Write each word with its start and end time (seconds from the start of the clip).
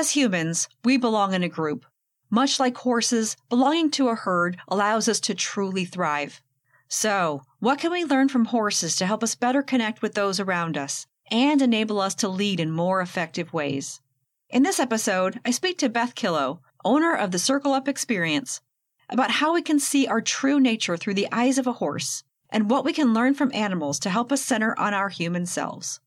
As 0.00 0.12
humans, 0.12 0.66
we 0.82 0.96
belong 0.96 1.34
in 1.34 1.42
a 1.42 1.48
group. 1.50 1.84
Much 2.30 2.58
like 2.58 2.74
horses, 2.78 3.36
belonging 3.50 3.90
to 3.90 4.08
a 4.08 4.14
herd 4.14 4.56
allows 4.66 5.10
us 5.10 5.20
to 5.20 5.34
truly 5.34 5.84
thrive. 5.84 6.40
So, 6.88 7.42
what 7.58 7.78
can 7.78 7.92
we 7.92 8.06
learn 8.06 8.30
from 8.30 8.46
horses 8.46 8.96
to 8.96 9.04
help 9.04 9.22
us 9.22 9.34
better 9.34 9.62
connect 9.62 10.00
with 10.00 10.14
those 10.14 10.40
around 10.40 10.78
us 10.78 11.06
and 11.30 11.60
enable 11.60 12.00
us 12.00 12.14
to 12.14 12.30
lead 12.30 12.60
in 12.60 12.70
more 12.70 13.02
effective 13.02 13.52
ways? 13.52 14.00
In 14.48 14.62
this 14.62 14.80
episode, 14.80 15.38
I 15.44 15.50
speak 15.50 15.76
to 15.80 15.90
Beth 15.90 16.14
Killow, 16.14 16.60
owner 16.82 17.14
of 17.14 17.30
the 17.30 17.38
Circle 17.38 17.74
Up 17.74 17.86
Experience, 17.86 18.62
about 19.10 19.32
how 19.32 19.52
we 19.52 19.60
can 19.60 19.78
see 19.78 20.06
our 20.06 20.22
true 20.22 20.58
nature 20.58 20.96
through 20.96 21.12
the 21.12 21.28
eyes 21.30 21.58
of 21.58 21.66
a 21.66 21.74
horse 21.74 22.24
and 22.48 22.70
what 22.70 22.86
we 22.86 22.94
can 22.94 23.12
learn 23.12 23.34
from 23.34 23.52
animals 23.52 23.98
to 23.98 24.08
help 24.08 24.32
us 24.32 24.40
center 24.40 24.74
on 24.78 24.94
our 24.94 25.10
human 25.10 25.44
selves. 25.44 26.00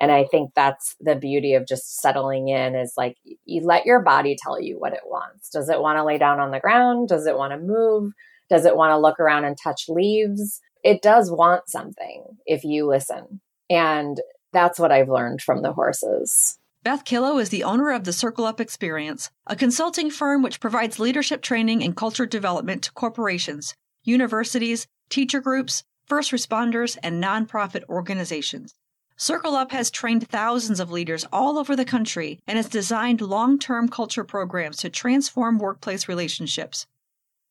And 0.00 0.10
I 0.10 0.24
think 0.24 0.52
that's 0.54 0.96
the 1.00 1.14
beauty 1.14 1.54
of 1.54 1.66
just 1.66 2.00
settling 2.00 2.48
in 2.48 2.74
is 2.74 2.94
like 2.96 3.18
you 3.44 3.60
let 3.62 3.84
your 3.84 4.00
body 4.00 4.36
tell 4.40 4.60
you 4.60 4.78
what 4.78 4.94
it 4.94 5.02
wants. 5.04 5.50
Does 5.50 5.68
it 5.68 5.80
want 5.80 5.98
to 5.98 6.04
lay 6.04 6.16
down 6.16 6.40
on 6.40 6.50
the 6.50 6.60
ground? 6.60 7.08
Does 7.08 7.26
it 7.26 7.36
want 7.36 7.52
to 7.52 7.58
move? 7.58 8.12
Does 8.48 8.64
it 8.64 8.76
want 8.76 8.92
to 8.92 8.98
look 8.98 9.20
around 9.20 9.44
and 9.44 9.56
touch 9.56 9.84
leaves? 9.88 10.60
It 10.82 11.02
does 11.02 11.30
want 11.30 11.68
something 11.68 12.24
if 12.46 12.64
you 12.64 12.86
listen. 12.86 13.40
And 13.68 14.20
that's 14.52 14.78
what 14.78 14.90
I've 14.90 15.10
learned 15.10 15.42
from 15.42 15.62
the 15.62 15.72
horses. 15.72 16.58
Beth 16.82 17.04
Killow 17.04 17.38
is 17.38 17.50
the 17.50 17.62
owner 17.62 17.90
of 17.90 18.04
the 18.04 18.12
Circle 18.12 18.46
Up 18.46 18.58
Experience, 18.58 19.30
a 19.46 19.54
consulting 19.54 20.10
firm 20.10 20.42
which 20.42 20.60
provides 20.60 20.98
leadership 20.98 21.42
training 21.42 21.84
and 21.84 21.94
culture 21.94 22.24
development 22.24 22.84
to 22.84 22.92
corporations, 22.92 23.74
universities, 24.02 24.86
teacher 25.10 25.40
groups, 25.40 25.84
first 26.06 26.32
responders, 26.32 26.96
and 27.02 27.22
nonprofit 27.22 27.84
organizations. 27.90 28.74
Circle 29.20 29.54
Up 29.54 29.70
has 29.72 29.90
trained 29.90 30.26
thousands 30.26 30.80
of 30.80 30.90
leaders 30.90 31.26
all 31.30 31.58
over 31.58 31.76
the 31.76 31.84
country 31.84 32.40
and 32.46 32.56
has 32.56 32.70
designed 32.70 33.20
long 33.20 33.58
term 33.58 33.86
culture 33.86 34.24
programs 34.24 34.78
to 34.78 34.88
transform 34.88 35.58
workplace 35.58 36.08
relationships. 36.08 36.86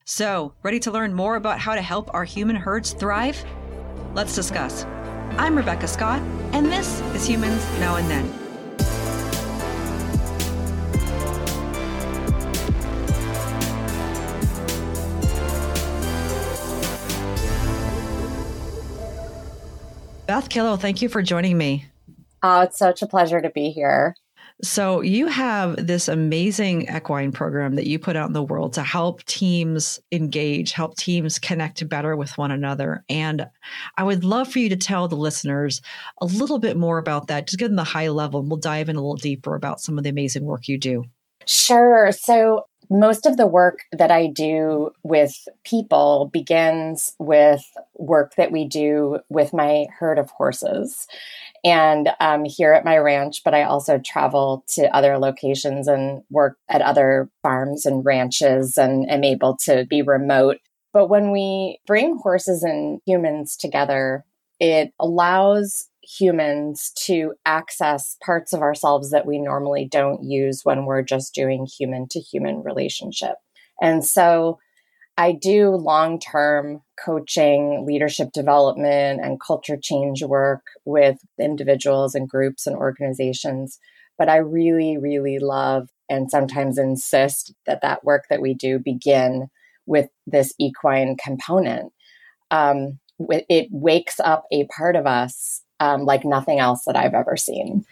So, 0.03 0.55
ready 0.63 0.79
to 0.79 0.89
learn 0.89 1.13
more 1.13 1.35
about 1.35 1.59
how 1.59 1.75
to 1.75 1.81
help 1.83 2.11
our 2.11 2.25
human 2.25 2.55
herds 2.55 2.93
thrive? 2.93 3.45
Let's 4.15 4.33
discuss. 4.33 4.83
I'm 5.37 5.55
Rebecca 5.55 5.87
Scott, 5.87 6.23
and 6.53 6.65
this 6.65 7.01
is 7.13 7.27
Humans 7.27 7.63
Now 7.79 7.97
and 7.97 8.09
Then. 8.09 8.48
Beth 20.29 20.47
Killow, 20.47 20.79
thank 20.79 21.01
you 21.01 21.09
for 21.09 21.23
joining 21.23 21.57
me. 21.57 21.87
Oh, 22.43 22.61
it's 22.61 22.77
such 22.77 23.01
a 23.01 23.07
pleasure 23.07 23.41
to 23.41 23.49
be 23.49 23.71
here. 23.71 24.15
So, 24.61 25.01
you 25.01 25.25
have 25.25 25.87
this 25.87 26.07
amazing 26.07 26.83
equine 26.95 27.31
program 27.31 27.73
that 27.77 27.87
you 27.87 27.97
put 27.97 28.15
out 28.15 28.27
in 28.27 28.33
the 28.33 28.43
world 28.43 28.73
to 28.73 28.83
help 28.83 29.23
teams 29.23 29.99
engage, 30.11 30.71
help 30.71 30.97
teams 30.97 31.39
connect 31.39 31.89
better 31.89 32.15
with 32.15 32.37
one 32.37 32.51
another. 32.51 33.03
And 33.09 33.47
I 33.97 34.03
would 34.03 34.23
love 34.23 34.51
for 34.51 34.59
you 34.59 34.69
to 34.69 34.75
tell 34.75 35.07
the 35.07 35.15
listeners 35.15 35.81
a 36.21 36.27
little 36.27 36.59
bit 36.59 36.77
more 36.77 36.99
about 36.99 37.25
that, 37.29 37.47
just 37.47 37.57
give 37.57 37.69
them 37.69 37.75
the 37.75 37.83
high 37.83 38.09
level, 38.09 38.41
and 38.41 38.51
we'll 38.51 38.59
dive 38.59 38.87
in 38.87 38.97
a 38.97 39.01
little 39.01 39.15
deeper 39.15 39.55
about 39.55 39.81
some 39.81 39.97
of 39.97 40.03
the 40.03 40.11
amazing 40.11 40.43
work 40.43 40.67
you 40.67 40.77
do. 40.77 41.05
Sure. 41.47 42.11
So, 42.11 42.65
most 42.89 43.25
of 43.25 43.37
the 43.37 43.45
work 43.47 43.81
that 43.91 44.09
I 44.09 44.27
do 44.27 44.91
with 45.03 45.47
people 45.63 46.29
begins 46.33 47.13
with 47.19 47.63
work 47.95 48.35
that 48.35 48.51
we 48.51 48.65
do 48.65 49.19
with 49.29 49.53
my 49.53 49.85
herd 49.99 50.17
of 50.17 50.31
horses 50.31 51.07
and 51.63 52.09
um, 52.19 52.45
here 52.45 52.73
at 52.73 52.85
my 52.85 52.97
ranch, 52.97 53.43
but 53.43 53.53
I 53.53 53.63
also 53.63 53.99
travel 53.99 54.63
to 54.69 54.93
other 54.95 55.17
locations 55.19 55.87
and 55.87 56.23
work 56.31 56.57
at 56.67 56.81
other 56.81 57.29
farms 57.43 57.85
and 57.85 58.03
ranches 58.05 58.77
and 58.77 59.09
am 59.09 59.23
able 59.23 59.57
to 59.65 59.85
be 59.85 60.01
remote. 60.01 60.57
But 60.91 61.07
when 61.07 61.31
we 61.31 61.79
bring 61.85 62.17
horses 62.17 62.63
and 62.63 63.01
humans 63.05 63.55
together, 63.55 64.25
it 64.59 64.93
allows 64.99 65.87
humans 66.17 66.91
to 66.95 67.33
access 67.45 68.17
parts 68.25 68.53
of 68.53 68.61
ourselves 68.61 69.11
that 69.11 69.27
we 69.27 69.39
normally 69.39 69.87
don't 69.89 70.23
use 70.23 70.61
when 70.63 70.85
we're 70.85 71.03
just 71.03 71.33
doing 71.33 71.67
human 71.67 72.07
to 72.09 72.19
human 72.19 72.63
relationship. 72.63 73.35
And 73.81 74.03
so 74.03 74.59
I 75.17 75.33
do 75.33 75.71
long 75.71 76.19
term 76.19 76.81
coaching, 77.03 77.85
leadership 77.85 78.29
development, 78.33 79.19
and 79.23 79.39
culture 79.39 79.77
change 79.81 80.23
work 80.23 80.61
with 80.85 81.17
individuals 81.39 82.15
and 82.15 82.27
groups 82.27 82.65
and 82.65 82.75
organizations. 82.75 83.79
But 84.17 84.29
I 84.29 84.37
really, 84.37 84.97
really 84.97 85.39
love 85.39 85.89
and 86.09 86.31
sometimes 86.31 86.77
insist 86.77 87.53
that 87.67 87.81
that 87.81 88.03
work 88.03 88.25
that 88.29 88.41
we 88.41 88.53
do 88.53 88.79
begin 88.79 89.49
with 89.85 90.09
this 90.25 90.53
equine 90.59 91.17
component. 91.21 91.91
Um, 92.49 92.99
it 93.19 93.67
wakes 93.71 94.19
up 94.19 94.45
a 94.51 94.65
part 94.67 94.95
of 94.95 95.05
us 95.05 95.63
um, 95.79 96.05
like 96.05 96.25
nothing 96.25 96.59
else 96.59 96.85
that 96.85 96.95
I've 96.95 97.13
ever 97.13 97.37
seen. 97.37 97.85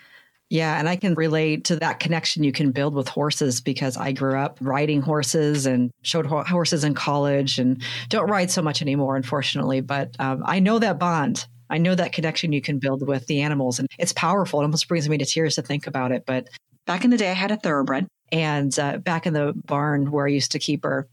Yeah, 0.50 0.80
and 0.80 0.88
I 0.88 0.96
can 0.96 1.14
relate 1.16 1.66
to 1.66 1.76
that 1.78 2.00
connection 2.00 2.44
you 2.44 2.54
can 2.54 2.72
build 2.72 2.96
with 2.96 3.10
horses 3.10 3.60
because 3.60 3.98
I 3.98 4.14
grew 4.14 4.38
up 4.38 4.58
riding 4.62 5.02
horses 5.02 5.66
and 5.66 5.92
showed 6.04 6.26
ho- 6.26 6.44
horses 6.44 6.86
in 6.86 6.94
college 6.94 7.60
and 7.60 7.82
don't 8.08 8.30
ride 8.30 8.50
so 8.50 8.62
much 8.62 8.82
anymore, 8.82 9.18
unfortunately. 9.18 9.82
But 9.82 10.16
um, 10.20 10.44
I 10.46 10.60
know 10.60 10.80
that 10.80 11.00
bond. 11.00 11.46
I 11.70 11.80
know 11.80 11.96
that 11.96 12.14
connection 12.14 12.54
you 12.54 12.62
can 12.62 12.80
build 12.80 13.06
with 13.06 13.28
the 13.28 13.42
animals, 13.42 13.78
and 13.78 13.90
it's 14.00 14.14
powerful. 14.14 14.62
It 14.62 14.64
almost 14.64 14.88
brings 14.88 15.10
me 15.10 15.18
to 15.18 15.26
tears 15.26 15.56
to 15.56 15.62
think 15.62 15.86
about 15.86 16.14
it. 16.14 16.24
But 16.26 16.48
back 16.86 17.04
in 17.04 17.10
the 17.10 17.18
day, 17.18 17.30
I 17.30 17.34
had 17.34 17.52
a 17.52 17.58
thoroughbred, 17.58 18.08
and 18.32 18.78
uh, 18.80 19.00
back 19.00 19.28
in 19.28 19.34
the 19.34 19.54
barn 19.66 20.12
where 20.12 20.28
I 20.28 20.32
used 20.32 20.54
to 20.54 20.60
keep 20.60 20.86
her, 20.86 21.10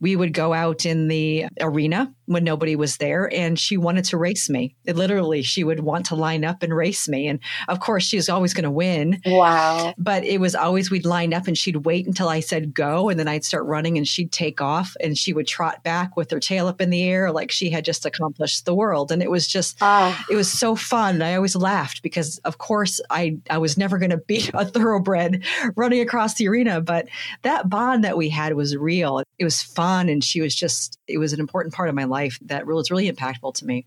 we 0.00 0.16
would 0.16 0.32
go 0.32 0.52
out 0.52 0.86
in 0.86 1.08
the 1.08 1.46
arena 1.60 2.12
when 2.28 2.44
nobody 2.44 2.76
was 2.76 2.98
there 2.98 3.32
and 3.32 3.58
she 3.58 3.76
wanted 3.76 4.04
to 4.04 4.18
race 4.18 4.50
me. 4.50 4.76
It 4.84 4.96
literally, 4.96 5.42
she 5.42 5.64
would 5.64 5.80
want 5.80 6.06
to 6.06 6.14
line 6.14 6.44
up 6.44 6.62
and 6.62 6.74
race 6.74 7.08
me. 7.08 7.26
And 7.26 7.40
of 7.68 7.80
course, 7.80 8.04
she 8.04 8.16
was 8.16 8.28
always 8.28 8.52
going 8.52 8.64
to 8.64 8.70
win. 8.70 9.20
Wow. 9.24 9.94
But 9.96 10.24
it 10.24 10.38
was 10.38 10.54
always 10.54 10.90
we'd 10.90 11.06
line 11.06 11.32
up 11.32 11.46
and 11.46 11.56
she'd 11.56 11.86
wait 11.86 12.06
until 12.06 12.28
I 12.28 12.40
said 12.40 12.74
go. 12.74 13.08
And 13.08 13.18
then 13.18 13.28
I'd 13.28 13.44
start 13.44 13.64
running 13.64 13.96
and 13.96 14.06
she'd 14.06 14.30
take 14.30 14.60
off 14.60 14.94
and 15.00 15.16
she 15.16 15.32
would 15.32 15.46
trot 15.46 15.82
back 15.82 16.16
with 16.16 16.30
her 16.30 16.38
tail 16.38 16.66
up 16.66 16.82
in 16.82 16.90
the 16.90 17.02
air 17.02 17.32
like 17.32 17.50
she 17.50 17.70
had 17.70 17.84
just 17.84 18.04
accomplished 18.04 18.66
the 18.66 18.74
world. 18.74 19.10
And 19.10 19.22
it 19.22 19.30
was 19.30 19.46
just, 19.46 19.78
ah. 19.80 20.24
it 20.30 20.36
was 20.36 20.52
so 20.52 20.76
fun. 20.76 21.22
I 21.22 21.34
always 21.34 21.56
laughed 21.56 22.02
because, 22.02 22.38
of 22.44 22.58
course, 22.58 23.00
I, 23.08 23.38
I 23.48 23.56
was 23.56 23.78
never 23.78 23.96
going 23.98 24.10
to 24.18 24.18
beat 24.18 24.50
a 24.52 24.66
thoroughbred 24.66 25.44
running 25.76 26.00
across 26.00 26.34
the 26.34 26.48
arena. 26.48 26.82
But 26.82 27.08
that 27.42 27.70
bond 27.70 28.04
that 28.04 28.18
we 28.18 28.28
had 28.28 28.54
was 28.54 28.76
real. 28.76 29.22
It 29.38 29.44
was 29.44 29.57
fun 29.62 30.08
and 30.08 30.22
she 30.22 30.40
was 30.40 30.54
just 30.54 30.98
it 31.06 31.18
was 31.18 31.32
an 31.32 31.40
important 31.40 31.74
part 31.74 31.88
of 31.88 31.94
my 31.94 32.04
life 32.04 32.38
that 32.42 32.66
was 32.66 32.90
really 32.90 33.10
impactful 33.10 33.54
to 33.54 33.64
me. 33.64 33.86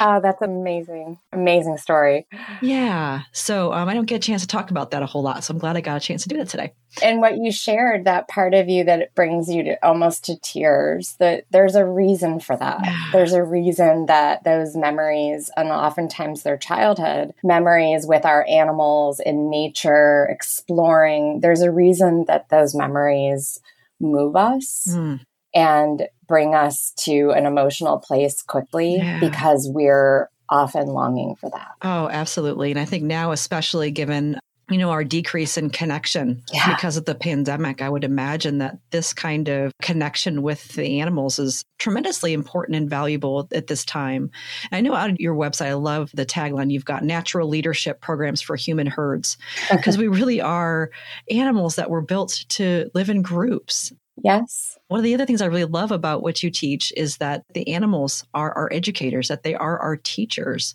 Oh 0.00 0.20
that's 0.20 0.42
amazing. 0.42 1.18
Amazing 1.32 1.78
story. 1.78 2.26
Yeah 2.60 3.22
so 3.32 3.72
um, 3.72 3.88
i 3.88 3.94
don't 3.94 4.06
get 4.06 4.16
a 4.16 4.26
chance 4.26 4.42
to 4.42 4.48
talk 4.48 4.70
about 4.70 4.90
that 4.90 5.02
a 5.02 5.06
whole 5.06 5.22
lot 5.22 5.44
so 5.44 5.52
i'm 5.52 5.58
glad 5.58 5.76
i 5.76 5.80
got 5.80 5.96
a 5.96 6.00
chance 6.00 6.22
to 6.22 6.28
do 6.28 6.36
that 6.36 6.48
today. 6.48 6.72
And 7.02 7.20
what 7.20 7.38
you 7.38 7.50
shared 7.50 8.04
that 8.04 8.28
part 8.28 8.52
of 8.52 8.68
you 8.68 8.84
that 8.84 9.00
it 9.00 9.14
brings 9.14 9.48
you 9.48 9.62
to 9.64 9.86
almost 9.86 10.24
to 10.26 10.38
tears 10.38 11.16
that 11.18 11.44
there's 11.50 11.74
a 11.74 11.86
reason 11.86 12.38
for 12.38 12.54
that. 12.56 12.80
There's 13.12 13.32
a 13.32 13.42
reason 13.42 14.06
that 14.06 14.44
those 14.44 14.76
memories 14.76 15.50
and 15.56 15.70
oftentimes 15.70 16.42
their 16.42 16.58
childhood 16.58 17.32
memories 17.42 18.06
with 18.06 18.26
our 18.26 18.44
animals 18.46 19.20
in 19.20 19.48
nature 19.48 20.26
exploring 20.30 21.40
there's 21.40 21.62
a 21.62 21.70
reason 21.70 22.24
that 22.26 22.48
those 22.50 22.74
memories 22.74 23.60
move 24.02 24.36
us 24.36 24.88
mm. 24.90 25.20
and 25.54 26.06
bring 26.26 26.54
us 26.54 26.92
to 26.98 27.30
an 27.30 27.46
emotional 27.46 27.98
place 27.98 28.42
quickly 28.42 28.96
yeah. 28.96 29.20
because 29.20 29.68
we're 29.72 30.28
often 30.48 30.86
longing 30.86 31.34
for 31.36 31.50
that. 31.50 31.68
Oh, 31.82 32.08
absolutely. 32.10 32.70
And 32.70 32.78
I 32.78 32.84
think 32.84 33.04
now, 33.04 33.32
especially 33.32 33.90
given 33.90 34.38
you 34.70 34.78
know, 34.78 34.90
our 34.90 35.04
decrease 35.04 35.58
in 35.58 35.70
connection 35.70 36.42
yeah. 36.52 36.74
because 36.74 36.96
of 36.96 37.04
the 37.04 37.14
pandemic. 37.14 37.82
I 37.82 37.88
would 37.88 38.04
imagine 38.04 38.58
that 38.58 38.78
this 38.90 39.12
kind 39.12 39.48
of 39.48 39.72
connection 39.82 40.42
with 40.42 40.68
the 40.74 41.00
animals 41.00 41.38
is 41.38 41.64
tremendously 41.78 42.32
important 42.32 42.76
and 42.76 42.88
valuable 42.88 43.48
at 43.52 43.66
this 43.66 43.84
time. 43.84 44.30
And 44.70 44.78
I 44.78 44.80
know 44.80 44.94
on 44.94 45.16
your 45.18 45.34
website, 45.34 45.66
I 45.66 45.74
love 45.74 46.10
the 46.14 46.24
tagline 46.24 46.70
you've 46.70 46.84
got 46.84 47.04
natural 47.04 47.48
leadership 47.48 48.00
programs 48.00 48.40
for 48.40 48.56
human 48.56 48.86
herds 48.86 49.36
because 49.70 49.98
we 49.98 50.08
really 50.08 50.40
are 50.40 50.90
animals 51.30 51.76
that 51.76 51.90
were 51.90 52.02
built 52.02 52.44
to 52.50 52.90
live 52.94 53.10
in 53.10 53.22
groups. 53.22 53.92
Yes. 54.22 54.78
One 54.88 54.98
of 54.98 55.04
the 55.04 55.14
other 55.14 55.24
things 55.24 55.40
I 55.40 55.46
really 55.46 55.64
love 55.64 55.90
about 55.90 56.22
what 56.22 56.42
you 56.42 56.50
teach 56.50 56.92
is 56.96 57.16
that 57.16 57.44
the 57.54 57.72
animals 57.72 58.24
are 58.34 58.52
our 58.52 58.70
educators, 58.72 59.28
that 59.28 59.42
they 59.42 59.54
are 59.54 59.78
our 59.78 59.96
teachers. 59.96 60.74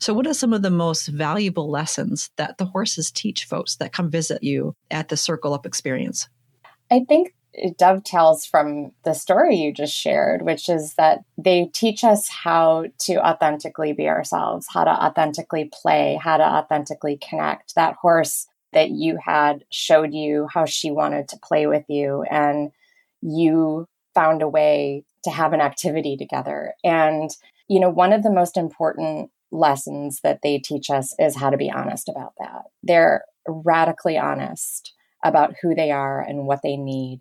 So, 0.00 0.14
what 0.14 0.26
are 0.26 0.34
some 0.34 0.52
of 0.52 0.62
the 0.62 0.70
most 0.70 1.08
valuable 1.08 1.70
lessons 1.70 2.30
that 2.36 2.58
the 2.58 2.64
horses 2.64 3.10
teach 3.10 3.44
folks 3.44 3.76
that 3.76 3.92
come 3.92 4.10
visit 4.10 4.42
you 4.42 4.74
at 4.90 5.08
the 5.08 5.16
Circle 5.16 5.52
Up 5.52 5.66
experience? 5.66 6.28
I 6.90 7.04
think 7.06 7.34
it 7.52 7.76
dovetails 7.76 8.46
from 8.46 8.92
the 9.04 9.14
story 9.14 9.56
you 9.56 9.72
just 9.72 9.94
shared, 9.94 10.42
which 10.42 10.68
is 10.68 10.94
that 10.94 11.20
they 11.36 11.70
teach 11.74 12.04
us 12.04 12.28
how 12.28 12.86
to 13.00 13.16
authentically 13.16 13.92
be 13.92 14.08
ourselves, 14.08 14.66
how 14.72 14.84
to 14.84 14.90
authentically 14.90 15.70
play, 15.72 16.18
how 16.22 16.36
to 16.36 16.44
authentically 16.44 17.18
connect. 17.18 17.74
That 17.74 17.96
horse 18.00 18.46
that 18.72 18.90
you 18.90 19.18
had 19.22 19.64
showed 19.70 20.12
you 20.12 20.46
how 20.52 20.64
she 20.64 20.90
wanted 20.90 21.28
to 21.28 21.38
play 21.38 21.66
with 21.66 21.84
you 21.88 22.22
and 22.30 22.70
you 23.20 23.86
found 24.14 24.42
a 24.42 24.48
way 24.48 25.04
to 25.24 25.30
have 25.30 25.52
an 25.52 25.60
activity 25.60 26.16
together. 26.16 26.74
And, 26.84 27.30
you 27.68 27.80
know, 27.80 27.90
one 27.90 28.12
of 28.12 28.22
the 28.22 28.32
most 28.32 28.56
important 28.56 29.30
lessons 29.50 30.20
that 30.22 30.40
they 30.42 30.58
teach 30.58 30.90
us 30.90 31.14
is 31.18 31.36
how 31.36 31.50
to 31.50 31.56
be 31.56 31.70
honest 31.70 32.08
about 32.08 32.32
that. 32.38 32.62
They're 32.82 33.24
radically 33.46 34.18
honest 34.18 34.92
about 35.24 35.54
who 35.62 35.74
they 35.74 35.90
are 35.90 36.20
and 36.20 36.46
what 36.46 36.60
they 36.62 36.76
need 36.76 37.20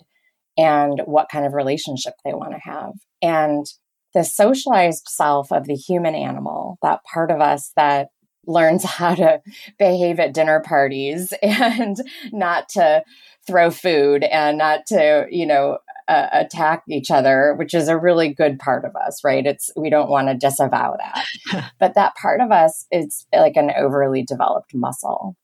and 0.58 1.02
what 1.06 1.30
kind 1.32 1.46
of 1.46 1.54
relationship 1.54 2.14
they 2.24 2.34
want 2.34 2.54
to 2.54 2.60
have. 2.60 2.94
And 3.22 3.66
the 4.14 4.24
socialized 4.24 5.08
self 5.08 5.52
of 5.52 5.66
the 5.66 5.76
human 5.76 6.16
animal, 6.16 6.78
that 6.82 7.04
part 7.04 7.32
of 7.32 7.42
us 7.42 7.72
that 7.76 8.08
learns 8.46 8.84
how 8.86 9.16
to 9.16 9.42
behave 9.78 10.20
at 10.20 10.34
dinner 10.34 10.62
parties 10.62 11.34
and 11.42 11.98
not 12.32 12.70
to 12.70 13.04
throw 13.46 13.72
food 13.72 14.24
and 14.24 14.58
not 14.58 14.86
to, 14.88 15.26
you 15.30 15.46
know, 15.46 15.78
uh, 16.08 16.28
attack 16.32 16.84
each 16.90 17.12
other, 17.12 17.56
which 17.58 17.74
is 17.74 17.88
a 17.88 17.98
really 17.98 18.34
good 18.34 18.60
part 18.60 18.86
of 18.86 18.96
us, 18.96 19.24
right? 19.24 19.46
It's 19.46 19.70
we 19.76 19.90
don't 19.90 20.10
want 20.10 20.28
to 20.30 20.36
disavow 20.36 20.96
that. 20.98 21.72
but 21.80 21.96
that 21.96 22.16
part 22.16 22.42
of 22.42 22.52
us 22.52 22.86
is 22.92 23.26
like 23.34 23.56
an 23.56 23.72
overly 23.78 24.24
developed 24.24 24.74
muscle. 24.74 25.36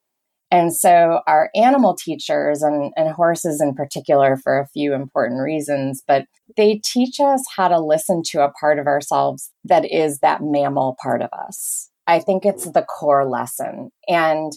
And 0.54 0.71
so 0.71 1.21
our 1.25 1.50
animal 1.56 1.95
teachers 1.95 2.62
and, 2.62 2.94
and 2.95 3.10
horses 3.10 3.60
in 3.60 3.74
particular 3.74 4.38
for 4.38 4.60
a 4.60 4.68
few 4.68 4.94
important 4.94 5.42
reasons, 5.42 6.04
but 6.07 6.25
they 6.56 6.80
teach 6.86 7.19
us 7.19 7.44
how 7.56 7.68
to 7.69 7.80
listen 7.80 8.21
to 8.27 8.44
a 8.44 8.51
part 8.51 8.77
of 8.77 8.86
ourselves 8.86 9.51
that 9.63 9.92
is 9.92 10.19
that 10.19 10.42
mammal 10.44 10.95
part 11.01 11.24
of 11.24 11.30
us. 11.33 11.89
I 12.06 12.19
think 12.19 12.45
it's 12.45 12.65
the 12.65 12.83
core 12.83 13.27
lesson. 13.27 13.89
And 14.07 14.51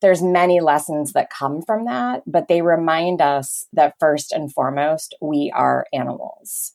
there's 0.00 0.22
many 0.22 0.60
lessons 0.60 1.12
that 1.12 1.30
come 1.30 1.62
from 1.62 1.84
that, 1.86 2.22
but 2.26 2.48
they 2.48 2.62
remind 2.62 3.20
us 3.20 3.66
that 3.72 3.94
first 3.98 4.32
and 4.32 4.52
foremost, 4.52 5.14
we 5.20 5.52
are 5.54 5.86
animals. 5.92 6.72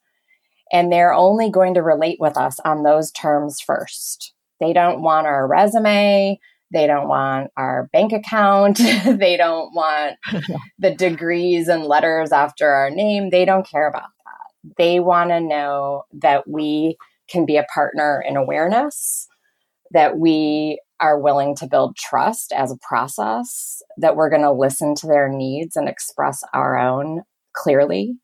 And 0.71 0.91
they're 0.91 1.13
only 1.13 1.49
going 1.49 1.75
to 1.75 1.83
relate 1.83 2.17
with 2.19 2.37
us 2.37 2.59
on 2.65 2.83
those 2.83 3.11
terms 3.11 3.61
first. 3.61 4.33
They 4.59 4.73
don't 4.73 5.01
want 5.01 5.27
our 5.27 5.47
resume. 5.47 6.39
They 6.71 6.87
don't 6.87 7.07
want 7.07 7.51
our 7.55 7.89
bank 7.93 8.13
account. 8.13 8.77
they 9.05 9.37
don't 9.37 9.73
want 9.73 10.17
the 10.79 10.95
degrees 10.95 11.67
and 11.67 11.83
letters 11.83 12.31
after 12.31 12.67
our 12.69 12.89
name. 12.89 13.29
They 13.29 13.45
don't 13.45 13.67
care 13.67 13.87
about 13.87 14.09
that. 14.25 14.73
They 14.77 14.99
want 14.99 15.29
to 15.29 15.39
know 15.39 16.03
that 16.13 16.49
we 16.49 16.97
can 17.29 17.45
be 17.45 17.57
a 17.57 17.65
partner 17.73 18.23
in 18.27 18.35
awareness, 18.35 19.27
that 19.91 20.17
we 20.17 20.79
are 20.99 21.19
willing 21.19 21.55
to 21.57 21.67
build 21.67 21.97
trust 21.97 22.53
as 22.53 22.71
a 22.71 22.77
process, 22.87 23.81
that 23.97 24.15
we're 24.15 24.29
going 24.29 24.41
to 24.41 24.51
listen 24.51 24.95
to 24.95 25.07
their 25.07 25.29
needs 25.29 25.75
and 25.75 25.89
express 25.89 26.41
our 26.53 26.77
own 26.77 27.21
clearly, 27.55 28.15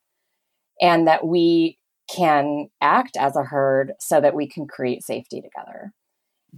and 0.82 1.08
that 1.08 1.26
we 1.28 1.78
can 2.14 2.68
act 2.82 3.18
as 3.18 3.36
a 3.36 3.44
herd 3.44 3.94
so 4.00 4.20
that 4.20 4.36
we 4.36 4.48
can 4.48 4.66
create 4.68 5.04
safety 5.04 5.42
together. 5.42 5.92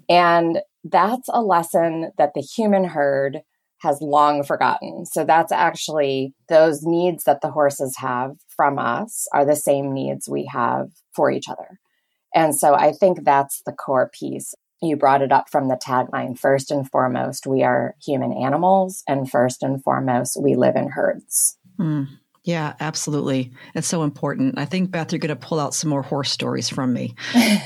And 0.07 0.59
that's 0.83 1.27
a 1.29 1.41
lesson 1.41 2.11
that 2.17 2.33
the 2.33 2.41
human 2.41 2.85
herd 2.85 3.41
has 3.81 3.99
long 3.99 4.43
forgotten. 4.43 5.05
So 5.05 5.25
that's 5.25 5.51
actually 5.51 6.33
those 6.47 6.83
needs 6.83 7.23
that 7.23 7.41
the 7.41 7.49
horses 7.49 7.95
have 7.97 8.35
from 8.47 8.77
us 8.77 9.27
are 9.33 9.45
the 9.45 9.55
same 9.55 9.91
needs 9.91 10.29
we 10.29 10.45
have 10.45 10.89
for 11.15 11.31
each 11.31 11.49
other. 11.49 11.79
And 12.33 12.55
so 12.55 12.75
I 12.75 12.93
think 12.93 13.23
that's 13.23 13.61
the 13.65 13.73
core 13.73 14.09
piece. 14.17 14.53
You 14.81 14.95
brought 14.95 15.21
it 15.21 15.31
up 15.31 15.49
from 15.49 15.67
the 15.67 15.75
tagline 15.75 16.37
first 16.37 16.71
and 16.71 16.89
foremost, 16.89 17.45
we 17.45 17.63
are 17.63 17.95
human 18.03 18.33
animals, 18.33 19.03
and 19.07 19.29
first 19.29 19.61
and 19.61 19.81
foremost, 19.83 20.37
we 20.41 20.55
live 20.55 20.75
in 20.75 20.89
herds. 20.89 21.57
Mm. 21.79 22.07
Yeah, 22.43 22.73
absolutely. 22.79 23.51
It's 23.75 23.87
so 23.87 24.03
important. 24.03 24.57
I 24.57 24.65
think, 24.65 24.89
Beth, 24.89 25.11
you're 25.11 25.19
going 25.19 25.29
to 25.29 25.35
pull 25.35 25.59
out 25.59 25.75
some 25.75 25.89
more 25.89 26.01
horse 26.01 26.31
stories 26.31 26.69
from 26.69 26.93
me. 26.93 27.13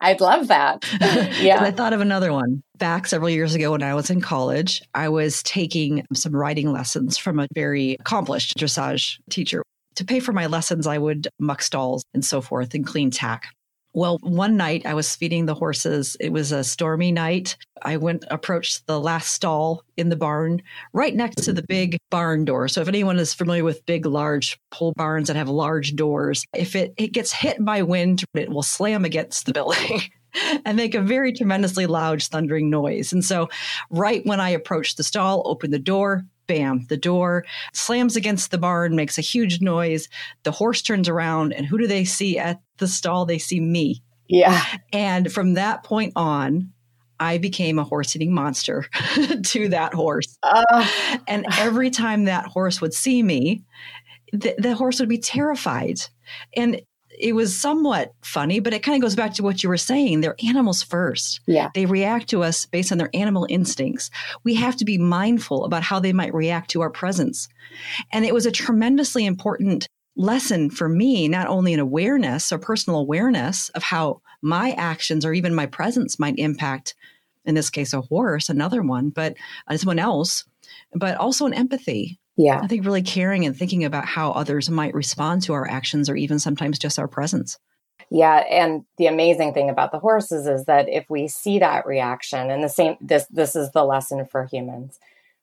I'd 0.00 0.20
love 0.20 0.48
that. 0.48 0.84
yeah. 1.40 1.62
I 1.62 1.70
thought 1.70 1.92
of 1.92 2.00
another 2.00 2.32
one. 2.32 2.62
Back 2.76 3.06
several 3.06 3.30
years 3.30 3.54
ago 3.54 3.72
when 3.72 3.82
I 3.82 3.94
was 3.94 4.10
in 4.10 4.20
college, 4.20 4.82
I 4.94 5.08
was 5.08 5.42
taking 5.42 6.04
some 6.12 6.34
riding 6.34 6.72
lessons 6.72 7.16
from 7.16 7.38
a 7.38 7.48
very 7.54 7.96
accomplished 8.00 8.56
dressage 8.58 9.18
teacher. 9.30 9.62
To 9.96 10.04
pay 10.04 10.20
for 10.20 10.32
my 10.32 10.46
lessons, 10.46 10.86
I 10.86 10.98
would 10.98 11.28
muck 11.40 11.62
stalls 11.62 12.04
and 12.14 12.24
so 12.24 12.40
forth 12.40 12.74
and 12.74 12.86
clean 12.86 13.10
tack. 13.10 13.46
Well, 13.94 14.18
one 14.22 14.56
night 14.56 14.84
I 14.84 14.94
was 14.94 15.16
feeding 15.16 15.46
the 15.46 15.54
horses. 15.54 16.16
It 16.20 16.30
was 16.30 16.52
a 16.52 16.62
stormy 16.62 17.10
night. 17.10 17.56
I 17.82 17.96
went 17.96 18.24
approached 18.30 18.86
the 18.86 19.00
last 19.00 19.32
stall 19.32 19.82
in 19.96 20.08
the 20.08 20.16
barn 20.16 20.62
right 20.92 21.14
next 21.14 21.44
to 21.44 21.52
the 21.52 21.64
big 21.66 21.96
barn 22.10 22.44
door. 22.44 22.68
So 22.68 22.80
if 22.80 22.88
anyone 22.88 23.18
is 23.18 23.34
familiar 23.34 23.64
with 23.64 23.86
big 23.86 24.04
large 24.04 24.58
pole 24.70 24.92
barns 24.96 25.28
that 25.28 25.36
have 25.36 25.48
large 25.48 25.96
doors, 25.96 26.44
if 26.54 26.76
it, 26.76 26.92
it 26.96 27.12
gets 27.12 27.32
hit 27.32 27.64
by 27.64 27.82
wind, 27.82 28.24
it 28.34 28.50
will 28.50 28.62
slam 28.62 29.04
against 29.04 29.46
the 29.46 29.52
building. 29.52 30.02
and 30.64 30.76
make 30.76 30.94
a 30.94 31.00
very 31.00 31.32
tremendously 31.32 31.86
loud 31.86 32.22
thundering 32.22 32.70
noise. 32.70 33.12
And 33.12 33.24
so 33.24 33.48
right 33.90 34.24
when 34.26 34.40
I 34.40 34.50
approached 34.50 34.96
the 34.96 35.02
stall, 35.02 35.42
opened 35.46 35.72
the 35.72 35.78
door, 35.78 36.24
bam, 36.48 36.86
the 36.88 36.96
door 36.96 37.44
slams 37.72 38.16
against 38.16 38.50
the 38.50 38.58
barn, 38.58 38.96
makes 38.96 39.18
a 39.18 39.22
huge 39.22 39.60
noise. 39.60 40.08
The 40.42 40.50
horse 40.50 40.82
turns 40.82 41.08
around, 41.08 41.52
and 41.52 41.64
who 41.64 41.78
do 41.78 41.86
they 41.86 42.04
see 42.04 42.36
at 42.38 42.60
the 42.78 42.88
stall? 42.88 43.24
They 43.24 43.38
see 43.38 43.60
me. 43.60 44.02
Yeah. 44.26 44.64
And 44.92 45.32
from 45.32 45.54
that 45.54 45.84
point 45.84 46.14
on, 46.16 46.72
I 47.20 47.38
became 47.38 47.78
a 47.78 47.84
horse 47.84 48.14
eating 48.14 48.32
monster 48.32 48.86
to 49.44 49.68
that 49.68 49.94
horse. 49.94 50.36
Uh, 50.42 50.86
and 51.26 51.46
every 51.58 51.90
time 51.90 52.24
that 52.24 52.46
horse 52.46 52.80
would 52.80 52.94
see 52.94 53.22
me, 53.22 53.64
the, 54.32 54.54
the 54.58 54.74
horse 54.74 55.00
would 55.00 55.08
be 55.08 55.18
terrified. 55.18 56.00
And 56.56 56.80
it 57.10 57.34
was 57.34 57.58
somewhat 57.58 58.12
funny, 58.22 58.60
but 58.60 58.74
it 58.74 58.82
kind 58.82 58.96
of 58.96 59.02
goes 59.02 59.16
back 59.16 59.34
to 59.34 59.42
what 59.42 59.62
you 59.62 59.68
were 59.68 59.76
saying. 59.76 60.20
They're 60.20 60.36
animals 60.46 60.82
first. 60.82 61.40
Yeah. 61.46 61.70
They 61.74 61.86
react 61.86 62.28
to 62.30 62.42
us 62.42 62.66
based 62.66 62.92
on 62.92 62.98
their 62.98 63.10
animal 63.14 63.46
instincts. 63.48 64.10
We 64.44 64.54
have 64.54 64.76
to 64.76 64.84
be 64.84 64.98
mindful 64.98 65.64
about 65.64 65.82
how 65.82 66.00
they 66.00 66.12
might 66.12 66.34
react 66.34 66.70
to 66.70 66.80
our 66.80 66.90
presence. 66.90 67.48
And 68.12 68.24
it 68.24 68.34
was 68.34 68.46
a 68.46 68.52
tremendously 68.52 69.26
important 69.26 69.88
lesson 70.16 70.68
for 70.68 70.88
me, 70.88 71.28
not 71.28 71.46
only 71.46 71.72
in 71.72 71.80
awareness 71.80 72.52
or 72.52 72.58
personal 72.58 72.98
awareness 72.98 73.68
of 73.70 73.82
how 73.82 74.20
my 74.42 74.72
actions 74.72 75.24
or 75.24 75.32
even 75.32 75.54
my 75.54 75.66
presence 75.66 76.18
might 76.18 76.38
impact, 76.38 76.94
in 77.44 77.54
this 77.54 77.70
case, 77.70 77.92
a 77.92 78.00
horse, 78.00 78.48
another 78.48 78.82
one, 78.82 79.10
but 79.10 79.34
uh, 79.68 79.76
someone 79.76 79.98
else, 79.98 80.44
but 80.92 81.16
also 81.16 81.46
an 81.46 81.54
empathy 81.54 82.18
yeah. 82.38 82.60
I 82.62 82.68
think 82.68 82.86
really 82.86 83.02
caring 83.02 83.44
and 83.44 83.56
thinking 83.56 83.84
about 83.84 84.04
how 84.04 84.30
others 84.30 84.70
might 84.70 84.94
respond 84.94 85.42
to 85.42 85.54
our 85.54 85.68
actions 85.68 86.08
or 86.08 86.14
even 86.14 86.38
sometimes 86.38 86.78
just 86.78 86.98
our 86.98 87.08
presence. 87.08 87.58
Yeah, 88.10 88.36
and 88.36 88.84
the 88.96 89.08
amazing 89.08 89.52
thing 89.52 89.68
about 89.68 89.90
the 89.90 89.98
horses 89.98 90.46
is 90.46 90.64
that 90.66 90.88
if 90.88 91.04
we 91.10 91.26
see 91.26 91.58
that 91.58 91.84
reaction 91.84 92.48
and 92.50 92.62
the 92.62 92.68
same 92.68 92.96
this 93.00 93.26
this 93.28 93.56
is 93.56 93.72
the 93.72 93.84
lesson 93.84 94.24
for 94.24 94.46
humans. 94.46 94.98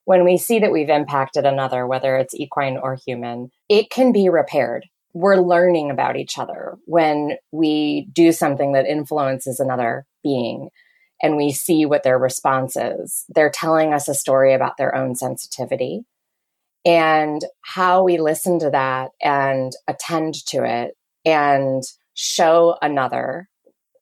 When 0.06 0.24
we 0.24 0.38
see 0.38 0.60
that 0.60 0.72
we've 0.72 0.90
impacted 0.90 1.46
another 1.46 1.86
whether 1.86 2.16
it's 2.16 2.34
equine 2.34 2.78
or 2.78 2.96
human, 2.96 3.52
it 3.68 3.90
can 3.90 4.14
be 4.14 4.30
repaired. 4.30 4.88
We're 5.14 5.38
learning 5.38 5.92
about 5.92 6.16
each 6.16 6.38
other 6.38 6.78
when 6.86 7.38
we 7.52 8.08
do 8.14 8.32
something 8.32 8.72
that 8.72 8.86
influences 8.86 9.60
another 9.60 10.06
being 10.24 10.70
and 11.22 11.38
we 11.38 11.52
see 11.52 11.86
what 11.86 12.04
their 12.04 12.18
response 12.18 12.76
is. 12.78 13.26
They're 13.30 13.52
telling 13.52 13.94
us 13.94 14.08
a 14.08 14.14
story 14.14 14.54
about 14.54 14.78
their 14.78 14.96
own 14.96 15.16
sensitivity 15.16 16.06
and 16.86 17.44
how 17.62 18.04
we 18.04 18.18
listen 18.18 18.60
to 18.60 18.70
that 18.70 19.12
and 19.22 19.74
attend 19.88 20.36
to 20.48 20.64
it 20.64 20.96
and 21.26 21.84
show 22.14 22.78
another, 22.82 23.50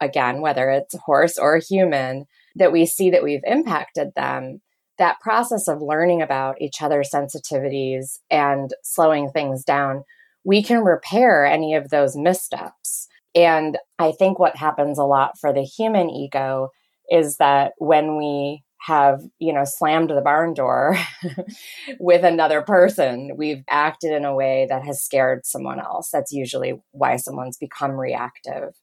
again, 0.01 0.41
whether 0.41 0.69
it's 0.69 0.95
horse 1.05 1.37
or 1.37 1.57
human, 1.57 2.25
that 2.55 2.71
we 2.71 2.85
see 2.85 3.09
that 3.09 3.23
we've 3.23 3.43
impacted 3.45 4.09
them. 4.15 4.61
That 4.99 5.19
process 5.21 5.67
of 5.67 5.81
learning 5.81 6.21
about 6.21 6.61
each 6.61 6.81
other's 6.81 7.09
sensitivities 7.09 8.19
and 8.29 8.69
slowing 8.83 9.31
things 9.31 9.63
down, 9.63 10.03
we 10.43 10.61
can 10.61 10.83
repair 10.83 11.45
any 11.45 11.73
of 11.73 11.89
those 11.89 12.15
missteps. 12.15 13.07
And 13.33 13.77
I 13.97 14.11
think 14.11 14.37
what 14.37 14.57
happens 14.57 14.99
a 14.99 15.03
lot 15.03 15.39
for 15.39 15.51
the 15.51 15.63
human 15.63 16.09
ego 16.09 16.69
is 17.09 17.37
that 17.37 17.73
when 17.79 18.17
we 18.17 18.63
have, 18.85 19.21
you 19.39 19.53
know, 19.53 19.63
slammed 19.63 20.09
the 20.09 20.21
barn 20.21 20.53
door 20.53 20.97
with 21.99 22.25
another 22.25 22.61
person. 22.61 23.31
We've 23.37 23.63
acted 23.69 24.11
in 24.11 24.25
a 24.25 24.35
way 24.35 24.67
that 24.69 24.83
has 24.83 25.01
scared 25.01 25.45
someone 25.45 25.79
else. 25.79 26.09
That's 26.11 26.33
usually 26.33 26.81
why 26.91 27.15
someone's 27.15 27.57
become 27.57 27.91
reactive. 27.91 28.73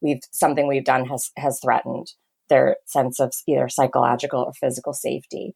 We've 0.00 0.22
something 0.32 0.66
we've 0.66 0.84
done 0.84 1.06
has 1.06 1.30
has 1.36 1.60
threatened 1.62 2.08
their 2.48 2.76
sense 2.86 3.20
of 3.20 3.32
either 3.46 3.68
psychological 3.68 4.42
or 4.42 4.52
physical 4.54 4.92
safety. 4.92 5.54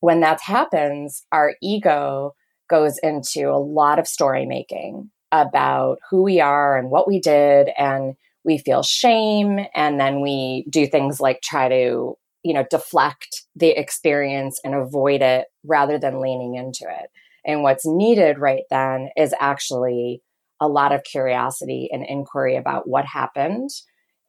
When 0.00 0.20
that 0.20 0.42
happens, 0.42 1.24
our 1.32 1.54
ego 1.62 2.34
goes 2.68 2.98
into 3.02 3.48
a 3.48 3.58
lot 3.58 3.98
of 3.98 4.06
story 4.06 4.44
making 4.44 5.10
about 5.32 5.98
who 6.10 6.22
we 6.22 6.40
are 6.40 6.76
and 6.76 6.90
what 6.90 7.08
we 7.08 7.20
did 7.20 7.70
and 7.78 8.14
we 8.44 8.58
feel 8.58 8.82
shame 8.82 9.60
and 9.74 9.98
then 9.98 10.20
we 10.20 10.66
do 10.68 10.86
things 10.86 11.20
like 11.20 11.40
try 11.42 11.68
to 11.68 12.16
you 12.42 12.54
know, 12.54 12.64
deflect 12.70 13.42
the 13.54 13.70
experience 13.70 14.60
and 14.64 14.74
avoid 14.74 15.22
it 15.22 15.46
rather 15.64 15.98
than 15.98 16.20
leaning 16.20 16.54
into 16.54 16.84
it. 16.84 17.10
And 17.44 17.62
what's 17.62 17.86
needed 17.86 18.38
right 18.38 18.64
then 18.70 19.10
is 19.16 19.34
actually 19.40 20.22
a 20.60 20.68
lot 20.68 20.92
of 20.92 21.04
curiosity 21.04 21.88
and 21.90 22.04
inquiry 22.06 22.56
about 22.56 22.88
what 22.88 23.06
happened 23.06 23.70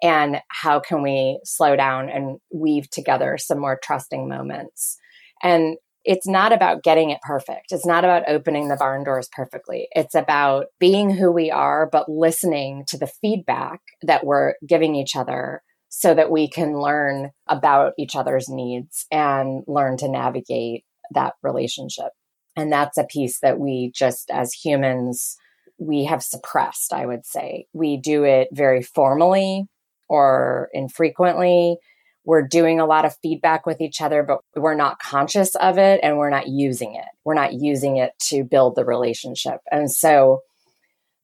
and 0.02 0.38
how 0.48 0.80
can 0.80 1.04
we 1.04 1.40
slow 1.44 1.76
down 1.76 2.10
and 2.10 2.40
weave 2.54 2.90
together 2.90 3.38
some 3.38 3.60
more 3.60 3.80
trusting 3.84 4.28
moments. 4.28 4.98
And 5.44 5.78
it's 6.04 6.28
not 6.28 6.52
about 6.52 6.84
getting 6.84 7.12
it 7.12 7.20
perfect. 7.22 7.72
It's 7.72 7.86
not 7.86 8.04
about 8.04 8.28
opening 8.28 8.70
the 8.70 8.76
barn 8.76 9.04
doors 9.04 9.30
perfectly. 9.32 9.88
It's 9.92 10.16
about 10.16 10.68
being 10.80 11.12
who 11.12 11.32
we 11.32 11.52
are, 11.52 11.88
but 11.92 12.10
listening 12.10 12.86
to 12.88 12.98
the 12.98 13.12
feedback 13.22 13.82
that 14.02 14.26
we're 14.26 14.56
giving 14.68 14.96
each 14.96 15.16
other 15.16 15.62
so 15.94 16.14
that 16.14 16.32
we 16.32 16.48
can 16.48 16.80
learn 16.80 17.32
about 17.48 17.92
each 18.00 18.16
other's 18.16 18.48
needs 18.48 19.06
and 19.12 19.62
learn 19.68 19.98
to 19.98 20.08
navigate 20.08 20.86
that 21.14 21.34
relationship. 21.44 22.14
And 22.56 22.72
that's 22.72 22.98
a 22.98 23.04
piece 23.04 23.42
that 23.42 23.60
we 23.60 23.92
just 23.94 24.32
as 24.32 24.54
humans, 24.54 25.36
we 25.78 26.06
have 26.06 26.24
suppressed, 26.24 26.94
I 26.94 27.06
would 27.06 27.26
say. 27.26 27.66
We 27.74 27.98
do 27.98 28.24
it 28.24 28.48
very 28.54 28.82
formally 28.82 29.66
or 30.08 30.70
infrequently. 30.74 31.76
We're 32.24 32.48
doing 32.48 32.80
a 32.80 32.86
lot 32.86 33.04
of 33.04 33.18
feedback 33.22 33.66
with 33.66 33.82
each 33.82 34.00
other, 34.00 34.24
but 34.24 34.40
we're 34.56 34.76
not 34.76 35.00
conscious 35.00 35.56
of 35.56 35.78
it 35.78 36.00
and 36.02 36.18
we're 36.18 36.30
not 36.30 36.48
using 36.48 36.96
it. 36.96 37.10
We're 37.26 37.34
not 37.34 37.54
using 37.54 37.98
it 37.98 38.12
to 38.30 38.46
build 38.46 38.76
the 38.76 38.86
relationship. 38.86 39.60
And 39.70 39.92
so 39.92 40.40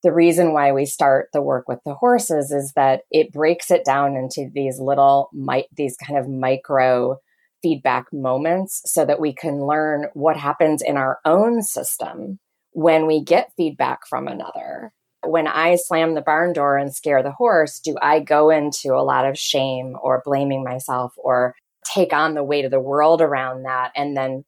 the 0.03 0.13
reason 0.13 0.53
why 0.53 0.71
we 0.71 0.85
start 0.85 1.29
the 1.33 1.41
work 1.41 1.67
with 1.67 1.79
the 1.85 1.95
horses 1.95 2.51
is 2.51 2.73
that 2.75 3.01
it 3.11 3.31
breaks 3.31 3.71
it 3.71 3.83
down 3.85 4.15
into 4.15 4.49
these 4.53 4.79
little 4.79 5.29
these 5.75 5.97
kind 5.97 6.19
of 6.19 6.29
micro 6.29 7.17
feedback 7.63 8.05
moments 8.13 8.81
so 8.85 9.05
that 9.05 9.19
we 9.19 9.33
can 9.33 9.65
learn 9.65 10.07
what 10.13 10.37
happens 10.37 10.81
in 10.81 10.97
our 10.97 11.19
own 11.25 11.61
system 11.63 12.39
when 12.71 13.07
we 13.07 13.23
get 13.23 13.51
feedback 13.57 14.05
from 14.07 14.27
another 14.27 14.91
when 15.27 15.47
I 15.47 15.75
slam 15.75 16.13
the 16.13 16.21
barn 16.21 16.53
door 16.53 16.77
and 16.77 16.93
scare 16.93 17.23
the 17.23 17.31
horse, 17.31 17.79
do 17.79 17.95
I 18.01 18.19
go 18.19 18.49
into 18.49 18.93
a 18.93 19.03
lot 19.03 19.25
of 19.25 19.37
shame 19.37 19.95
or 20.01 20.21
blaming 20.23 20.63
myself 20.63 21.13
or 21.17 21.55
take 21.85 22.13
on 22.13 22.33
the 22.33 22.43
weight 22.43 22.65
of 22.65 22.71
the 22.71 22.79
world 22.79 23.21
around 23.21 23.63
that? 23.63 23.91
And 23.95 24.15
then 24.15 24.45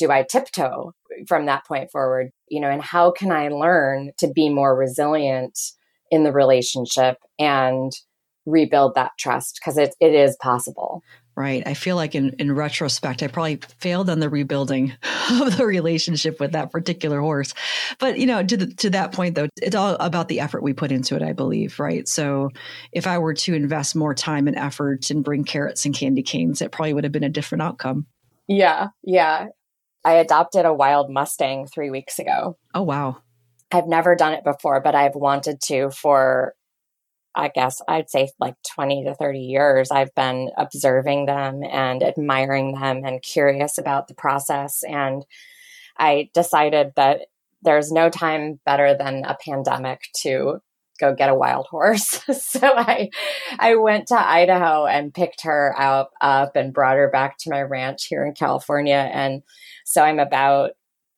do 0.00 0.10
I 0.10 0.22
tiptoe 0.22 0.94
from 1.28 1.46
that 1.46 1.66
point 1.66 1.90
forward? 1.92 2.30
You 2.48 2.60
know, 2.60 2.70
and 2.70 2.82
how 2.82 3.12
can 3.12 3.30
I 3.30 3.48
learn 3.48 4.12
to 4.18 4.28
be 4.28 4.48
more 4.48 4.74
resilient 4.74 5.58
in 6.10 6.24
the 6.24 6.32
relationship 6.32 7.18
and 7.38 7.92
rebuild 8.46 8.94
that 8.94 9.12
trust? 9.18 9.60
Because 9.60 9.76
it, 9.76 9.94
it 10.00 10.14
is 10.14 10.36
possible. 10.42 11.02
Right. 11.36 11.62
I 11.66 11.74
feel 11.74 11.96
like 11.96 12.14
in, 12.14 12.30
in 12.38 12.52
retrospect, 12.52 13.22
I 13.22 13.26
probably 13.28 13.60
failed 13.78 14.10
on 14.10 14.20
the 14.20 14.28
rebuilding 14.28 14.92
of 15.30 15.56
the 15.56 15.66
relationship 15.66 16.40
with 16.40 16.52
that 16.52 16.72
particular 16.72 17.20
horse. 17.20 17.54
But, 17.98 18.18
you 18.18 18.26
know, 18.26 18.42
to, 18.42 18.56
the, 18.56 18.66
to 18.66 18.90
that 18.90 19.12
point, 19.12 19.34
though, 19.34 19.48
it's 19.60 19.76
all 19.76 19.94
about 20.00 20.28
the 20.28 20.40
effort 20.40 20.62
we 20.62 20.72
put 20.72 20.92
into 20.92 21.14
it, 21.14 21.22
I 21.22 21.32
believe. 21.32 21.78
Right. 21.78 22.08
So 22.08 22.50
if 22.92 23.06
I 23.06 23.18
were 23.18 23.34
to 23.34 23.54
invest 23.54 23.94
more 23.94 24.14
time 24.14 24.48
and 24.48 24.56
effort 24.56 25.10
and 25.10 25.22
bring 25.22 25.44
carrots 25.44 25.84
and 25.84 25.94
candy 25.94 26.22
canes, 26.22 26.62
it 26.62 26.72
probably 26.72 26.94
would 26.94 27.04
have 27.04 27.12
been 27.12 27.22
a 27.22 27.28
different 27.28 27.62
outcome. 27.62 28.06
Yeah. 28.50 28.88
Yeah. 29.04 29.46
I 30.04 30.14
adopted 30.14 30.64
a 30.64 30.72
wild 30.72 31.10
Mustang 31.10 31.66
three 31.66 31.90
weeks 31.90 32.18
ago. 32.18 32.56
Oh, 32.74 32.82
wow. 32.82 33.18
I've 33.72 33.86
never 33.86 34.16
done 34.16 34.32
it 34.32 34.44
before, 34.44 34.80
but 34.80 34.94
I've 34.94 35.14
wanted 35.14 35.60
to 35.62 35.90
for 35.90 36.54
I 37.34 37.48
guess 37.48 37.80
I'd 37.86 38.10
say 38.10 38.30
like 38.40 38.56
20 38.74 39.04
to 39.04 39.14
30 39.14 39.38
years, 39.38 39.90
I've 39.90 40.14
been 40.14 40.50
observing 40.56 41.26
them 41.26 41.62
and 41.62 42.02
admiring 42.02 42.72
them 42.72 43.04
and 43.04 43.22
curious 43.22 43.78
about 43.78 44.08
the 44.08 44.14
process. 44.14 44.82
And 44.82 45.24
I 45.96 46.30
decided 46.34 46.92
that 46.96 47.26
there's 47.62 47.92
no 47.92 48.10
time 48.10 48.58
better 48.64 48.96
than 48.96 49.24
a 49.24 49.36
pandemic 49.44 50.00
to 50.22 50.60
go 51.00 51.14
get 51.14 51.30
a 51.30 51.34
wild 51.34 51.66
horse. 51.70 52.20
so 52.32 52.60
I 52.62 53.10
I 53.58 53.76
went 53.76 54.08
to 54.08 54.18
Idaho 54.18 54.86
and 54.86 55.14
picked 55.14 55.42
her 55.42 55.74
out 55.78 56.08
up 56.20 56.56
and 56.56 56.74
brought 56.74 56.96
her 56.96 57.10
back 57.10 57.36
to 57.40 57.50
my 57.50 57.62
ranch 57.62 58.06
here 58.08 58.24
in 58.24 58.34
California. 58.34 59.10
And 59.12 59.42
so 59.84 60.02
I'm 60.02 60.18
about 60.18 60.72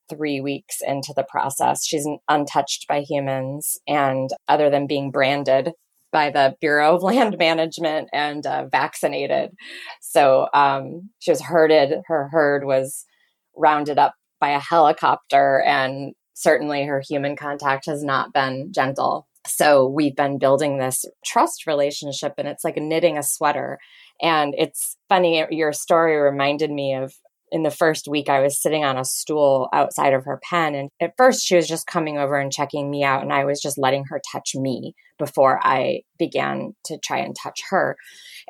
three 0.09 0.41
weeks 0.41 0.77
into 0.85 1.13
the 1.15 1.25
process. 1.29 1.85
She's 1.85 2.07
untouched 2.29 2.87
by 2.87 3.01
humans. 3.01 3.77
And 3.87 4.29
other 4.47 4.69
than 4.69 4.87
being 4.87 5.11
branded 5.11 5.71
by 6.13 6.29
the 6.29 6.55
Bureau 6.61 6.95
of 6.95 7.03
Land 7.03 7.37
Management 7.37 8.07
and 8.13 8.45
uh, 8.45 8.67
vaccinated. 8.71 9.51
So 9.99 10.47
um, 10.53 11.09
she 11.19 11.31
was 11.31 11.41
herded. 11.41 11.99
Her 12.05 12.29
herd 12.31 12.63
was 12.63 13.05
rounded 13.57 13.97
up 13.99 14.13
by 14.39 14.51
a 14.51 14.59
helicopter, 14.59 15.61
and 15.61 16.13
certainly 16.33 16.85
her 16.85 17.01
human 17.07 17.35
contact 17.35 17.85
has 17.85 18.03
not 18.03 18.33
been 18.33 18.71
gentle. 18.73 19.27
So 19.45 19.87
we've 19.87 20.15
been 20.15 20.39
building 20.39 20.77
this 20.77 21.05
trust 21.25 21.67
relationship, 21.67 22.33
and 22.37 22.47
it's 22.47 22.63
like 22.63 22.77
knitting 22.77 23.17
a 23.17 23.23
sweater. 23.23 23.77
And 24.21 24.53
it's 24.57 24.95
funny, 25.09 25.45
your 25.51 25.73
story 25.73 26.15
reminded 26.15 26.71
me 26.71 26.95
of 26.95 27.13
in 27.53 27.61
the 27.61 27.69
first 27.69 28.07
week, 28.07 28.29
I 28.29 28.39
was 28.39 28.59
sitting 28.59 28.83
on 28.83 28.97
a 28.97 29.05
stool 29.05 29.69
outside 29.71 30.13
of 30.13 30.25
her 30.25 30.39
pen. 30.49 30.73
And 30.73 30.89
at 30.99 31.13
first, 31.17 31.45
she 31.45 31.55
was 31.55 31.67
just 31.67 31.85
coming 31.85 32.17
over 32.17 32.35
and 32.35 32.51
checking 32.51 32.89
me 32.89 33.03
out. 33.03 33.21
And 33.21 33.31
I 33.31 33.45
was 33.45 33.61
just 33.61 33.77
letting 33.77 34.05
her 34.05 34.19
touch 34.31 34.55
me 34.55 34.95
before 35.19 35.59
I 35.63 36.01
began 36.17 36.73
to 36.85 36.97
try 36.97 37.19
and 37.19 37.35
touch 37.35 37.61
her. 37.69 37.95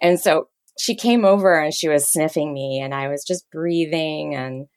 And 0.01 0.21
so 0.21 0.47
she 0.79 0.95
came 0.95 1.25
over 1.25 1.59
and 1.59 1.73
she 1.73 1.89
was 1.89 2.09
sniffing 2.09 2.53
me. 2.53 2.79
And 2.79 2.93
I 2.93 3.09
was 3.09 3.25
just 3.25 3.45
breathing 3.51 4.35
and 4.35 4.67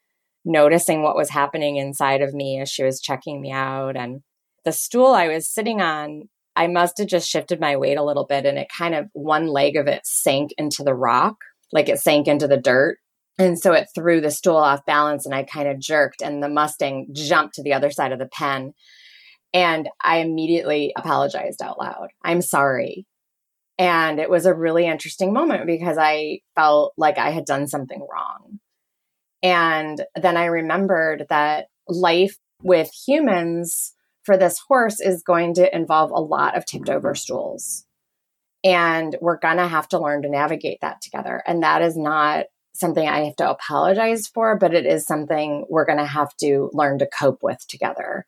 noticing 0.43 1.03
what 1.03 1.15
was 1.15 1.29
happening 1.29 1.77
inside 1.77 2.21
of 2.21 2.33
me 2.33 2.59
as 2.59 2.69
she 2.69 2.83
was 2.83 2.99
checking 2.99 3.39
me 3.39 3.53
out. 3.53 3.95
And 3.95 4.23
the 4.67 4.73
stool 4.73 5.13
I 5.13 5.29
was 5.29 5.47
sitting 5.47 5.81
on, 5.81 6.27
I 6.57 6.67
must 6.67 6.97
have 6.97 7.07
just 7.07 7.29
shifted 7.29 7.61
my 7.61 7.77
weight 7.77 7.97
a 7.97 8.03
little 8.03 8.25
bit. 8.25 8.45
And 8.45 8.57
it 8.57 8.67
kind 8.67 8.95
of, 8.95 9.07
one 9.13 9.47
leg 9.47 9.77
of 9.77 9.87
it 9.87 10.05
sank 10.05 10.51
into 10.57 10.83
the 10.83 10.93
rock, 10.93 11.37
like 11.71 11.87
it 11.87 11.99
sank 11.99 12.27
into 12.27 12.49
the 12.49 12.57
dirt 12.57 12.97
and 13.39 13.57
so 13.57 13.71
it 13.71 13.87
threw 13.95 14.19
the 14.19 14.29
stool 14.29 14.57
off 14.57 14.85
balance 14.85 15.25
and 15.25 15.33
I 15.33 15.43
kind 15.43 15.69
of 15.69 15.79
jerked 15.79 16.21
and 16.21 16.43
the 16.43 16.49
Mustang 16.49 17.07
jumped 17.13 17.55
to 17.55 17.63
the 17.63 17.71
other 17.71 17.91
side 17.91 18.11
of 18.11 18.19
the 18.19 18.27
pen. 18.27 18.73
And 19.53 19.87
I 20.03 20.17
immediately 20.17 20.91
apologized 20.97 21.61
out 21.61 21.79
loud. 21.79 22.09
I'm 22.21 22.41
sorry. 22.41 23.05
And 23.79 24.19
it 24.19 24.29
was 24.29 24.45
a 24.45 24.53
really 24.53 24.85
interesting 24.85 25.31
moment 25.31 25.65
because 25.65 25.97
I 25.97 26.39
felt 26.55 26.91
like 26.97 27.17
I 27.17 27.29
had 27.29 27.45
done 27.45 27.67
something 27.67 28.05
wrong. 28.11 28.59
And 29.41 30.03
then 30.19 30.35
I 30.35 30.47
remembered 30.47 31.27
that 31.29 31.67
life 31.87 32.35
with 32.61 32.91
humans 33.07 33.93
for 34.27 34.37
this 34.37 34.59
horse 34.59 34.99
is 34.99 35.23
going 35.23 35.53
to 35.53 35.73
involve 35.73 36.11
a 36.11 36.19
lot 36.19 36.57
of 36.57 36.65
tipped 36.65 36.89
over 36.89 37.15
stools. 37.15 37.85
And 38.61 39.15
we're 39.21 39.39
going 39.39 39.55
to 39.55 39.67
have 39.67 39.87
to 39.89 39.99
learn 39.99 40.23
to 40.23 40.29
navigate 40.29 40.79
that 40.81 41.01
together. 41.01 41.41
And 41.47 41.63
that 41.63 41.81
is 41.81 41.95
not 41.95 42.47
something 42.73 43.07
I 43.07 43.23
have 43.23 43.37
to 43.37 43.49
apologize 43.49 44.27
for, 44.27 44.57
but 44.57 44.73
it 44.73 44.85
is 44.85 45.05
something 45.05 45.65
we're 45.69 45.85
going 45.85 45.97
to 45.97 46.05
have 46.05 46.35
to 46.41 46.69
learn 46.73 46.99
to 46.99 47.07
cope 47.07 47.41
with 47.41 47.65
together. 47.69 48.25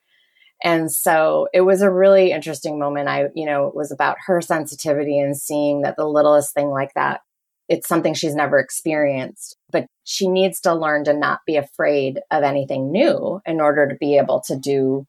And 0.63 0.89
so 0.89 1.49
it 1.53 1.61
was 1.61 1.81
a 1.81 1.91
really 1.91 2.31
interesting 2.31 2.79
moment. 2.79 3.09
I, 3.09 3.25
you 3.35 3.45
know, 3.45 3.67
it 3.67 3.75
was 3.75 3.91
about 3.91 4.15
her 4.27 4.39
sensitivity 4.39 5.19
and 5.19 5.37
seeing 5.37 5.81
that 5.81 5.97
the 5.97 6.07
littlest 6.07 6.53
thing 6.53 6.69
like 6.69 6.93
that, 6.93 7.21
it's 7.67 7.89
something 7.89 8.13
she's 8.13 8.35
never 8.35 8.57
experienced, 8.57 9.57
but 9.69 9.85
she 10.05 10.29
needs 10.29 10.61
to 10.61 10.73
learn 10.73 11.03
to 11.03 11.13
not 11.13 11.41
be 11.45 11.57
afraid 11.57 12.21
of 12.31 12.43
anything 12.43 12.89
new 12.89 13.41
in 13.45 13.59
order 13.59 13.85
to 13.89 13.95
be 13.95 14.17
able 14.17 14.39
to 14.47 14.55
do 14.55 15.05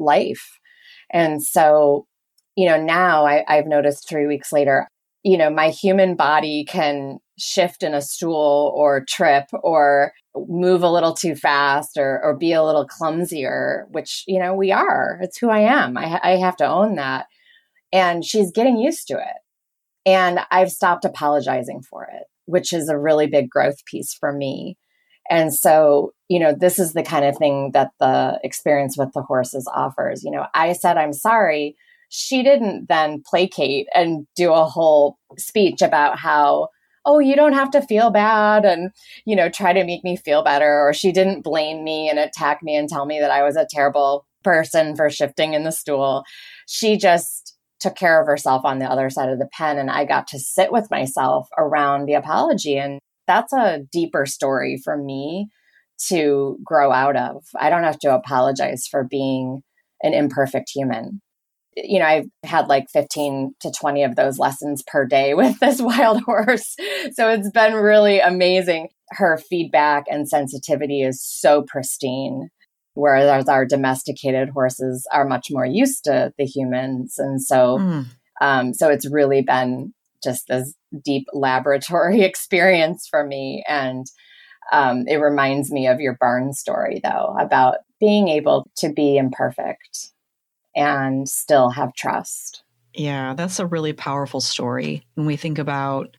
life. 0.00 0.58
And 1.12 1.42
so, 1.42 2.06
you 2.56 2.68
know, 2.68 2.80
now 2.80 3.26
I, 3.26 3.44
I've 3.48 3.66
noticed 3.66 4.08
three 4.08 4.26
weeks 4.26 4.52
later, 4.52 4.88
you 5.22 5.36
know, 5.36 5.50
my 5.50 5.68
human 5.68 6.16
body 6.16 6.64
can 6.66 7.18
shift 7.38 7.82
in 7.82 7.94
a 7.94 8.02
stool 8.02 8.72
or 8.74 9.04
trip 9.08 9.44
or 9.62 10.12
move 10.48 10.82
a 10.82 10.90
little 10.90 11.14
too 11.14 11.34
fast 11.34 11.96
or, 11.96 12.20
or 12.22 12.36
be 12.36 12.52
a 12.52 12.62
little 12.62 12.86
clumsier, 12.86 13.86
which, 13.90 14.24
you 14.26 14.38
know, 14.38 14.54
we 14.54 14.72
are. 14.72 15.18
It's 15.20 15.38
who 15.38 15.50
I 15.50 15.60
am. 15.60 15.96
I, 15.96 16.20
I 16.22 16.30
have 16.36 16.56
to 16.56 16.66
own 16.66 16.96
that. 16.96 17.26
And 17.92 18.24
she's 18.24 18.52
getting 18.52 18.78
used 18.78 19.08
to 19.08 19.14
it. 19.14 19.36
And 20.06 20.40
I've 20.50 20.70
stopped 20.70 21.04
apologizing 21.04 21.82
for 21.82 22.04
it, 22.04 22.24
which 22.46 22.72
is 22.72 22.88
a 22.88 22.98
really 22.98 23.26
big 23.26 23.50
growth 23.50 23.84
piece 23.84 24.14
for 24.14 24.32
me. 24.32 24.78
And 25.30 25.54
so, 25.54 26.12
you 26.28 26.38
know, 26.38 26.52
this 26.52 26.78
is 26.78 26.92
the 26.92 27.02
kind 27.02 27.24
of 27.24 27.38
thing 27.38 27.70
that 27.72 27.92
the 28.00 28.38
experience 28.44 28.98
with 28.98 29.12
the 29.14 29.22
horses 29.22 29.70
offers. 29.74 30.22
You 30.24 30.32
know, 30.32 30.46
I 30.54 30.74
said, 30.74 30.98
I'm 30.98 31.12
sorry 31.12 31.76
she 32.10 32.42
didn't 32.42 32.88
then 32.88 33.22
placate 33.24 33.86
and 33.94 34.26
do 34.34 34.52
a 34.52 34.64
whole 34.66 35.16
speech 35.38 35.80
about 35.80 36.18
how 36.18 36.68
oh 37.06 37.18
you 37.18 37.34
don't 37.34 37.54
have 37.54 37.70
to 37.70 37.80
feel 37.80 38.10
bad 38.10 38.64
and 38.64 38.90
you 39.24 39.34
know 39.34 39.48
try 39.48 39.72
to 39.72 39.84
make 39.84 40.04
me 40.04 40.16
feel 40.16 40.42
better 40.42 40.80
or 40.80 40.92
she 40.92 41.12
didn't 41.12 41.42
blame 41.42 41.82
me 41.82 42.10
and 42.10 42.18
attack 42.18 42.62
me 42.62 42.76
and 42.76 42.88
tell 42.88 43.06
me 43.06 43.18
that 43.20 43.30
i 43.30 43.42
was 43.42 43.56
a 43.56 43.66
terrible 43.70 44.26
person 44.42 44.94
for 44.94 45.08
shifting 45.08 45.54
in 45.54 45.64
the 45.64 45.72
stool 45.72 46.24
she 46.66 46.98
just 46.98 47.56
took 47.78 47.94
care 47.94 48.20
of 48.20 48.26
herself 48.26 48.62
on 48.64 48.78
the 48.78 48.84
other 48.84 49.08
side 49.08 49.30
of 49.30 49.38
the 49.38 49.48
pen 49.52 49.78
and 49.78 49.90
i 49.90 50.04
got 50.04 50.26
to 50.26 50.38
sit 50.38 50.72
with 50.72 50.90
myself 50.90 51.48
around 51.56 52.06
the 52.06 52.14
apology 52.14 52.76
and 52.76 52.98
that's 53.30 53.52
a 53.52 53.82
deeper 53.92 54.26
story 54.26 54.76
for 54.82 54.96
me 54.96 55.48
to 56.08 56.58
grow 56.64 56.90
out 56.90 57.14
of. 57.14 57.44
I 57.58 57.70
don't 57.70 57.84
have 57.84 58.00
to 58.00 58.12
apologize 58.12 58.88
for 58.90 59.04
being 59.04 59.62
an 60.02 60.14
imperfect 60.14 60.68
human. 60.74 61.20
You 61.76 62.00
know, 62.00 62.06
I've 62.06 62.26
had 62.42 62.66
like 62.66 62.86
15 62.92 63.54
to 63.60 63.70
20 63.70 64.02
of 64.02 64.16
those 64.16 64.40
lessons 64.40 64.82
per 64.84 65.06
day 65.06 65.34
with 65.40 65.60
this 65.60 65.80
wild 65.80 66.22
horse. 66.22 66.74
So 67.12 67.28
it's 67.30 67.50
been 67.50 67.74
really 67.74 68.18
amazing. 68.18 68.88
Her 69.10 69.38
feedback 69.38 70.06
and 70.10 70.28
sensitivity 70.28 71.02
is 71.02 71.22
so 71.22 71.62
pristine, 71.68 72.48
whereas 72.94 73.48
our 73.48 73.64
domesticated 73.64 74.48
horses 74.48 75.06
are 75.12 75.24
much 75.24 75.48
more 75.52 75.66
used 75.66 76.02
to 76.04 76.32
the 76.36 76.46
humans. 76.46 77.14
And 77.16 77.40
so, 77.40 77.78
mm. 77.78 78.06
um, 78.40 78.74
so 78.74 78.88
it's 78.88 79.08
really 79.08 79.42
been 79.42 79.94
just 80.24 80.48
this 80.48 80.74
deep 81.04 81.26
laboratory 81.32 82.22
experience 82.22 83.06
for 83.08 83.26
me. 83.26 83.64
And 83.68 84.06
um, 84.72 85.04
it 85.08 85.16
reminds 85.16 85.70
me 85.70 85.86
of 85.86 86.00
your 86.00 86.16
barn 86.20 86.52
story, 86.52 87.00
though, 87.02 87.36
about 87.40 87.78
being 87.98 88.28
able 88.28 88.70
to 88.76 88.92
be 88.92 89.16
imperfect 89.16 90.12
and 90.76 91.28
still 91.28 91.70
have 91.70 91.94
trust. 91.94 92.62
Yeah, 92.94 93.34
that's 93.34 93.58
a 93.58 93.66
really 93.66 93.92
powerful 93.92 94.40
story 94.40 95.04
when 95.14 95.26
we 95.26 95.36
think 95.36 95.58
about 95.58 96.16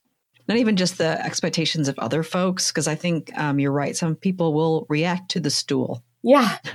not 0.48 0.58
even 0.58 0.76
just 0.76 0.98
the 0.98 1.24
expectations 1.26 1.88
of 1.88 1.98
other 2.00 2.24
folks, 2.24 2.72
because 2.72 2.88
I 2.88 2.96
think 2.96 3.32
um, 3.38 3.60
you're 3.60 3.72
right. 3.72 3.96
Some 3.96 4.16
people 4.16 4.54
will 4.54 4.86
react 4.90 5.32
to 5.32 5.40
the 5.40 5.50
stool 5.50 6.04
yeah. 6.24 6.58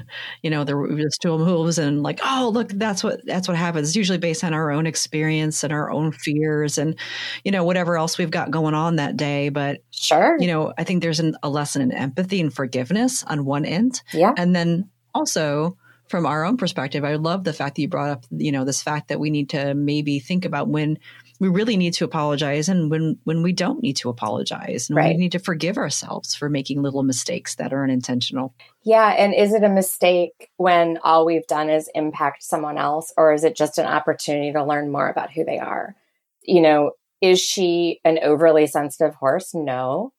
You 0.43 0.51
know, 0.51 0.63
there 0.63 0.77
were 0.77 0.95
just 0.95 1.21
two 1.21 1.37
moves 1.37 1.77
and 1.77 2.05
like, 2.05 2.21
oh, 2.23 2.51
look, 2.55 2.69
that's 2.69 3.03
what 3.03 3.25
that's 3.27 3.49
what 3.49 3.57
happens. 3.57 3.89
It's 3.89 3.97
usually 3.97 4.19
based 4.19 4.45
on 4.45 4.55
our 4.55 4.71
own 4.71 4.87
experience 4.87 5.65
and 5.65 5.73
our 5.73 5.91
own 5.91 6.13
fears 6.13 6.79
and, 6.79 6.97
you 7.43 7.51
know, 7.51 7.65
whatever 7.65 7.97
else 7.97 8.17
we've 8.17 8.31
got 8.31 8.53
going 8.53 8.75
on 8.75 8.97
that 8.97 9.17
day. 9.17 9.49
But 9.49 9.83
sure. 9.91 10.37
You 10.39 10.47
know, 10.47 10.73
I 10.79 10.85
think 10.85 11.03
there's 11.03 11.19
an, 11.19 11.37
a 11.43 11.49
lesson 11.49 11.83
in 11.83 11.91
empathy 11.91 12.41
and 12.41 12.55
forgiveness 12.55 13.25
on 13.25 13.45
one 13.45 13.65
end. 13.65 14.03
Yeah. 14.13 14.35
And 14.37 14.55
then 14.55 14.89
also 15.15 15.77
from 16.09 16.27
our 16.27 16.45
own 16.45 16.57
perspective, 16.57 17.03
I 17.03 17.17
love 17.17 17.43
the 17.43 17.53
fact 17.53 17.77
that 17.77 17.83
you 17.83 17.89
brought 17.89 18.11
up, 18.11 18.25
you 18.31 18.53
know, 18.53 18.65
this 18.65 18.83
fact 18.83 19.09
that 19.09 19.19
we 19.19 19.31
need 19.31 19.51
to 19.51 19.75
maybe 19.75 20.21
think 20.21 20.45
about 20.45 20.69
when 20.69 20.99
we 21.39 21.49
really 21.49 21.77
need 21.77 21.95
to 21.95 22.05
apologize 22.05 22.69
and 22.69 22.91
when 22.91 23.19
when 23.25 23.43
we 23.43 23.53
don't 23.53 23.83
need 23.83 23.97
to 23.97 24.09
apologize 24.09 24.89
and 24.89 24.97
right. 24.97 25.15
we 25.15 25.21
need 25.21 25.33
to 25.33 25.39
forgive 25.39 25.77
ourselves 25.77 26.35
for 26.35 26.49
making 26.49 26.83
little 26.83 27.03
mistakes 27.03 27.57
that 27.57 27.73
are 27.73 27.85
unintentional. 27.85 28.55
Yeah 28.85 29.09
and 29.09 29.35
is 29.35 29.53
it 29.53 29.63
a 29.63 29.69
mistake 29.69 30.51
when 30.57 30.99
all 31.03 31.27
we've 31.27 31.47
done 31.47 31.71
is 31.71 31.91
impact 31.95 32.43
someone 32.43 32.79
else 32.79 33.13
or 33.17 33.33
is 33.33 33.45
it 33.45 33.57
just 33.57 33.79
an 33.79 33.87
opportunity 33.87 34.53
to 34.53 34.65
learn 34.65 34.91
more 34.91 35.09
about 35.09 35.33
who 35.33 35.45
they 35.45 35.59
are? 35.59 35.95
You 36.43 36.61
know 36.61 36.93
is 37.21 37.41
she 37.41 38.01
an 38.05 38.19
overly 38.23 38.67
sensitive 38.67 39.15
horse? 39.15 39.55
No. 39.55 40.13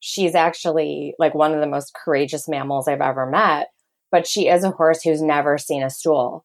She's 0.00 0.34
actually 0.34 1.14
like 1.18 1.34
one 1.34 1.54
of 1.54 1.60
the 1.60 1.66
most 1.66 1.94
courageous 1.94 2.48
mammals 2.48 2.88
i've 2.88 3.00
ever 3.00 3.26
met 3.26 3.68
but 4.10 4.26
she 4.26 4.48
is 4.48 4.62
a 4.62 4.70
horse 4.70 5.02
who's 5.02 5.22
never 5.22 5.58
seen 5.58 5.82
a 5.82 5.90
stool 5.90 6.44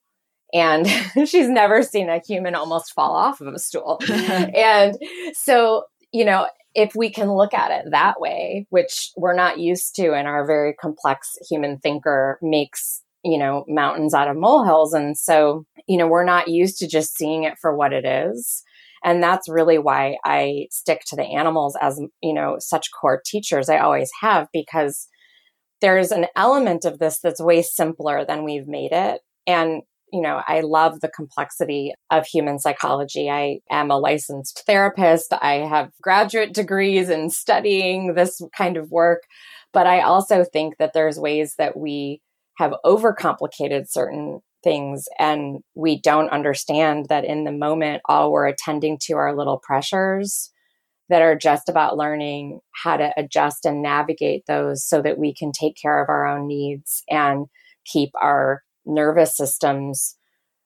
and 0.54 0.88
she's 1.25 1.50
never 1.50 1.84
seen 1.84 2.10
a 2.10 2.22
human 2.25 2.56
almost 2.56 2.94
fall 2.94 3.16
off 3.16 3.42
of 3.42 3.54
a 3.54 3.60
stool. 3.60 4.00
and 4.10 4.98
so, 5.34 5.84
you 6.12 6.25
know, 6.25 6.48
if 6.74 6.96
we 6.96 7.10
can 7.10 7.32
look 7.32 7.54
at 7.54 7.72
it 7.72 7.92
that 7.92 8.20
way, 8.22 8.68
which 8.70 9.12
we're 9.18 9.36
not 9.36 9.60
used 9.60 9.96
to, 9.96 10.13
and 10.13 10.27
our 10.27 10.46
very 10.46 10.74
complex 10.74 11.36
human 11.50 11.80
thinker 11.80 12.38
makes, 12.42 13.01
you 13.24 13.38
know, 13.38 13.66
mountains 13.68 14.13
out 14.13 14.27
of 14.27 14.38
molehills. 14.38 14.94
And 14.94 15.18
so, 15.18 15.66
you 15.88 15.98
know, 15.98 16.08
we're 16.08 16.24
not 16.24 16.48
used 16.48 16.77
to 16.80 16.88
just 16.88 17.18
seeing 17.18 17.44
it 17.44 17.58
for 17.60 17.75
what 17.75 17.94
it 17.94 18.06
is. 18.06 18.63
And 19.04 19.24
that's 19.24 19.50
really 19.50 19.77
why 19.77 20.18
I 20.24 20.68
stick 20.72 21.01
to 21.08 21.16
the 21.16 21.24
animals 21.24 21.75
as, 21.82 22.00
you 22.22 22.34
know, 22.34 22.58
such 22.60 22.92
core 22.92 23.22
teachers. 23.25 23.70
I 23.70 23.80
always 23.80 24.12
have 24.22 24.48
because 24.54 25.08
there's 25.82 26.12
an 26.12 26.27
element 26.36 26.86
of 26.86 27.00
this 27.00 27.20
that's 27.20 27.42
way 27.42 27.62
simpler 27.62 28.25
than 28.25 28.44
we've 28.44 28.68
made 28.68 28.92
it. 28.92 29.22
And 29.46 29.84
you 30.12 30.22
know, 30.22 30.42
I 30.48 30.62
love 30.62 31.02
the 31.02 31.10
complexity 31.10 31.94
of 32.10 32.26
human 32.26 32.60
psychology. 32.60 33.30
I 33.30 33.60
am 33.70 33.91
a 33.91 33.98
licensed 33.98 34.63
therapist. 34.65 35.34
I 35.34 35.65
have 35.67 35.91
graduate 36.02 36.54
degrees 36.54 37.10
in 37.10 37.30
studying 37.30 38.13
this 38.13 38.41
kind 38.58 38.78
of 38.78 38.91
work. 38.91 39.24
But 39.74 39.86
I 39.86 40.02
also 40.02 40.46
think 40.46 40.78
that 40.78 40.93
there's 40.93 41.20
ways 41.20 41.56
that 41.58 41.78
we 41.78 42.22
have 42.58 42.74
overcomplicated 42.86 43.89
certain 43.89 44.39
things 44.63 45.06
and 45.20 45.60
we 45.76 46.00
don't 46.02 46.30
understand 46.30 47.08
that 47.10 47.26
in 47.26 47.43
the 47.43 47.52
moment, 47.52 48.02
all 48.06 48.32
we're 48.32 48.48
attending 48.48 48.98
to 49.02 49.13
are 49.13 49.36
little 49.36 49.60
pressures 49.62 50.52
that 51.10 51.22
are 51.22 51.38
just 51.38 51.70
about 51.70 51.98
learning 51.98 52.60
how 52.84 52.98
to 52.98 53.13
adjust 53.17 53.65
and 53.65 53.82
navigate 53.82 54.43
those 54.48 54.86
so 54.86 55.02
that 55.02 55.17
we 55.17 55.34
can 55.34 55.52
take 55.52 55.76
care 55.82 56.02
of 56.02 56.10
our 56.10 56.26
own 56.28 56.48
needs 56.48 57.04
and 57.10 57.46
keep 57.86 58.10
our 58.22 58.63
nervous 58.88 59.36
systems 59.36 60.15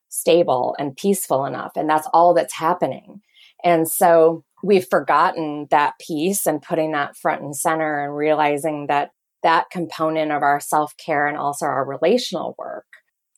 stable 0.10 0.76
and 0.78 0.96
peaceful 0.96 1.46
enough. 1.46 1.72
And 1.76 1.90
that's 1.90 2.08
all 2.14 2.34
that's 2.34 2.54
happening. 2.54 3.22
And 3.64 3.90
so 3.90 4.44
we've 4.64 4.88
forgotten 4.90 5.68
that 5.72 5.94
piece 6.00 6.46
and 6.46 6.62
putting 6.62 6.92
that 6.92 7.16
front 7.16 7.42
and 7.42 7.56
center 7.56 8.04
and 8.04 8.16
realizing 8.16 8.88
that 8.88 9.12
that 9.44 9.70
component 9.72 10.32
of 10.32 10.44
our 10.44 10.60
self 10.60 10.96
care 10.98 11.28
and 11.28 11.38
also 11.38 11.66
our 11.66 11.86
relational 11.86 12.56
work 12.58 12.86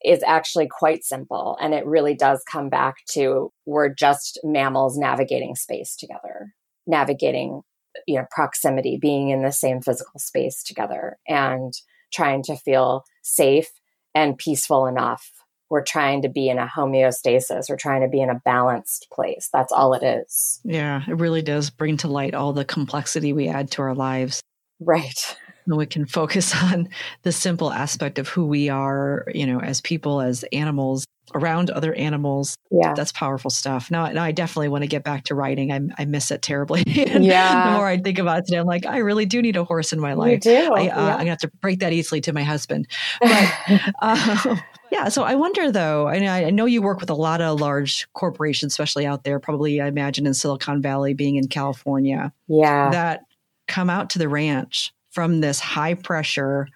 is 0.03 0.21
actually 0.23 0.67
quite 0.67 1.03
simple. 1.03 1.57
And 1.61 1.73
it 1.73 1.85
really 1.85 2.13
does 2.13 2.43
come 2.49 2.69
back 2.69 2.95
to 3.11 3.51
we're 3.65 3.93
just 3.93 4.39
mammals 4.43 4.97
navigating 4.97 5.55
space 5.55 5.95
together, 5.95 6.53
navigating, 6.85 7.61
you 8.05 8.15
know, 8.15 8.25
proximity, 8.31 8.97
being 8.99 9.29
in 9.29 9.43
the 9.43 9.51
same 9.51 9.81
physical 9.81 10.19
space 10.19 10.61
together 10.61 11.17
and 11.27 11.73
trying 12.11 12.43
to 12.43 12.57
feel 12.57 13.03
safe 13.21 13.69
and 14.15 14.37
peaceful 14.37 14.87
enough. 14.87 15.29
We're 15.69 15.83
trying 15.83 16.21
to 16.21 16.29
be 16.29 16.49
in 16.49 16.59
a 16.59 16.67
homeostasis. 16.67 17.69
We're 17.69 17.77
trying 17.77 18.01
to 18.01 18.07
be 18.07 18.21
in 18.21 18.29
a 18.29 18.41
balanced 18.45 19.07
place. 19.11 19.49
That's 19.51 19.71
all 19.71 19.93
it 19.93 20.03
is. 20.03 20.59
Yeah, 20.63 21.01
it 21.07 21.15
really 21.15 21.41
does 21.41 21.71
bring 21.71 21.97
to 21.97 22.07
light 22.07 22.35
all 22.35 22.53
the 22.53 22.65
complexity 22.65 23.33
we 23.33 23.47
add 23.47 23.71
to 23.71 23.81
our 23.81 23.95
lives. 23.95 24.41
Right. 24.79 25.35
And 25.65 25.77
we 25.77 25.85
can 25.85 26.05
focus 26.05 26.53
on 26.63 26.89
the 27.23 27.31
simple 27.31 27.71
aspect 27.71 28.19
of 28.19 28.27
who 28.27 28.45
we 28.45 28.69
are, 28.69 29.25
you 29.33 29.45
know, 29.45 29.59
as 29.59 29.81
people, 29.81 30.21
as 30.21 30.43
animals, 30.51 31.05
around 31.33 31.69
other 31.69 31.93
animals. 31.93 32.57
Yeah. 32.69 32.93
That's 32.93 33.11
powerful 33.11 33.49
stuff. 33.49 33.89
Now, 33.89 34.07
now 34.07 34.23
I 34.23 34.31
definitely 34.31 34.69
want 34.69 34.83
to 34.83 34.87
get 34.87 35.03
back 35.03 35.25
to 35.25 35.35
riding. 35.35 35.71
I, 35.71 35.81
I 35.97 36.05
miss 36.05 36.31
it 36.31 36.41
terribly. 36.41 36.83
yeah. 36.87 37.65
the 37.65 37.77
more 37.77 37.87
I 37.87 37.97
think 37.97 38.19
about 38.19 38.39
it 38.39 38.45
today, 38.45 38.57
I'm 38.57 38.65
like, 38.65 38.85
I 38.85 38.97
really 38.97 39.25
do 39.25 39.41
need 39.41 39.55
a 39.55 39.63
horse 39.63 39.93
in 39.93 39.99
my 39.99 40.13
life. 40.13 40.45
You 40.45 40.51
do. 40.51 40.73
I, 40.73 40.81
uh, 40.81 40.83
yeah. 40.83 40.97
I'm 40.97 41.13
going 41.15 41.25
to 41.25 41.31
have 41.31 41.39
to 41.39 41.51
break 41.61 41.79
that 41.79 41.93
easily 41.93 42.21
to 42.21 42.33
my 42.33 42.43
husband. 42.43 42.87
But, 43.21 43.53
uh, 44.01 44.55
yeah. 44.91 45.09
So 45.09 45.23
I 45.23 45.35
wonder 45.35 45.71
though, 45.71 46.07
I, 46.07 46.45
I 46.45 46.49
know 46.49 46.65
you 46.65 46.81
work 46.81 46.99
with 46.99 47.09
a 47.09 47.15
lot 47.15 47.41
of 47.41 47.59
large 47.59 48.07
corporations, 48.13 48.73
especially 48.73 49.05
out 49.05 49.23
there, 49.23 49.39
probably 49.39 49.81
I 49.81 49.87
imagine 49.87 50.27
in 50.27 50.33
Silicon 50.33 50.81
Valley, 50.81 51.13
being 51.13 51.37
in 51.37 51.47
California. 51.47 52.33
Yeah. 52.47 52.89
That 52.91 53.21
come 53.67 53.89
out 53.89 54.09
to 54.11 54.19
the 54.19 54.29
ranch 54.29 54.93
from 55.13 55.41
this 55.41 55.59
high 55.59 55.93
pressure, 55.93 56.67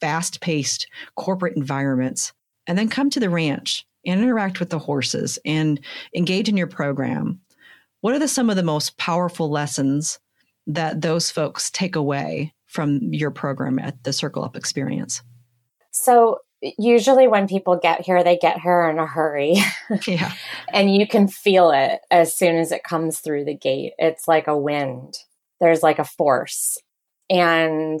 fast 0.00 0.40
paced 0.40 0.86
corporate 1.14 1.56
environments 1.56 2.32
and 2.66 2.76
then 2.76 2.88
come 2.88 3.10
to 3.10 3.20
the 3.20 3.30
ranch 3.30 3.86
and 4.04 4.20
interact 4.20 4.60
with 4.60 4.70
the 4.70 4.78
horses 4.78 5.38
and 5.44 5.80
engage 6.14 6.48
in 6.48 6.56
your 6.56 6.66
program. 6.66 7.40
What 8.00 8.14
are 8.14 8.18
the, 8.18 8.28
some 8.28 8.50
of 8.50 8.56
the 8.56 8.62
most 8.62 8.98
powerful 8.98 9.50
lessons 9.50 10.18
that 10.66 11.00
those 11.00 11.30
folks 11.30 11.70
take 11.70 11.96
away 11.96 12.54
from 12.66 13.12
your 13.12 13.30
program 13.30 13.78
at 13.78 14.02
the 14.04 14.12
Circle 14.12 14.44
Up 14.44 14.56
experience? 14.56 15.22
So, 15.92 16.38
usually 16.78 17.28
when 17.28 17.46
people 17.46 17.76
get 17.76 18.04
here, 18.04 18.24
they 18.24 18.36
get 18.36 18.60
here 18.60 18.88
in 18.88 18.98
a 18.98 19.06
hurry. 19.06 19.56
Yeah. 20.06 20.32
and 20.72 20.92
you 20.92 21.06
can 21.06 21.28
feel 21.28 21.70
it 21.70 22.00
as 22.10 22.36
soon 22.36 22.56
as 22.56 22.72
it 22.72 22.82
comes 22.82 23.20
through 23.20 23.44
the 23.44 23.54
gate. 23.56 23.92
It's 23.98 24.26
like 24.26 24.48
a 24.48 24.58
wind, 24.58 25.14
there's 25.60 25.82
like 25.82 26.00
a 26.00 26.04
force. 26.04 26.76
And 27.30 28.00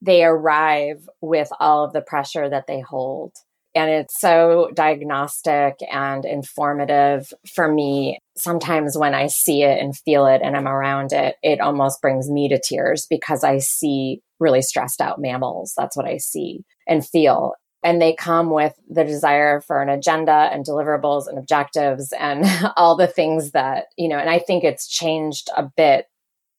they 0.00 0.24
arrive 0.24 1.08
with 1.20 1.48
all 1.60 1.84
of 1.84 1.92
the 1.92 2.02
pressure 2.02 2.48
that 2.48 2.66
they 2.66 2.80
hold. 2.80 3.32
And 3.74 3.90
it's 3.90 4.20
so 4.20 4.70
diagnostic 4.74 5.76
and 5.90 6.24
informative 6.24 7.32
for 7.54 7.72
me. 7.72 8.18
Sometimes 8.36 8.98
when 8.98 9.14
I 9.14 9.28
see 9.28 9.62
it 9.62 9.80
and 9.80 9.96
feel 9.96 10.26
it 10.26 10.42
and 10.44 10.56
I'm 10.56 10.68
around 10.68 11.12
it, 11.12 11.36
it 11.42 11.60
almost 11.60 12.02
brings 12.02 12.30
me 12.30 12.48
to 12.48 12.60
tears 12.60 13.06
because 13.08 13.44
I 13.44 13.58
see 13.58 14.20
really 14.38 14.60
stressed 14.60 15.00
out 15.00 15.20
mammals. 15.20 15.72
That's 15.76 15.96
what 15.96 16.06
I 16.06 16.18
see 16.18 16.64
and 16.86 17.06
feel. 17.06 17.54
And 17.84 18.00
they 18.00 18.14
come 18.14 18.50
with 18.50 18.74
the 18.88 19.04
desire 19.04 19.60
for 19.60 19.82
an 19.82 19.88
agenda 19.88 20.50
and 20.52 20.64
deliverables 20.64 21.26
and 21.26 21.38
objectives 21.38 22.12
and 22.18 22.44
all 22.76 22.96
the 22.96 23.06
things 23.06 23.52
that, 23.52 23.86
you 23.96 24.08
know, 24.08 24.18
and 24.18 24.30
I 24.30 24.38
think 24.38 24.64
it's 24.64 24.86
changed 24.86 25.48
a 25.56 25.64
bit 25.76 26.06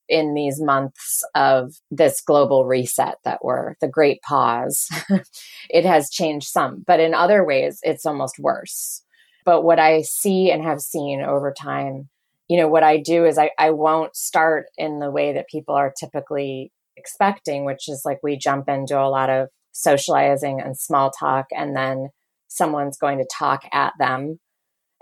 in 0.10 0.34
these 0.34 0.62
months 0.62 1.24
of 1.36 1.74
this 1.90 2.22
global 2.22 2.66
reset 2.66 3.18
that 3.24 3.44
we're 3.44 3.76
the 3.82 3.88
great 3.88 4.22
pause, 4.22 4.88
it 5.70 5.86
has 5.86 6.10
changed 6.10 6.48
some. 6.48 6.84
But 6.86 7.00
in 7.00 7.14
other 7.14 7.46
ways, 7.46 7.80
it's 7.84 8.06
almost 8.06 8.40
worse. 8.40 9.04
But 9.46 9.64
what 9.64 9.80
I 9.80 10.02
see 10.02 10.52
and 10.52 10.64
have 10.64 10.80
seen 10.80 11.22
over 11.22 11.54
time 11.54 12.10
you 12.50 12.58
know, 12.58 12.68
what 12.68 12.84
I 12.84 12.98
do 12.98 13.26
is 13.26 13.38
I, 13.38 13.52
I 13.58 13.72
won't 13.72 14.16
start 14.16 14.68
in 14.78 15.00
the 15.00 15.12
way 15.12 15.34
that 15.34 15.48
people 15.48 15.76
are 15.76 15.94
typically 15.98 16.72
expecting, 16.98 17.66
which 17.66 17.88
is 17.88 18.04
like 18.06 18.20
we 18.22 18.38
jump 18.38 18.70
into 18.70 19.00
a 19.00 19.10
lot 19.10 19.30
of 19.30 19.48
socializing 19.72 20.62
and 20.62 20.78
small 20.78 21.10
talk, 21.10 21.48
and 21.56 21.76
then 21.76 22.10
someone's 22.48 22.98
going 22.98 23.18
to 23.18 23.28
talk 23.32 23.64
at 23.72 23.94
them 23.98 24.40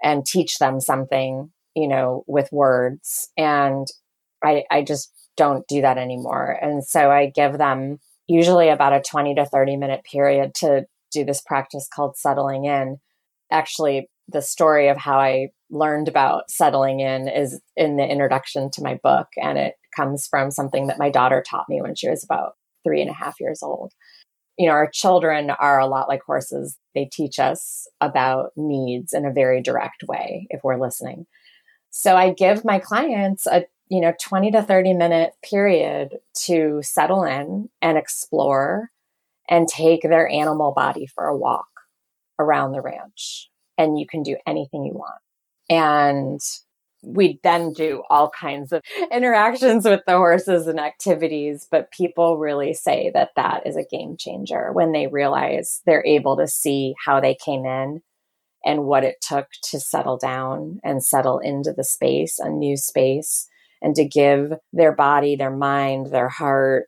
and 0.03 0.25
teach 0.25 0.59
them 0.59 0.79
something, 0.79 1.51
you 1.75 1.87
know, 1.87 2.23
with 2.27 2.49
words. 2.51 3.29
And 3.35 3.87
I, 4.43 4.63
I 4.71 4.83
just 4.83 5.11
don't 5.37 5.67
do 5.67 5.81
that 5.81 5.97
anymore. 5.97 6.57
And 6.61 6.83
so 6.83 7.11
I 7.11 7.31
give 7.33 7.57
them 7.57 7.99
usually 8.27 8.69
about 8.69 8.93
a 8.93 9.01
20 9.01 9.35
to 9.35 9.45
30 9.45 9.77
minute 9.77 10.03
period 10.03 10.53
to 10.55 10.85
do 11.11 11.25
this 11.25 11.41
practice 11.41 11.87
called 11.93 12.17
settling 12.17 12.65
in. 12.65 12.97
Actually, 13.51 14.09
the 14.27 14.41
story 14.41 14.87
of 14.87 14.97
how 14.97 15.19
I 15.19 15.49
learned 15.69 16.07
about 16.07 16.49
settling 16.49 16.99
in 16.99 17.27
is 17.27 17.59
in 17.75 17.97
the 17.97 18.07
introduction 18.07 18.69
to 18.71 18.83
my 18.83 18.99
book. 19.03 19.27
And 19.41 19.57
it 19.57 19.75
comes 19.95 20.27
from 20.27 20.51
something 20.51 20.87
that 20.87 20.99
my 20.99 21.09
daughter 21.09 21.43
taught 21.45 21.69
me 21.69 21.81
when 21.81 21.95
she 21.95 22.09
was 22.09 22.23
about 22.23 22.53
three 22.83 23.01
and 23.01 23.09
a 23.09 23.13
half 23.13 23.39
years 23.39 23.61
old. 23.61 23.93
You 24.57 24.67
know, 24.67 24.73
our 24.73 24.89
children 24.89 25.49
are 25.49 25.79
a 25.79 25.87
lot 25.87 26.07
like 26.07 26.21
horses. 26.23 26.77
They 26.93 27.09
teach 27.11 27.39
us 27.39 27.87
about 27.99 28.51
needs 28.55 29.13
in 29.13 29.25
a 29.25 29.33
very 29.33 29.61
direct 29.61 30.03
way 30.07 30.47
if 30.49 30.61
we're 30.63 30.79
listening. 30.79 31.25
So 31.89 32.15
I 32.15 32.33
give 32.33 32.63
my 32.63 32.79
clients 32.79 33.45
a, 33.47 33.65
you 33.91 33.99
know, 33.99 34.13
20 34.21 34.51
to 34.51 34.63
30 34.63 34.93
minute 34.93 35.33
period 35.43 36.17
to 36.45 36.79
settle 36.81 37.25
in 37.25 37.69
and 37.81 37.97
explore 37.97 38.89
and 39.49 39.67
take 39.67 40.01
their 40.03 40.29
animal 40.29 40.71
body 40.71 41.05
for 41.05 41.25
a 41.25 41.37
walk 41.37 41.67
around 42.39 42.71
the 42.71 42.79
ranch. 42.79 43.49
And 43.77 43.99
you 43.99 44.07
can 44.07 44.23
do 44.23 44.37
anything 44.47 44.85
you 44.85 44.93
want. 44.93 45.19
And 45.69 46.39
we 47.03 47.41
then 47.43 47.73
do 47.73 48.03
all 48.09 48.29
kinds 48.29 48.71
of 48.71 48.81
interactions 49.11 49.83
with 49.83 49.99
the 50.07 50.15
horses 50.15 50.67
and 50.67 50.79
activities 50.79 51.67
but 51.71 51.91
people 51.91 52.37
really 52.37 52.75
say 52.75 53.09
that 53.15 53.31
that 53.35 53.65
is 53.65 53.75
a 53.75 53.83
game 53.83 54.15
changer 54.19 54.71
when 54.71 54.91
they 54.91 55.07
realize 55.07 55.81
they're 55.87 56.05
able 56.05 56.37
to 56.37 56.45
see 56.45 56.93
how 57.03 57.19
they 57.19 57.33
came 57.33 57.65
in 57.65 58.03
and 58.63 58.83
what 58.83 59.03
it 59.03 59.15
took 59.19 59.47
to 59.63 59.79
settle 59.79 60.15
down 60.15 60.79
and 60.83 61.03
settle 61.03 61.39
into 61.39 61.73
the 61.73 61.83
space 61.83 62.37
a 62.37 62.49
new 62.49 62.77
space 62.77 63.47
and 63.81 63.95
to 63.95 64.05
give 64.05 64.53
their 64.73 64.91
body 64.91 65.35
their 65.35 65.55
mind 65.55 66.07
their 66.07 66.29
heart 66.29 66.87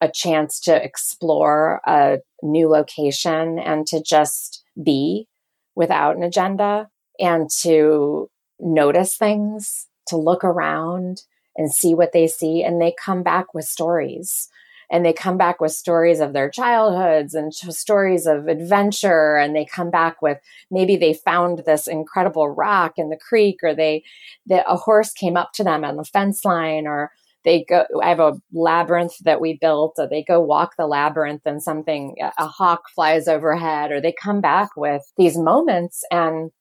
a 0.00 0.10
chance 0.10 0.58
to 0.60 0.82
explore 0.82 1.80
a 1.86 2.18
new 2.42 2.68
location 2.68 3.58
and 3.58 3.86
to 3.86 4.02
just 4.02 4.64
be 4.82 5.28
without 5.76 6.16
an 6.16 6.24
agenda 6.24 6.88
and 7.20 7.48
to 7.60 8.28
notice 8.58 9.16
things, 9.16 9.86
to 10.08 10.16
look 10.16 10.42
around 10.42 11.22
and 11.56 11.72
see 11.72 11.94
what 11.94 12.12
they 12.12 12.26
see. 12.26 12.64
And 12.64 12.80
they 12.80 12.92
come 13.02 13.22
back 13.22 13.54
with 13.54 13.64
stories. 13.64 14.48
And 14.92 15.04
they 15.04 15.12
come 15.12 15.36
back 15.36 15.60
with 15.60 15.72
stories 15.72 16.20
of 16.20 16.32
their 16.32 16.48
childhoods 16.48 17.34
and 17.34 17.52
stories 17.52 18.26
of 18.26 18.46
adventure. 18.46 19.36
And 19.36 19.56
they 19.56 19.64
come 19.64 19.90
back 19.90 20.22
with 20.22 20.38
maybe 20.70 20.96
they 20.96 21.14
found 21.14 21.64
this 21.66 21.88
incredible 21.88 22.48
rock 22.48 22.94
in 22.96 23.08
the 23.08 23.16
creek, 23.16 23.60
or 23.64 23.74
they 23.74 24.04
that 24.46 24.64
a 24.68 24.76
horse 24.76 25.12
came 25.12 25.36
up 25.36 25.52
to 25.54 25.64
them 25.64 25.84
on 25.84 25.96
the 25.96 26.04
fence 26.04 26.44
line, 26.44 26.86
or 26.86 27.10
they 27.44 27.64
go 27.68 27.84
i 28.00 28.08
have 28.08 28.20
a 28.20 28.34
labyrinth 28.52 29.18
that 29.24 29.40
we 29.40 29.58
built 29.60 29.94
or 29.98 30.08
they 30.08 30.22
go 30.22 30.40
walk 30.40 30.76
the 30.78 30.86
labyrinth 30.86 31.42
and 31.44 31.60
something 31.60 32.14
a 32.38 32.46
hawk 32.46 32.82
flies 32.94 33.26
overhead 33.26 33.90
or 33.90 34.00
they 34.00 34.14
come 34.22 34.40
back 34.40 34.68
with 34.76 35.02
these 35.16 35.36
moments 35.36 36.04
and 36.12 36.52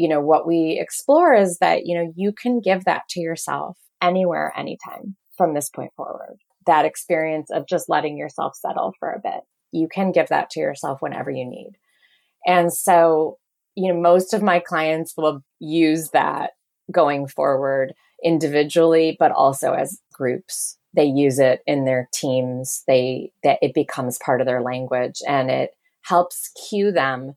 you 0.00 0.08
know, 0.08 0.20
what 0.20 0.46
we 0.46 0.78
explore 0.80 1.34
is 1.34 1.58
that, 1.58 1.84
you 1.84 1.94
know, 1.94 2.10
you 2.16 2.32
can 2.32 2.60
give 2.60 2.84
that 2.84 3.02
to 3.10 3.20
yourself 3.20 3.76
anywhere, 4.00 4.50
anytime 4.56 5.16
from 5.36 5.52
this 5.52 5.68
point 5.68 5.92
forward. 5.94 6.38
That 6.66 6.84
experience 6.84 7.50
of 7.50 7.66
just 7.66 7.88
letting 7.88 8.16
yourself 8.16 8.54
settle 8.56 8.94
for 8.98 9.10
a 9.10 9.20
bit. 9.20 9.40
You 9.72 9.88
can 9.88 10.12
give 10.12 10.28
that 10.28 10.50
to 10.50 10.60
yourself 10.60 11.00
whenever 11.00 11.30
you 11.30 11.44
need. 11.44 11.72
And 12.46 12.72
so, 12.72 13.38
you 13.74 13.92
know, 13.92 14.00
most 14.00 14.34
of 14.34 14.42
my 14.42 14.58
clients 14.58 15.14
will 15.16 15.42
use 15.58 16.10
that 16.10 16.52
going 16.90 17.28
forward 17.28 17.94
individually, 18.22 19.16
but 19.18 19.32
also 19.32 19.72
as 19.72 20.00
groups. 20.12 20.76
They 20.92 21.04
use 21.04 21.38
it 21.38 21.60
in 21.66 21.84
their 21.84 22.08
teams. 22.12 22.82
They, 22.86 23.32
that 23.44 23.58
it 23.62 23.74
becomes 23.74 24.18
part 24.18 24.40
of 24.40 24.46
their 24.46 24.62
language 24.62 25.20
and 25.26 25.50
it 25.50 25.70
helps 26.02 26.50
cue 26.68 26.90
them 26.90 27.34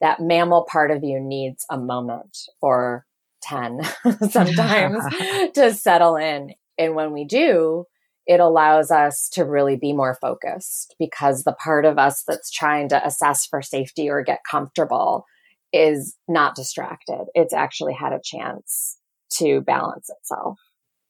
that 0.00 0.20
mammal 0.20 0.64
part 0.64 0.90
of 0.90 1.04
you 1.04 1.20
needs 1.20 1.64
a 1.70 1.78
moment 1.78 2.38
or 2.60 3.06
10 3.42 3.80
sometimes 4.30 5.02
to 5.54 5.74
settle 5.74 6.16
in. 6.16 6.54
And 6.78 6.94
when 6.94 7.12
we 7.12 7.24
do, 7.24 7.84
it 8.30 8.38
allows 8.38 8.92
us 8.92 9.28
to 9.28 9.44
really 9.44 9.74
be 9.74 9.92
more 9.92 10.16
focused 10.20 10.94
because 11.00 11.42
the 11.42 11.52
part 11.52 11.84
of 11.84 11.98
us 11.98 12.22
that's 12.28 12.48
trying 12.48 12.88
to 12.88 13.04
assess 13.04 13.44
for 13.44 13.60
safety 13.60 14.08
or 14.08 14.22
get 14.22 14.38
comfortable 14.48 15.24
is 15.72 16.16
not 16.28 16.54
distracted. 16.54 17.24
It's 17.34 17.52
actually 17.52 17.92
had 17.92 18.12
a 18.12 18.20
chance 18.22 18.98
to 19.38 19.62
balance 19.62 20.08
itself. 20.10 20.60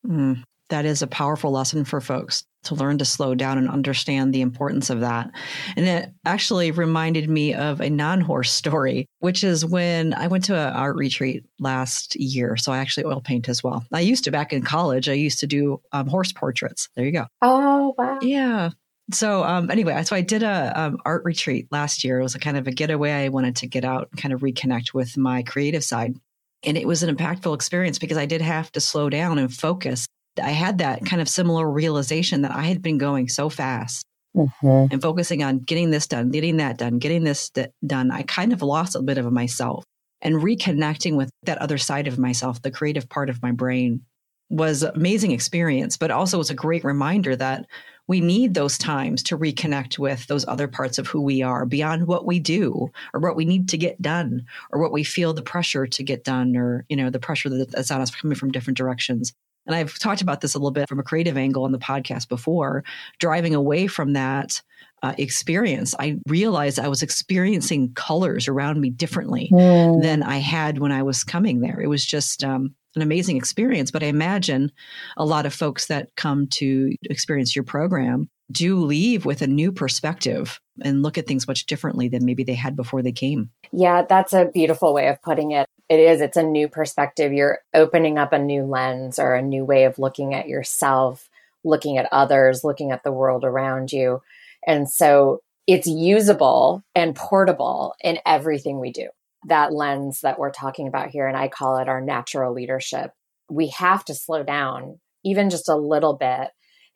Mm, 0.07 0.45
that 0.71 0.85
is 0.85 1.03
a 1.03 1.07
powerful 1.07 1.51
lesson 1.51 1.85
for 1.85 2.01
folks 2.01 2.45
to 2.63 2.75
learn 2.75 2.99
to 2.99 3.05
slow 3.05 3.35
down 3.35 3.59
and 3.59 3.69
understand 3.69 4.33
the 4.33 4.41
importance 4.41 4.91
of 4.91 5.01
that. 5.01 5.31
And 5.77 5.87
it 5.87 6.13
actually 6.25 6.71
reminded 6.71 7.29
me 7.29 7.55
of 7.55 7.81
a 7.81 7.91
non 7.91 8.21
horse 8.21 8.51
story, 8.51 9.07
which 9.21 9.45
is 9.45 9.65
when 9.65 10.15
I 10.15 10.27
went 10.27 10.45
to 10.45 10.57
an 10.57 10.75
art 10.75 10.97
retreat 10.97 11.45
last 11.59 12.17
year. 12.17 12.57
So 12.57 12.73
I 12.73 12.79
actually 12.79 13.05
oil 13.05 13.21
paint 13.21 13.49
as 13.49 13.63
well. 13.63 13.85
I 13.93 14.01
used 14.01 14.25
to 14.25 14.31
back 14.31 14.53
in 14.53 14.63
college, 14.63 15.09
I 15.09 15.15
used 15.15 15.41
to 15.41 15.47
do 15.47 15.81
um, 15.93 16.07
horse 16.07 16.33
portraits. 16.33 16.89
There 16.97 17.05
you 17.05 17.13
go. 17.13 17.27
Oh, 17.43 17.95
wow. 17.97 18.19
Yeah. 18.23 18.71
So 19.13 19.43
um, 19.43 19.71
anyway, 19.71 20.01
so 20.05 20.15
I 20.15 20.21
did 20.21 20.43
a 20.43 20.73
um, 20.81 20.99
art 21.05 21.25
retreat 21.25 21.67
last 21.71 22.05
year. 22.05 22.21
It 22.21 22.23
was 22.23 22.35
a 22.35 22.39
kind 22.39 22.57
of 22.57 22.69
a 22.69 22.71
getaway. 22.71 23.11
I 23.11 23.29
wanted 23.29 23.57
to 23.57 23.67
get 23.67 23.85
out 23.85 24.09
and 24.13 24.21
kind 24.21 24.33
of 24.33 24.41
reconnect 24.41 24.95
with 24.95 25.17
my 25.17 25.43
creative 25.43 25.83
side. 25.83 26.15
And 26.63 26.77
it 26.77 26.87
was 26.87 27.03
an 27.03 27.15
impactful 27.15 27.55
experience 27.55 27.99
because 27.99 28.19
I 28.19 28.27
did 28.27 28.43
have 28.43 28.71
to 28.73 28.81
slow 28.81 29.09
down 29.09 29.39
and 29.39 29.53
focus 29.53 30.07
I 30.43 30.51
had 30.51 30.79
that 30.79 31.05
kind 31.05 31.21
of 31.21 31.29
similar 31.29 31.69
realization 31.69 32.43
that 32.43 32.55
I 32.55 32.63
had 32.63 32.83
been 32.83 32.99
going 32.99 33.29
so 33.29 33.49
fast 33.49 34.05
mm-hmm. 34.37 34.93
and 34.93 35.03
focusing 35.03 35.43
on 35.43 35.59
getting 35.59 35.91
this 35.91 36.07
done, 36.07 36.31
getting 36.31 36.59
that 36.59 36.79
done, 36.79 36.99
getting 36.99 37.25
this 37.25 37.51
d- 37.51 37.67
done. 37.85 38.11
I 38.11 38.23
kind 38.23 38.53
of 38.53 38.63
lost 38.63 38.95
a 38.95 39.03
bit 39.03 39.19
of 39.19 39.31
myself 39.33 39.85
and 40.23 40.37
reconnecting 40.37 41.17
with 41.17 41.31
that 41.45 41.59
other 41.59 41.79
side 41.79 42.07
of 42.07 42.19
myself, 42.19 42.63
the 42.63 42.71
creative 42.71 43.09
part 43.09 43.31
of 43.31 43.43
my 43.43 43.53
brain 43.53 44.03
was 44.51 44.83
an 44.83 44.93
amazing 44.95 45.31
experience, 45.31 45.97
but 45.97 46.11
also 46.11 46.39
was 46.39 46.51
a 46.51 46.55
great 46.55 46.85
reminder 46.85 47.37
that 47.37 47.67
we 48.09 48.21
need 48.21 48.53
those 48.53 48.77
times 48.77 49.23
to 49.23 49.39
reconnect 49.39 49.97
with 49.97 50.27
those 50.27 50.47
other 50.49 50.67
parts 50.67 50.99
of 50.99 51.07
who 51.07 51.21
we 51.21 51.43
are 51.43 51.65
beyond 51.65 52.09
what 52.09 52.27
we 52.27 52.41
do 52.41 52.91
or 53.15 53.21
what 53.21 53.37
we 53.37 53.45
need 53.45 53.69
to 53.69 53.79
get 53.79 54.03
done 54.03 54.45
or 54.73 54.81
what 54.81 54.91
we 54.91 55.05
feel 55.05 55.33
the 55.33 55.43
pressure 55.43 55.87
to 55.87 56.03
get 56.03 56.25
done 56.25 56.57
or, 56.57 56.85
you 56.89 56.97
know, 56.97 57.09
the 57.09 57.21
pressure 57.21 57.49
that's 57.49 57.91
on 57.93 58.01
us 58.01 58.11
coming 58.11 58.37
from 58.37 58.51
different 58.51 58.77
directions 58.77 59.33
and 59.71 59.77
I've 59.77 59.99
talked 59.99 60.21
about 60.21 60.41
this 60.41 60.55
a 60.55 60.59
little 60.59 60.73
bit 60.73 60.89
from 60.89 60.99
a 60.99 61.05
creative 61.05 61.37
angle 61.37 61.63
on 61.63 61.71
the 61.71 61.79
podcast 61.79 62.29
before, 62.29 62.83
driving 63.21 63.55
away 63.55 63.87
from 63.87 64.15
that 64.15 64.61
uh, 65.03 65.15
experience, 65.17 65.95
I 65.99 66.19
realized 66.27 66.79
I 66.79 66.89
was 66.89 67.03
experiencing 67.03 67.93
colors 67.95 68.49
around 68.49 68.81
me 68.81 68.91
differently 68.91 69.49
mm. 69.53 70.03
than 70.03 70.23
I 70.23 70.39
had 70.39 70.79
when 70.79 70.93
I 70.93 71.03
was 71.03 71.25
coming 71.25 71.61
there. 71.61 71.81
It 71.81 71.87
was 71.87 72.05
just 72.05 72.45
um, 72.45 72.75
an 72.97 73.03
amazing 73.03 73.37
experience. 73.37 73.91
But 73.91 74.03
I 74.03 74.07
imagine 74.07 74.71
a 75.17 75.25
lot 75.25 75.47
of 75.47 75.55
folks 75.55 75.87
that 75.87 76.15
come 76.17 76.49
to 76.49 76.95
experience 77.05 77.57
your 77.57 77.65
program 77.65 78.29
do 78.53 78.81
leave 78.81 79.25
with 79.25 79.43
a 79.43 79.47
new 79.47 79.73
perspective 79.73 80.61
and 80.83 81.03
look 81.03 81.19
at 81.19 81.27
things 81.27 81.49
much 81.49 81.67
differently 81.67 82.09
than 82.09 82.25
maybe 82.25 82.45
they 82.45 82.55
had 82.55 82.77
before 82.77 83.03
they 83.03 83.13
came. 83.13 83.51
Yeah, 83.73 84.03
that's 84.09 84.33
a 84.33 84.47
beautiful 84.47 84.95
way 84.95 85.09
of 85.09 85.23
putting 85.23 85.53
it. 85.53 85.67
It 85.89 86.01
is 86.01 86.21
it's 86.21 86.37
a 86.37 86.43
new 86.43 86.69
perspective. 86.69 87.33
You're 87.33 87.61
opening 87.75 88.19
up 88.19 88.33
a 88.33 88.39
new 88.39 88.65
lens 88.65 89.19
or 89.19 89.35
a 89.35 89.43
new 89.43 89.65
way 89.65 89.85
of 89.85 89.99
looking 89.99 90.35
at 90.35 90.49
yourself 90.49 91.29
looking 91.65 91.99
at 91.99 92.09
others 92.13 92.65
looking 92.65 92.91
at 92.91 93.03
the 93.05 93.13
world 93.13 93.45
around 93.45 93.93
you. 93.93 94.23
And 94.67 94.91
so 94.91 95.43
it's 95.67 95.87
usable 95.87 96.83
and 96.95 97.15
portable 97.15 97.95
in 98.01 98.19
everything 98.27 98.81
we 98.81 98.93
do. 98.93 99.09
That 99.47 99.73
lens 99.73 100.21
that 100.21 100.39
we're 100.39 100.51
talking 100.51 100.87
about 100.87 101.11
here 101.11 101.27
and 101.27 101.37
i 101.37 101.49
call 101.49 101.79
it 101.79 101.89
our 101.89 102.01
natural 102.01 102.53
leadership. 102.53 103.13
We 103.51 103.69
have 103.69 104.05
to 104.07 104.15
slow 104.15 104.43
down 104.43 105.01
even 105.25 105.51
just 105.51 105.69
a 105.69 105.77
little 105.77 106.15
bit 106.15 106.49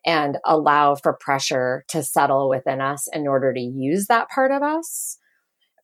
and 0.07 0.39
allow 0.45 0.95
for 0.95 1.17
pressure 1.21 1.85
to 1.89 2.03
settle 2.03 2.49
within 2.49 2.81
us 2.81 3.09
in 3.13 3.27
order 3.27 3.53
to 3.53 3.61
use 3.61 4.07
that 4.07 4.29
part 4.29 4.51
of 4.51 4.63
us 4.63 5.19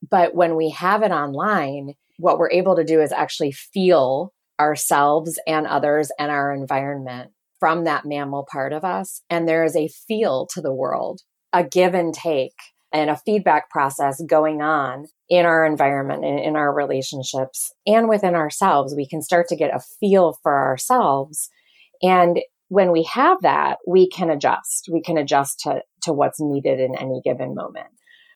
but 0.09 0.35
when 0.35 0.57
we 0.57 0.71
have 0.71 1.03
it 1.03 1.11
online 1.11 1.95
what 2.19 2.39
we're 2.39 2.51
able 2.51 2.77
to 2.77 2.85
do 2.85 3.01
is 3.01 3.13
actually 3.13 3.53
feel 3.53 4.33
ourselves 4.61 5.41
and 5.47 5.67
others 5.67 6.13
and 6.19 6.31
our 6.31 6.53
environment 6.53 7.31
from 7.59 7.85
that 7.85 8.05
mammal 8.05 8.47
part 8.51 8.73
of 8.73 8.85
us. 8.85 9.23
And 9.31 9.49
there 9.49 9.65
is 9.65 9.75
a 9.75 9.89
feel 10.09 10.47
to 10.55 10.61
the 10.61 10.73
world, 10.73 11.21
a 11.53 11.65
give 11.65 11.95
and 11.95 12.13
take 12.13 12.55
and 12.93 13.09
a 13.09 13.17
feedback 13.17 13.71
process 13.71 14.21
going 14.29 14.63
on 14.63 15.07
in 15.29 15.47
our 15.47 15.65
environment 15.65 16.25
and 16.25 16.41
in 16.41 16.57
our 16.57 16.75
relationships 16.75 17.73
and 17.87 18.09
within 18.09 18.35
ourselves. 18.35 18.95
We 18.97 19.07
can 19.07 19.23
start 19.23 19.47
to 19.49 19.57
get 19.57 19.75
a 19.75 19.81
feel 20.01 20.39
for 20.43 20.59
ourselves. 20.59 21.49
And 22.03 22.41
when 22.71 22.93
we 22.93 23.03
have 23.03 23.43
that, 23.43 23.79
we 23.85 24.09
can 24.09 24.31
adjust. 24.31 24.89
We 24.91 25.03
can 25.03 25.19
adjust 25.19 25.59
to, 25.61 25.83
to 26.05 26.13
what's 26.13 26.41
needed 26.41 26.79
in 26.79 26.95
any 26.95 27.21
given 27.23 27.55
moment. 27.55 27.89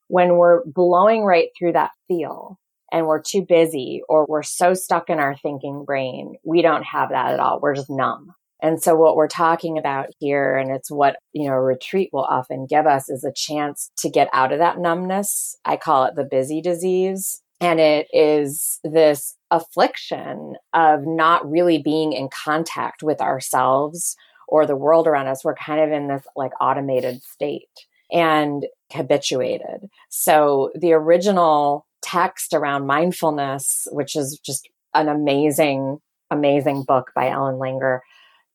When 0.09 0.37
we're 0.37 0.65
blowing 0.67 1.23
right 1.23 1.49
through 1.57 1.73
that 1.75 1.93
feel 2.09 2.59
and 2.93 3.07
we're 3.07 3.23
too 3.23 3.43
busy 3.43 4.03
or 4.09 4.27
we're 4.29 4.43
so 4.43 4.75
stuck 4.75 5.09
in 5.09 5.21
our 5.21 5.37
thinking 5.37 5.85
brain, 5.87 6.35
we 6.45 6.63
don't 6.63 6.83
have 6.83 7.11
that 7.11 7.33
at 7.33 7.39
all. 7.39 7.61
We're 7.63 7.77
just 7.77 7.89
numb. 7.89 8.35
And 8.61 8.83
so 8.83 8.97
what 8.97 9.15
we're 9.15 9.29
talking 9.29 9.79
about 9.79 10.09
here, 10.19 10.57
and 10.57 10.75
it's 10.75 10.91
what, 10.91 11.17
you 11.33 11.49
know, 11.49 11.55
retreat 11.55 12.11
will 12.13 12.25
often 12.25 12.67
give 12.69 12.87
us 12.87 13.09
is 13.09 13.23
a 13.23 13.33
chance 13.33 13.93
to 13.99 14.11
get 14.11 14.29
out 14.33 14.53
of 14.53 14.59
that 14.59 14.79
numbness. 14.79 15.57
I 15.65 15.77
call 15.77 16.07
it 16.07 16.17
the 16.17 16.25
busy 16.25 16.61
disease. 16.61 17.41
And 17.65 17.81
it 17.81 18.09
is 18.13 18.79
this 18.85 19.39
affliction 19.51 20.57
of 20.75 21.07
not 21.07 21.51
really 21.51 21.79
being 21.79 22.13
in 22.13 22.29
contact 22.29 23.03
with 23.03 23.23
ourselves 23.23 24.17
or 24.47 24.67
the 24.67 24.77
world 24.77 25.07
around 25.07 25.29
us. 25.29 25.43
We're 25.43 25.55
kind 25.55 25.81
of 25.81 25.91
in 25.91 26.09
this 26.09 26.27
like 26.37 26.53
automated 26.61 27.23
state 27.23 27.71
and 28.13 28.67
habituated. 28.93 29.89
So 30.11 30.73
the 30.75 30.93
original 30.93 31.87
text 32.03 32.53
around 32.53 32.87
mindfulness, 32.87 33.89
which 33.93 34.15
is 34.15 34.39
just 34.45 34.69
an 34.93 35.09
amazing, 35.09 36.01
amazing 36.31 36.83
book 36.83 37.13
by 37.15 37.31
Ellen 37.31 37.55
Langer, 37.55 38.01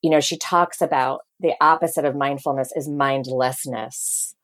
you 0.04 0.12
know, 0.12 0.19
she 0.19 0.38
talks 0.38 0.82
about 0.82 1.22
the 1.39 1.54
opposite 1.60 2.06
of 2.06 2.15
mindfulness 2.15 2.72
is 2.76 2.88
mindlessness. 2.88 4.36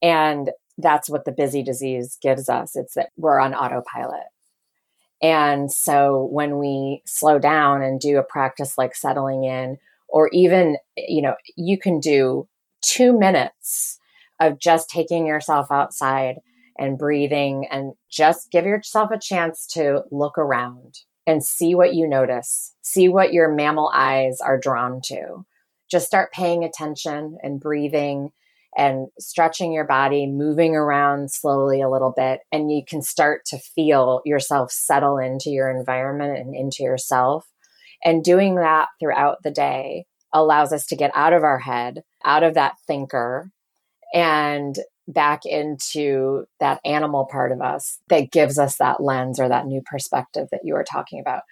And 0.00 0.50
that's 0.78 1.08
what 1.08 1.24
the 1.24 1.32
busy 1.32 1.62
disease 1.62 2.18
gives 2.20 2.48
us. 2.48 2.76
It's 2.76 2.94
that 2.94 3.10
we're 3.16 3.38
on 3.38 3.54
autopilot. 3.54 4.24
And 5.22 5.70
so 5.70 6.28
when 6.30 6.58
we 6.58 7.02
slow 7.06 7.38
down 7.38 7.82
and 7.82 8.00
do 8.00 8.18
a 8.18 8.22
practice 8.22 8.76
like 8.76 8.94
settling 8.94 9.44
in, 9.44 9.78
or 10.08 10.28
even, 10.32 10.76
you 10.96 11.22
know, 11.22 11.34
you 11.56 11.78
can 11.78 11.98
do 12.00 12.48
two 12.82 13.18
minutes 13.18 13.98
of 14.40 14.58
just 14.58 14.90
taking 14.90 15.26
yourself 15.26 15.68
outside 15.70 16.36
and 16.78 16.98
breathing 16.98 17.66
and 17.70 17.94
just 18.10 18.50
give 18.50 18.66
yourself 18.66 19.10
a 19.10 19.18
chance 19.18 19.66
to 19.68 20.02
look 20.10 20.36
around 20.36 21.00
and 21.26 21.42
see 21.42 21.74
what 21.74 21.94
you 21.94 22.06
notice, 22.06 22.74
see 22.82 23.08
what 23.08 23.32
your 23.32 23.50
mammal 23.50 23.90
eyes 23.94 24.40
are 24.40 24.58
drawn 24.58 25.00
to. 25.02 25.46
Just 25.90 26.06
start 26.06 26.32
paying 26.32 26.64
attention 26.64 27.38
and 27.42 27.60
breathing 27.60 28.32
and 28.76 29.08
stretching 29.18 29.72
your 29.72 29.86
body, 29.86 30.26
moving 30.26 30.74
around 30.74 31.30
slowly 31.30 31.80
a 31.80 31.90
little 31.90 32.12
bit, 32.16 32.40
and 32.50 32.70
you 32.70 32.82
can 32.86 33.02
start 33.02 33.42
to 33.46 33.58
feel 33.58 34.20
yourself 34.24 34.70
settle 34.72 35.18
into 35.18 35.50
your 35.50 35.70
environment 35.70 36.38
and 36.38 36.54
into 36.54 36.82
yourself. 36.82 37.46
And 38.04 38.22
doing 38.22 38.56
that 38.56 38.88
throughout 39.00 39.38
the 39.42 39.50
day 39.50 40.06
allows 40.32 40.72
us 40.72 40.86
to 40.86 40.96
get 40.96 41.12
out 41.14 41.32
of 41.32 41.44
our 41.44 41.58
head, 41.58 42.02
out 42.24 42.42
of 42.42 42.54
that 42.54 42.74
thinker, 42.86 43.50
and 44.12 44.76
back 45.06 45.44
into 45.44 46.44
that 46.60 46.80
animal 46.84 47.26
part 47.30 47.52
of 47.52 47.60
us 47.60 47.98
that 48.08 48.30
gives 48.30 48.58
us 48.58 48.76
that 48.78 49.02
lens 49.02 49.38
or 49.38 49.48
that 49.48 49.66
new 49.66 49.82
perspective 49.84 50.48
that 50.50 50.62
you 50.64 50.74
were 50.74 50.84
talking 50.84 51.20
about. 51.20 51.42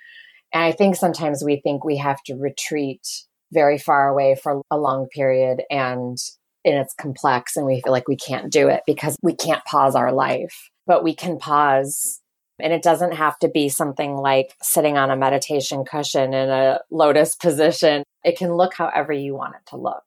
And 0.53 0.63
I 0.63 0.73
think 0.73 0.97
sometimes 0.97 1.43
we 1.45 1.61
think 1.61 1.85
we 1.85 1.97
have 1.99 2.23
to 2.25 2.35
retreat 2.35 3.07
very 3.53 3.79
far 3.79 4.09
away 4.09 4.35
for 4.35 4.63
a 4.71 4.79
long 4.79 5.07
period 5.15 5.63
and 5.71 6.17
and 6.65 6.77
it's 6.77 6.95
complex 6.95 7.57
and 7.57 7.67
we 7.67 7.81
feel 7.81 7.93
like 7.93 8.09
we 8.09 8.17
can't 8.17 8.53
do 8.53 8.69
it 8.69 8.83
because 8.87 9.17
we 9.23 9.35
can't 9.35 9.65
pause 9.65 9.95
our 9.95 10.13
life, 10.13 10.71
but 10.87 11.05
we 11.05 11.15
can 11.15 11.39
pause 11.39 12.21
and 12.63 12.73
it 12.73 12.83
doesn't 12.83 13.13
have 13.13 13.39
to 13.41 13.49
be 13.49 13.69
something 13.69 14.17
like 14.17 14.55
sitting 14.63 14.97
on 14.97 15.11
a 15.11 15.17
meditation 15.17 15.85
cushion 15.85 16.33
in 16.33 16.49
a 16.49 16.81
lotus 16.91 17.35
position. 17.43 18.05
It 18.25 18.39
can 18.39 18.55
look 18.55 18.75
however 18.75 19.13
you 19.13 19.35
want 19.35 19.57
it 19.57 19.69
to 19.71 19.77
look. 19.77 20.05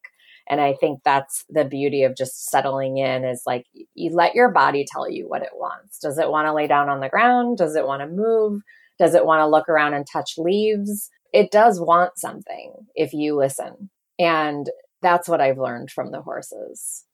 And 0.47 0.61
I 0.61 0.73
think 0.73 0.99
that's 1.03 1.43
the 1.49 1.65
beauty 1.65 2.03
of 2.03 2.15
just 2.15 2.49
settling 2.49 2.97
in 2.97 3.25
is 3.25 3.41
like 3.47 3.65
you 3.95 4.11
let 4.11 4.35
your 4.35 4.51
body 4.51 4.85
tell 4.87 5.09
you 5.09 5.27
what 5.27 5.41
it 5.41 5.49
wants. 5.53 5.97
Does 5.99 6.19
it 6.19 6.29
want 6.29 6.47
to 6.47 6.53
lay 6.53 6.67
down 6.67 6.87
on 6.87 6.99
the 6.99 7.09
ground? 7.09 7.57
Does 7.57 7.75
it 7.75 7.85
want 7.85 8.03
to 8.03 8.07
move? 8.07 8.61
Does 8.99 9.15
it 9.15 9.25
want 9.25 9.41
to 9.41 9.47
look 9.47 9.67
around 9.67 9.95
and 9.95 10.05
touch 10.05 10.35
leaves? 10.37 11.09
It 11.33 11.51
does 11.51 11.81
want 11.81 12.17
something 12.17 12.73
if 12.95 13.11
you 13.11 13.35
listen. 13.35 13.89
And 14.19 14.69
that's 15.05 15.29
what 15.29 15.39
I've 15.39 15.59
learned 15.59 15.91
from 15.91 16.11
the 16.11 16.21
horses. 16.21 17.05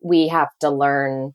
We 0.00 0.28
have 0.28 0.50
to 0.60 0.70
learn 0.70 1.34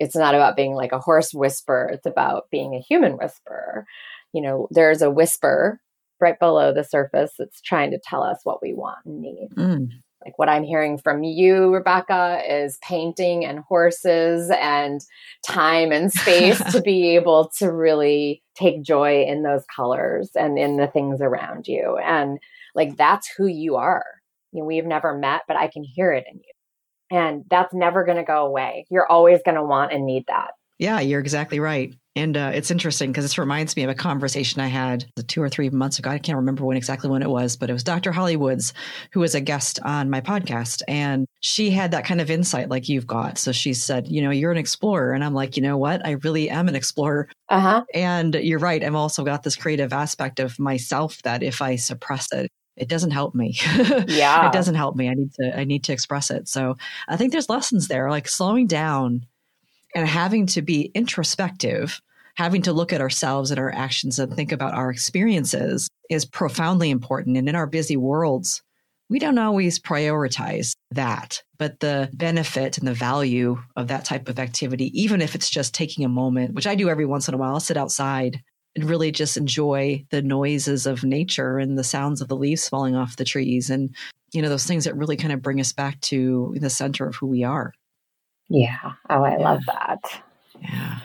it's 0.00 0.16
not 0.16 0.34
about 0.34 0.56
being 0.56 0.74
like 0.74 0.92
a 0.92 0.98
horse 0.98 1.32
whisperer, 1.32 1.90
it's 1.92 2.06
about 2.06 2.44
being 2.50 2.74
a 2.74 2.80
human 2.80 3.12
whisperer. 3.12 3.86
You 4.32 4.42
know, 4.42 4.68
there's 4.70 5.02
a 5.02 5.10
whisper 5.10 5.80
right 6.20 6.38
below 6.38 6.72
the 6.72 6.84
surface 6.84 7.32
that's 7.38 7.60
trying 7.60 7.90
to 7.90 7.98
tell 8.02 8.22
us 8.22 8.40
what 8.44 8.62
we 8.62 8.72
want 8.74 8.98
and 9.04 9.20
need. 9.20 9.48
Mm. 9.56 9.88
Like 10.24 10.38
what 10.38 10.48
I'm 10.48 10.64
hearing 10.64 10.96
from 10.96 11.22
you, 11.22 11.72
Rebecca, 11.72 12.40
is 12.48 12.78
painting 12.82 13.44
and 13.44 13.60
horses 13.60 14.50
and 14.50 15.00
time 15.46 15.92
and 15.92 16.10
space 16.10 16.62
to 16.72 16.80
be 16.80 17.14
able 17.14 17.50
to 17.58 17.70
really 17.70 18.42
take 18.54 18.82
joy 18.82 19.24
in 19.24 19.42
those 19.42 19.64
colors 19.74 20.30
and 20.34 20.58
in 20.58 20.76
the 20.76 20.86
things 20.86 21.20
around 21.20 21.66
you. 21.66 21.98
And 22.02 22.38
like 22.74 22.96
that's 22.96 23.28
who 23.36 23.46
you 23.46 23.76
are. 23.76 24.04
You 24.54 24.60
know, 24.60 24.66
we've 24.66 24.86
never 24.86 25.18
met, 25.18 25.42
but 25.46 25.56
I 25.56 25.68
can 25.68 25.84
hear 25.84 26.12
it 26.12 26.24
in 26.30 26.38
you. 26.38 27.18
And 27.18 27.44
that's 27.50 27.74
never 27.74 28.04
going 28.04 28.16
to 28.16 28.24
go 28.24 28.46
away. 28.46 28.86
You're 28.90 29.10
always 29.10 29.40
going 29.44 29.56
to 29.56 29.64
want 29.64 29.92
and 29.92 30.06
need 30.06 30.24
that. 30.28 30.52
Yeah, 30.78 31.00
you're 31.00 31.20
exactly 31.20 31.60
right. 31.60 31.94
And 32.16 32.36
uh, 32.36 32.52
it's 32.54 32.70
interesting 32.70 33.10
because 33.10 33.24
this 33.24 33.38
reminds 33.38 33.76
me 33.76 33.82
of 33.82 33.90
a 33.90 33.94
conversation 33.94 34.60
I 34.60 34.68
had 34.68 35.04
two 35.26 35.42
or 35.42 35.48
three 35.48 35.68
months 35.70 35.98
ago. 35.98 36.10
I 36.10 36.18
can't 36.18 36.36
remember 36.36 36.64
when 36.64 36.76
exactly 36.76 37.10
when 37.10 37.22
it 37.22 37.30
was, 37.30 37.56
but 37.56 37.70
it 37.70 37.72
was 37.72 37.82
Dr. 37.82 38.12
Hollywoods 38.12 38.72
who 39.12 39.20
was 39.20 39.34
a 39.34 39.40
guest 39.40 39.80
on 39.82 40.10
my 40.10 40.20
podcast. 40.20 40.82
And 40.86 41.26
she 41.40 41.70
had 41.70 41.90
that 41.90 42.04
kind 42.04 42.20
of 42.20 42.30
insight 42.30 42.68
like 42.68 42.88
you've 42.88 43.06
got. 43.06 43.38
So 43.38 43.50
she 43.50 43.74
said, 43.74 44.06
You 44.06 44.22
know, 44.22 44.30
you're 44.30 44.52
an 44.52 44.58
explorer. 44.58 45.12
And 45.12 45.24
I'm 45.24 45.34
like, 45.34 45.56
You 45.56 45.62
know 45.64 45.76
what? 45.76 46.06
I 46.06 46.12
really 46.12 46.48
am 46.50 46.68
an 46.68 46.76
explorer. 46.76 47.28
Uh-huh. 47.48 47.82
And 47.92 48.34
you're 48.36 48.60
right. 48.60 48.82
I've 48.82 48.94
also 48.94 49.24
got 49.24 49.42
this 49.42 49.56
creative 49.56 49.92
aspect 49.92 50.38
of 50.38 50.58
myself 50.60 51.20
that 51.22 51.42
if 51.42 51.60
I 51.60 51.74
suppress 51.76 52.32
it, 52.32 52.48
it 52.76 52.88
doesn't 52.88 53.12
help 53.12 53.34
me. 53.34 53.56
Yeah. 54.08 54.48
it 54.48 54.52
doesn't 54.52 54.74
help 54.74 54.96
me. 54.96 55.08
I 55.08 55.14
need 55.14 55.32
to 55.34 55.58
I 55.58 55.64
need 55.64 55.84
to 55.84 55.92
express 55.92 56.30
it. 56.30 56.48
So 56.48 56.76
I 57.08 57.16
think 57.16 57.32
there's 57.32 57.48
lessons 57.48 57.88
there, 57.88 58.10
like 58.10 58.28
slowing 58.28 58.66
down 58.66 59.26
and 59.94 60.08
having 60.08 60.46
to 60.46 60.62
be 60.62 60.90
introspective, 60.94 62.00
having 62.34 62.62
to 62.62 62.72
look 62.72 62.92
at 62.92 63.00
ourselves 63.00 63.50
and 63.50 63.60
our 63.60 63.72
actions 63.72 64.18
and 64.18 64.34
think 64.34 64.52
about 64.52 64.74
our 64.74 64.90
experiences 64.90 65.88
is 66.10 66.24
profoundly 66.24 66.90
important. 66.90 67.36
And 67.36 67.48
in 67.48 67.54
our 67.54 67.66
busy 67.66 67.96
worlds, 67.96 68.62
we 69.08 69.18
don't 69.18 69.38
always 69.38 69.78
prioritize 69.78 70.72
that, 70.90 71.42
but 71.58 71.78
the 71.80 72.10
benefit 72.14 72.78
and 72.78 72.88
the 72.88 72.94
value 72.94 73.62
of 73.76 73.88
that 73.88 74.04
type 74.04 74.28
of 74.28 74.38
activity, 74.38 74.90
even 75.00 75.20
if 75.20 75.34
it's 75.34 75.50
just 75.50 75.74
taking 75.74 76.04
a 76.04 76.08
moment, 76.08 76.54
which 76.54 76.66
I 76.66 76.74
do 76.74 76.88
every 76.88 77.06
once 77.06 77.28
in 77.28 77.34
a 77.34 77.36
while, 77.36 77.52
I'll 77.54 77.60
sit 77.60 77.76
outside 77.76 78.42
and 78.74 78.84
really 78.84 79.12
just 79.12 79.36
enjoy 79.36 80.04
the 80.10 80.22
noises 80.22 80.86
of 80.86 81.04
nature 81.04 81.58
and 81.58 81.78
the 81.78 81.84
sounds 81.84 82.20
of 82.20 82.28
the 82.28 82.36
leaves 82.36 82.68
falling 82.68 82.96
off 82.96 83.16
the 83.16 83.24
trees 83.24 83.70
and 83.70 83.94
you 84.32 84.42
know 84.42 84.48
those 84.48 84.66
things 84.66 84.84
that 84.84 84.96
really 84.96 85.16
kind 85.16 85.32
of 85.32 85.42
bring 85.42 85.60
us 85.60 85.72
back 85.72 86.00
to 86.00 86.54
the 86.58 86.70
center 86.70 87.06
of 87.06 87.14
who 87.16 87.26
we 87.26 87.44
are 87.44 87.72
yeah. 88.48 88.92
Oh, 89.08 89.22
I 89.22 89.32
yeah. 89.32 89.44
love 89.44 89.60
that. 89.66 90.00
Yeah. 90.60 90.98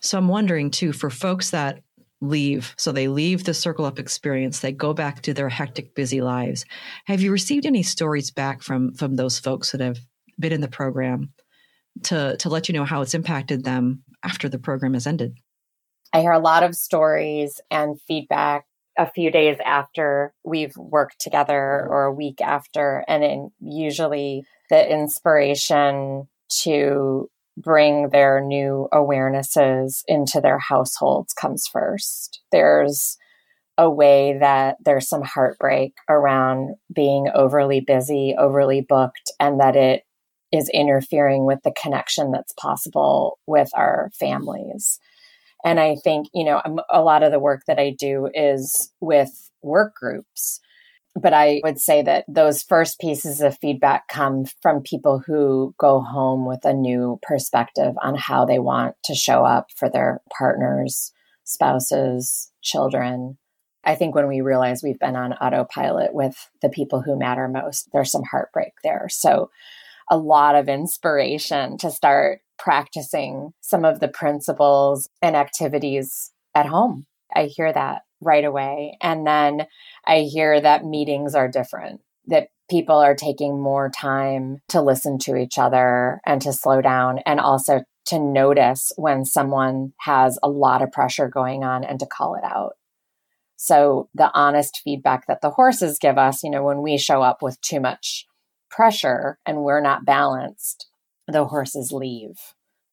So 0.00 0.18
I'm 0.18 0.28
wondering 0.28 0.70
too, 0.70 0.92
for 0.92 1.10
folks 1.10 1.50
that 1.50 1.82
leave, 2.20 2.74
so 2.76 2.92
they 2.92 3.08
leave 3.08 3.44
the 3.44 3.54
Circle 3.54 3.84
Up 3.84 3.98
experience, 3.98 4.60
they 4.60 4.72
go 4.72 4.94
back 4.94 5.22
to 5.22 5.34
their 5.34 5.48
hectic, 5.48 5.94
busy 5.94 6.20
lives. 6.20 6.64
Have 7.06 7.20
you 7.20 7.32
received 7.32 7.66
any 7.66 7.82
stories 7.82 8.30
back 8.30 8.62
from 8.62 8.94
from 8.94 9.16
those 9.16 9.38
folks 9.38 9.72
that 9.72 9.80
have 9.80 9.98
been 10.38 10.52
in 10.52 10.60
the 10.60 10.68
program 10.68 11.32
to 12.04 12.36
to 12.38 12.48
let 12.48 12.68
you 12.68 12.74
know 12.74 12.84
how 12.84 13.02
it's 13.02 13.14
impacted 13.14 13.64
them 13.64 14.02
after 14.24 14.48
the 14.48 14.58
program 14.58 14.94
has 14.94 15.06
ended? 15.06 15.36
I 16.12 16.20
hear 16.20 16.32
a 16.32 16.38
lot 16.38 16.62
of 16.62 16.74
stories 16.74 17.60
and 17.70 18.00
feedback 18.06 18.64
a 18.98 19.10
few 19.10 19.30
days 19.30 19.56
after 19.64 20.34
we've 20.44 20.76
worked 20.76 21.20
together 21.20 21.82
mm-hmm. 21.84 21.92
or 21.92 22.04
a 22.04 22.14
week 22.14 22.40
after 22.40 23.04
and 23.06 23.22
in 23.22 23.50
usually 23.60 24.44
the 24.70 24.90
inspiration 24.90 26.28
to 26.62 27.30
bring 27.56 28.10
their 28.10 28.40
new 28.40 28.88
awarenesses 28.92 30.02
into 30.06 30.40
their 30.40 30.58
households 30.58 31.32
comes 31.32 31.66
first. 31.66 32.40
There's 32.52 33.16
a 33.76 33.88
way 33.88 34.36
that 34.40 34.76
there's 34.84 35.08
some 35.08 35.22
heartbreak 35.22 35.94
around 36.08 36.74
being 36.92 37.28
overly 37.32 37.80
busy, 37.80 38.34
overly 38.36 38.80
booked, 38.80 39.30
and 39.38 39.60
that 39.60 39.76
it 39.76 40.02
is 40.50 40.70
interfering 40.72 41.44
with 41.44 41.60
the 41.62 41.72
connection 41.80 42.32
that's 42.32 42.52
possible 42.54 43.38
with 43.46 43.70
our 43.74 44.10
families. 44.18 44.98
And 45.64 45.80
I 45.80 45.96
think, 46.04 46.28
you 46.34 46.44
know, 46.44 46.62
a 46.90 47.02
lot 47.02 47.22
of 47.22 47.32
the 47.32 47.40
work 47.40 47.62
that 47.66 47.78
I 47.78 47.90
do 47.98 48.28
is 48.34 48.92
with 49.00 49.50
work 49.62 49.94
groups 49.96 50.60
But 51.20 51.32
I 51.34 51.60
would 51.64 51.80
say 51.80 52.02
that 52.02 52.24
those 52.28 52.62
first 52.62 53.00
pieces 53.00 53.40
of 53.40 53.58
feedback 53.58 54.08
come 54.08 54.44
from 54.62 54.82
people 54.82 55.22
who 55.26 55.74
go 55.78 56.00
home 56.00 56.46
with 56.46 56.64
a 56.64 56.72
new 56.72 57.18
perspective 57.22 57.94
on 58.02 58.14
how 58.14 58.44
they 58.44 58.58
want 58.58 58.94
to 59.04 59.14
show 59.14 59.44
up 59.44 59.68
for 59.76 59.90
their 59.90 60.20
partners, 60.36 61.12
spouses, 61.44 62.52
children. 62.62 63.36
I 63.84 63.94
think 63.94 64.14
when 64.14 64.28
we 64.28 64.40
realize 64.42 64.82
we've 64.82 64.98
been 64.98 65.16
on 65.16 65.32
autopilot 65.32 66.14
with 66.14 66.36
the 66.62 66.68
people 66.68 67.02
who 67.02 67.18
matter 67.18 67.48
most, 67.48 67.88
there's 67.92 68.12
some 68.12 68.24
heartbreak 68.30 68.72
there. 68.84 69.08
So, 69.10 69.50
a 70.10 70.16
lot 70.16 70.54
of 70.54 70.68
inspiration 70.68 71.76
to 71.78 71.90
start 71.90 72.40
practicing 72.58 73.52
some 73.60 73.84
of 73.84 74.00
the 74.00 74.08
principles 74.08 75.08
and 75.22 75.36
activities 75.36 76.32
at 76.54 76.66
home. 76.66 77.06
I 77.34 77.44
hear 77.44 77.72
that 77.72 78.02
right 78.20 78.44
away. 78.44 78.96
And 79.00 79.26
then 79.26 79.66
I 80.06 80.20
hear 80.20 80.60
that 80.60 80.84
meetings 80.84 81.34
are 81.34 81.48
different, 81.48 82.00
that 82.26 82.48
people 82.68 82.96
are 82.96 83.14
taking 83.14 83.60
more 83.60 83.90
time 83.90 84.58
to 84.68 84.82
listen 84.82 85.18
to 85.18 85.36
each 85.36 85.58
other 85.58 86.20
and 86.26 86.42
to 86.42 86.52
slow 86.52 86.80
down 86.80 87.20
and 87.24 87.40
also 87.40 87.82
to 88.06 88.18
notice 88.18 88.92
when 88.96 89.24
someone 89.24 89.92
has 90.00 90.38
a 90.42 90.48
lot 90.48 90.82
of 90.82 90.90
pressure 90.90 91.28
going 91.28 91.62
on 91.62 91.84
and 91.84 92.00
to 92.00 92.06
call 92.06 92.34
it 92.34 92.44
out. 92.44 92.72
So 93.56 94.08
the 94.14 94.30
honest 94.34 94.80
feedback 94.84 95.26
that 95.26 95.40
the 95.42 95.50
horses 95.50 95.98
give 95.98 96.16
us, 96.16 96.42
you 96.42 96.50
know, 96.50 96.62
when 96.62 96.80
we 96.80 96.96
show 96.96 97.22
up 97.22 97.42
with 97.42 97.60
too 97.60 97.80
much 97.80 98.26
pressure 98.70 99.38
and 99.44 99.62
we're 99.62 99.80
not 99.80 100.04
balanced, 100.04 100.88
the 101.28 101.44
horses 101.44 101.92
leave. 101.92 102.38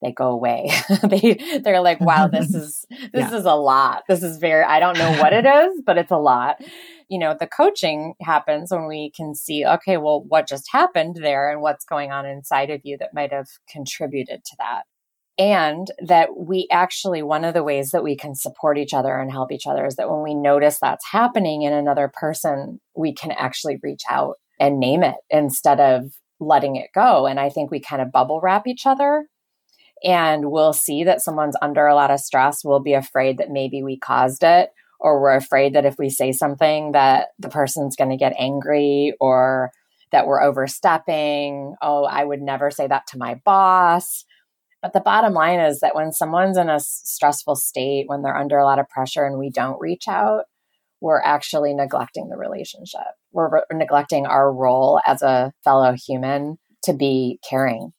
They 0.01 0.11
go 0.11 0.29
away. 0.29 0.69
they 1.03 1.59
they're 1.63 1.81
like, 1.81 1.99
wow, 2.01 2.27
this 2.27 2.53
is 2.53 2.85
this 2.89 3.31
yeah. 3.31 3.35
is 3.35 3.45
a 3.45 3.55
lot. 3.55 4.03
This 4.07 4.21
is 4.21 4.37
very 4.37 4.63
I 4.63 4.79
don't 4.79 4.97
know 4.97 5.11
what 5.19 5.33
it 5.33 5.45
is, 5.67 5.81
but 5.85 5.97
it's 5.97 6.11
a 6.11 6.17
lot. 6.17 6.57
You 7.09 7.19
know, 7.19 7.35
the 7.39 7.47
coaching 7.47 8.13
happens 8.21 8.71
when 8.71 8.87
we 8.87 9.11
can 9.15 9.35
see, 9.35 9.65
okay, 9.65 9.97
well, 9.97 10.23
what 10.27 10.47
just 10.47 10.69
happened 10.71 11.17
there 11.21 11.49
and 11.49 11.61
what's 11.61 11.85
going 11.85 12.11
on 12.11 12.25
inside 12.25 12.69
of 12.69 12.81
you 12.83 12.97
that 12.97 13.13
might 13.13 13.31
have 13.31 13.47
contributed 13.69 14.43
to 14.43 14.55
that 14.59 14.83
and 15.37 15.87
that 15.99 16.37
we 16.37 16.67
actually 16.71 17.21
one 17.21 17.43
of 17.43 17.53
the 17.53 17.63
ways 17.63 17.91
that 17.91 18.03
we 18.03 18.15
can 18.15 18.35
support 18.35 18.77
each 18.77 18.93
other 18.93 19.17
and 19.17 19.31
help 19.31 19.51
each 19.51 19.67
other 19.67 19.85
is 19.85 19.95
that 19.95 20.09
when 20.09 20.23
we 20.23 20.33
notice 20.33 20.77
that's 20.79 21.05
happening 21.11 21.63
in 21.63 21.73
another 21.73 22.11
person 22.13 22.79
we 22.95 23.13
can 23.13 23.31
actually 23.31 23.77
reach 23.83 24.03
out 24.09 24.35
and 24.59 24.79
name 24.79 25.03
it 25.03 25.15
instead 25.29 25.79
of 25.79 26.11
letting 26.39 26.75
it 26.75 26.89
go 26.93 27.25
and 27.25 27.39
i 27.39 27.49
think 27.49 27.71
we 27.71 27.79
kind 27.79 28.01
of 28.01 28.11
bubble 28.11 28.41
wrap 28.41 28.67
each 28.67 28.85
other. 28.85 29.27
And 30.03 30.51
we'll 30.51 30.73
see 30.73 31.03
that 31.05 31.21
someone's 31.21 31.55
under 31.61 31.87
a 31.87 31.95
lot 31.95 32.11
of 32.11 32.19
stress. 32.19 32.63
We'll 32.63 32.81
be 32.81 32.93
afraid 32.93 33.37
that 33.37 33.49
maybe 33.49 33.81
we 33.81 33.97
caused 33.97 34.43
it 34.43 34.69
or 34.99 35.21
we're 35.21 35.35
afraid 35.35 35.73
that 35.73 35.85
if 35.85 35.95
we 35.97 36.09
say 36.09 36.31
something 36.31 36.91
that 36.91 37.29
the 37.39 37.49
person's 37.49 37.95
going 37.95 38.11
to 38.11 38.17
get 38.17 38.35
angry 38.37 39.13
or 39.19 39.71
that 40.11 40.27
we're 40.27 40.41
overstepping. 40.41 41.75
Oh 41.81 42.03
i 42.03 42.23
would 42.23 42.41
never 42.41 42.71
say 42.71 42.87
that 42.87 43.07
to 43.07 43.17
my 43.17 43.35
boss. 43.45 44.25
But 44.81 44.93
the 44.93 45.01
bottom 45.01 45.33
line 45.33 45.59
is 45.59 45.79
that 45.79 45.95
when 45.95 46.11
someone's 46.11 46.57
in 46.57 46.69
a 46.69 46.79
stressful 46.79 47.55
state, 47.55 48.07
when 48.07 48.21
they're 48.21 48.37
under 48.37 48.57
a 48.57 48.65
lot 48.65 48.77
of 48.77 48.87
pressure 48.87 49.25
and 49.25 49.39
we 49.39 49.49
don't 49.49 49.81
reach 49.81 50.07
out, 50.07 50.43
we're 51.01 51.21
actually 51.21 51.73
neglecting 51.73 52.29
the 52.29 52.37
relationship. 52.37 53.01
We're 53.31 53.49
re- 53.49 53.61
neglecting 53.73 54.25
our 54.25 54.51
role 54.51 54.99
as 55.05 55.21
a 55.21 55.51
fellow 55.63 55.93
human 55.93 56.57
to 56.83 56.93
be 56.93 57.39
caring. 57.47 57.91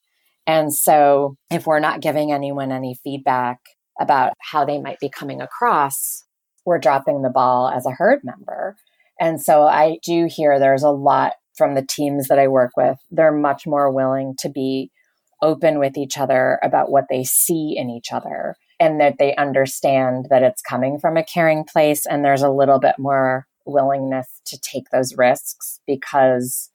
And 0.47 0.73
so 0.73 1.37
if 1.51 1.67
we're 1.67 1.81
not 1.81 2.01
giving 2.01 2.33
anyone 2.33 2.73
any 2.73 2.97
feedback 3.03 3.59
about 4.01 4.33
how 4.41 4.65
they 4.65 4.81
might 4.81 5.01
be 5.01 5.11
coming 5.11 5.41
across, 5.41 6.25
we're 6.65 6.79
dropping 6.79 7.23
the 7.23 7.31
ball 7.31 7.69
as 7.69 7.87
a 7.87 7.93
herd 7.93 8.21
member. 8.23 8.77
And 9.21 9.41
so 9.41 9.63
I 9.63 9.99
do 10.05 10.29
hear 10.31 10.59
there's 10.59 10.83
a 10.83 10.91
lot 10.91 11.33
from 11.57 11.75
the 11.75 11.87
teams 11.87 12.29
that 12.29 12.39
I 12.39 12.49
work 12.49 12.73
with. 12.77 12.99
They're 13.11 13.33
much 13.33 13.67
more 13.67 13.91
willing 13.91 14.35
to 14.41 14.49
be 14.49 14.91
open 15.43 15.79
with 15.79 15.97
each 15.97 16.19
other 16.19 16.59
about 16.63 16.91
what 16.91 17.05
they 17.11 17.25
see 17.25 17.75
in 17.77 17.91
each 17.91 18.13
other 18.13 18.57
and 18.79 19.01
that 19.01 19.17
they 19.19 19.35
understand 19.37 20.27
that 20.31 20.43
it's 20.43 20.63
coming 20.63 20.99
from 20.99 21.17
a 21.17 21.25
caring 21.25 21.65
place 21.65 22.07
and 22.07 22.25
there's 22.25 22.43
a 22.43 22.51
little 22.51 22.79
bit 22.79 22.97
more 22.99 23.47
willingness 23.65 24.41
to 24.47 24.59
take 24.61 24.91
those 24.91 25.17
risks 25.17 25.81
because 25.87 26.71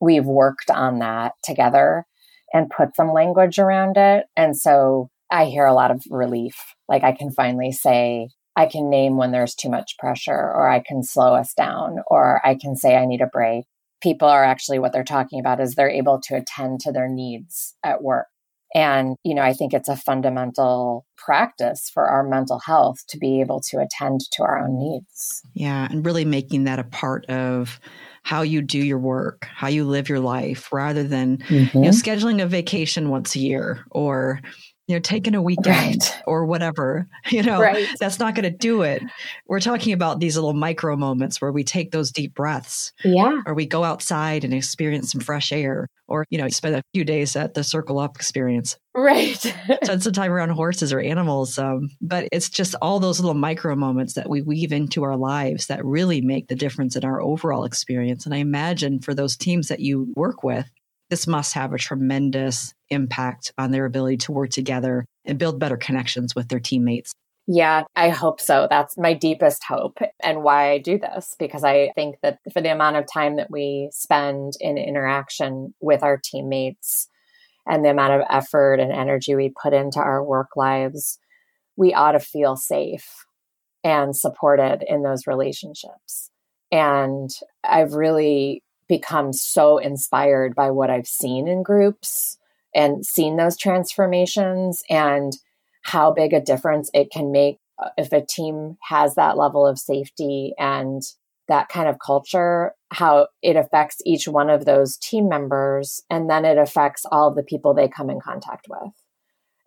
we've 0.00 0.26
worked 0.26 0.70
on 0.70 0.98
that 1.00 1.32
together 1.42 2.06
and 2.52 2.70
put 2.70 2.94
some 2.94 3.12
language 3.12 3.58
around 3.58 3.96
it. 3.96 4.26
And 4.36 4.56
so 4.56 5.10
i 5.30 5.44
hear 5.44 5.64
a 5.66 5.74
lot 5.74 5.90
of 5.90 6.02
relief. 6.10 6.56
Like 6.88 7.04
i 7.04 7.12
can 7.12 7.30
finally 7.30 7.72
say 7.72 8.28
i 8.56 8.66
can 8.66 8.90
name 8.90 9.16
when 9.16 9.32
there's 9.32 9.54
too 9.54 9.70
much 9.70 9.96
pressure 9.98 10.32
or 10.32 10.68
i 10.68 10.80
can 10.80 11.02
slow 11.02 11.34
us 11.34 11.54
down 11.54 11.98
or 12.08 12.40
i 12.44 12.54
can 12.54 12.76
say 12.76 12.96
i 12.96 13.06
need 13.06 13.20
a 13.20 13.26
break 13.26 13.64
people 14.00 14.28
are 14.28 14.44
actually 14.44 14.78
what 14.78 14.92
they're 14.92 15.04
talking 15.04 15.40
about 15.40 15.60
is 15.60 15.74
they're 15.74 15.90
able 15.90 16.20
to 16.22 16.36
attend 16.36 16.80
to 16.80 16.92
their 16.92 17.08
needs 17.08 17.76
at 17.84 18.02
work. 18.02 18.26
And, 18.74 19.16
you 19.24 19.34
know, 19.34 19.42
I 19.42 19.52
think 19.52 19.74
it's 19.74 19.88
a 19.88 19.96
fundamental 19.96 21.04
practice 21.16 21.90
for 21.92 22.08
our 22.08 22.22
mental 22.22 22.60
health 22.60 22.98
to 23.08 23.18
be 23.18 23.40
able 23.40 23.60
to 23.62 23.78
attend 23.78 24.20
to 24.32 24.42
our 24.42 24.64
own 24.64 24.78
needs. 24.78 25.42
Yeah. 25.54 25.88
And 25.90 26.06
really 26.06 26.24
making 26.24 26.64
that 26.64 26.78
a 26.78 26.84
part 26.84 27.26
of 27.26 27.80
how 28.22 28.42
you 28.42 28.62
do 28.62 28.78
your 28.78 28.98
work, 28.98 29.48
how 29.52 29.68
you 29.68 29.84
live 29.84 30.08
your 30.08 30.20
life, 30.20 30.72
rather 30.72 31.02
than, 31.02 31.38
mm-hmm. 31.38 31.54
you 31.54 31.84
know, 31.84 31.90
mm-hmm. 31.90 32.10
scheduling 32.10 32.42
a 32.42 32.46
vacation 32.46 33.08
once 33.08 33.34
a 33.34 33.40
year 33.40 33.84
or, 33.90 34.40
you 34.90 34.96
know, 34.96 35.00
taking 35.00 35.36
a 35.36 35.40
weekend 35.40 36.02
right. 36.02 36.22
or 36.26 36.44
whatever, 36.46 37.06
you 37.30 37.44
know, 37.44 37.60
right. 37.60 37.86
that's 38.00 38.18
not 38.18 38.34
going 38.34 38.42
to 38.42 38.50
do 38.50 38.82
it. 38.82 39.00
We're 39.46 39.60
talking 39.60 39.92
about 39.92 40.18
these 40.18 40.34
little 40.34 40.52
micro 40.52 40.96
moments 40.96 41.40
where 41.40 41.52
we 41.52 41.62
take 41.62 41.92
those 41.92 42.10
deep 42.10 42.34
breaths. 42.34 42.92
Yeah. 43.04 43.40
Or 43.46 43.54
we 43.54 43.66
go 43.66 43.84
outside 43.84 44.42
and 44.42 44.52
experience 44.52 45.12
some 45.12 45.20
fresh 45.20 45.52
air 45.52 45.86
or, 46.08 46.26
you 46.28 46.38
know, 46.38 46.48
spend 46.48 46.74
a 46.74 46.82
few 46.92 47.04
days 47.04 47.36
at 47.36 47.54
the 47.54 47.62
Circle 47.62 48.00
Up 48.00 48.16
experience. 48.16 48.78
Right. 48.92 49.36
spend 49.84 50.02
some 50.02 50.12
time 50.12 50.32
around 50.32 50.50
horses 50.50 50.92
or 50.92 50.98
animals. 50.98 51.56
Um, 51.56 51.90
but 52.00 52.26
it's 52.32 52.48
just 52.48 52.74
all 52.82 52.98
those 52.98 53.20
little 53.20 53.34
micro 53.34 53.76
moments 53.76 54.14
that 54.14 54.28
we 54.28 54.42
weave 54.42 54.72
into 54.72 55.04
our 55.04 55.16
lives 55.16 55.68
that 55.68 55.84
really 55.84 56.20
make 56.20 56.48
the 56.48 56.56
difference 56.56 56.96
in 56.96 57.04
our 57.04 57.22
overall 57.22 57.64
experience. 57.64 58.26
And 58.26 58.34
I 58.34 58.38
imagine 58.38 58.98
for 58.98 59.14
those 59.14 59.36
teams 59.36 59.68
that 59.68 59.78
you 59.78 60.12
work 60.16 60.42
with, 60.42 60.68
this 61.10 61.26
must 61.26 61.54
have 61.54 61.72
a 61.72 61.78
tremendous 61.78 62.72
impact 62.88 63.52
on 63.58 63.72
their 63.72 63.84
ability 63.84 64.16
to 64.16 64.32
work 64.32 64.50
together 64.50 65.04
and 65.24 65.38
build 65.38 65.58
better 65.58 65.76
connections 65.76 66.34
with 66.34 66.48
their 66.48 66.60
teammates. 66.60 67.12
Yeah, 67.46 67.82
I 67.96 68.10
hope 68.10 68.40
so. 68.40 68.68
That's 68.70 68.96
my 68.96 69.12
deepest 69.12 69.64
hope 69.64 69.98
and 70.22 70.44
why 70.44 70.70
I 70.70 70.78
do 70.78 70.98
this 70.98 71.34
because 71.38 71.64
I 71.64 71.90
think 71.96 72.16
that 72.22 72.38
for 72.52 72.60
the 72.60 72.72
amount 72.72 72.96
of 72.96 73.06
time 73.12 73.36
that 73.36 73.50
we 73.50 73.90
spend 73.92 74.52
in 74.60 74.78
interaction 74.78 75.74
with 75.80 76.04
our 76.04 76.16
teammates 76.22 77.08
and 77.66 77.84
the 77.84 77.90
amount 77.90 78.12
of 78.12 78.26
effort 78.30 78.74
and 78.74 78.92
energy 78.92 79.34
we 79.34 79.52
put 79.60 79.72
into 79.72 79.98
our 79.98 80.22
work 80.22 80.50
lives, 80.54 81.18
we 81.76 81.92
ought 81.92 82.12
to 82.12 82.20
feel 82.20 82.54
safe 82.54 83.26
and 83.82 84.16
supported 84.16 84.84
in 84.86 85.02
those 85.02 85.26
relationships. 85.26 86.30
And 86.70 87.30
I've 87.64 87.94
really 87.94 88.62
become 88.90 89.32
so 89.32 89.78
inspired 89.78 90.54
by 90.54 90.70
what 90.70 90.90
I've 90.90 91.06
seen 91.06 91.46
in 91.46 91.62
groups 91.62 92.36
and 92.74 93.06
seen 93.06 93.36
those 93.36 93.56
transformations 93.56 94.82
and 94.90 95.32
how 95.82 96.12
big 96.12 96.34
a 96.34 96.40
difference 96.40 96.90
it 96.92 97.10
can 97.10 97.30
make 97.30 97.58
uh, 97.82 97.90
if 97.96 98.12
a 98.12 98.26
team 98.26 98.76
has 98.82 99.14
that 99.14 99.38
level 99.38 99.64
of 99.64 99.78
safety 99.78 100.52
and 100.58 101.02
that 101.48 101.68
kind 101.68 101.88
of 101.88 101.98
culture, 102.04 102.72
how 102.90 103.28
it 103.42 103.56
affects 103.56 103.98
each 104.04 104.26
one 104.26 104.50
of 104.50 104.64
those 104.64 104.96
team 104.96 105.28
members, 105.28 106.02
and 106.10 106.28
then 106.28 106.44
it 106.44 106.58
affects 106.58 107.06
all 107.10 107.32
the 107.32 107.42
people 107.44 107.72
they 107.72 107.88
come 107.88 108.10
in 108.10 108.20
contact 108.20 108.66
with. 108.68 108.92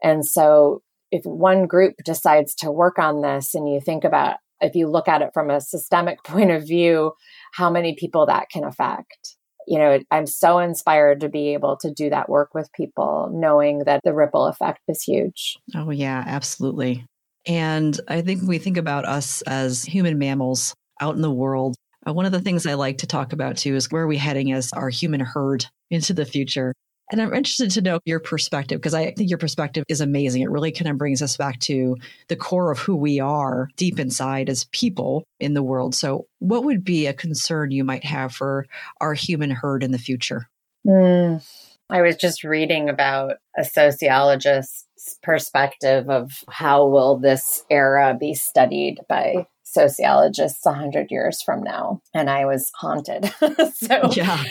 And 0.02 0.26
so, 0.26 0.82
if 1.12 1.24
one 1.26 1.66
group 1.66 1.96
decides 2.04 2.56
to 2.56 2.72
work 2.72 3.00
on 3.00 3.22
this, 3.22 3.56
and 3.56 3.72
you 3.72 3.80
think 3.80 4.04
about 4.04 4.38
if 4.64 4.76
you 4.76 4.90
look 4.90 5.08
at 5.08 5.22
it 5.22 5.32
from 5.34 5.50
a 5.50 5.62
systemic 5.62 6.24
point 6.24 6.52
of 6.52 6.64
view, 6.64 7.14
how 7.54 7.70
many 7.70 7.96
people 7.96 8.26
that 8.26 8.50
can 8.50 8.64
affect. 8.64 9.36
You 9.66 9.80
know, 9.80 10.00
I'm 10.12 10.28
so 10.28 10.60
inspired 10.60 11.22
to 11.22 11.30
be 11.30 11.54
able 11.54 11.78
to 11.78 11.92
do 11.92 12.10
that 12.10 12.28
work 12.28 12.54
with 12.54 12.70
people, 12.74 13.32
knowing 13.34 13.84
that 13.86 14.02
the 14.04 14.14
ripple 14.14 14.48
effect 14.48 14.80
is 14.90 15.02
huge. 15.02 15.58
Oh, 15.74 15.90
yeah, 15.90 16.22
absolutely. 16.28 17.06
And 17.46 17.98
I 18.10 18.22
think 18.22 18.44
we 18.44 18.58
think 18.58 18.76
about 18.76 19.06
us 19.06 19.42
as 19.44 19.84
human 19.84 20.18
mammals 20.18 20.74
out 21.00 21.16
in 21.16 21.22
the 21.22 21.32
world. 21.32 21.76
Uh, 22.06 22.14
one 22.14 22.26
of 22.26 22.34
the 22.34 22.42
things 22.42 22.66
I 22.66 22.74
like 22.74 22.98
to 23.00 23.08
talk 23.08 23.32
about 23.32 23.58
too 23.58 23.76
is 23.76 23.90
where 23.90 24.04
are 24.04 24.08
we 24.08 24.18
heading 24.18 24.52
as 24.52 24.74
our 24.74 24.90
human 24.90 25.22
herd 25.22 25.66
into 25.90 26.14
the 26.14 26.26
future? 26.26 26.74
And 27.14 27.22
I'm 27.22 27.32
interested 27.32 27.70
to 27.70 27.82
know 27.82 28.00
your 28.06 28.20
perspective 28.20 28.82
because 28.82 28.96
I 28.96 29.12
think 29.12 29.30
your 29.30 29.38
perspective 29.38 29.84
is 29.88 30.02
amazing. 30.02 30.42
It 30.42 30.50
really 30.50 30.72
kind 30.72 30.90
of 30.90 30.98
brings 30.98 31.22
us 31.22 31.38
back 31.38 31.60
to 31.60 31.96
the 32.28 32.36
core 32.36 32.72
of 32.72 32.80
who 32.80 32.96
we 32.96 33.20
are 33.20 33.70
deep 33.78 34.00
inside 34.00 34.50
as 34.50 34.66
people 34.72 35.24
in 35.40 35.54
the 35.54 35.62
world. 35.62 35.94
So, 35.94 36.26
what 36.40 36.64
would 36.64 36.84
be 36.84 37.06
a 37.06 37.14
concern 37.14 37.70
you 37.70 37.84
might 37.84 38.04
have 38.04 38.34
for 38.34 38.66
our 39.00 39.14
human 39.14 39.52
herd 39.52 39.84
in 39.84 39.92
the 39.92 40.00
future? 40.00 40.50
Mm, 40.88 41.48
I 41.88 42.02
was 42.02 42.16
just 42.16 42.44
reading 42.44 42.90
about 42.90 43.36
a 43.56 43.64
sociologist's 43.64 45.20
perspective 45.22 46.10
of 46.10 46.32
how 46.50 46.88
will 46.88 47.20
this 47.20 47.64
era 47.70 48.18
be 48.20 48.34
studied 48.34 49.02
by 49.08 49.46
sociologists 49.62 50.66
100 50.66 51.12
years 51.12 51.42
from 51.42 51.64
now 51.64 52.00
and 52.14 52.30
i 52.30 52.46
was 52.46 52.70
haunted 52.76 53.34
so 53.74 54.12
yeah 54.12 54.44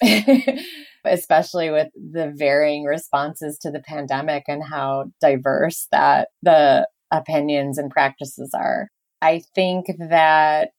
especially 1.04 1.70
with 1.70 1.88
the 1.94 2.32
varying 2.34 2.84
responses 2.84 3.58
to 3.58 3.70
the 3.70 3.80
pandemic 3.80 4.44
and 4.48 4.62
how 4.62 5.04
diverse 5.20 5.88
that 5.92 6.28
the 6.42 6.88
opinions 7.10 7.78
and 7.78 7.90
practices 7.90 8.52
are 8.54 8.88
i 9.20 9.42
think 9.54 9.86
that 9.98 10.70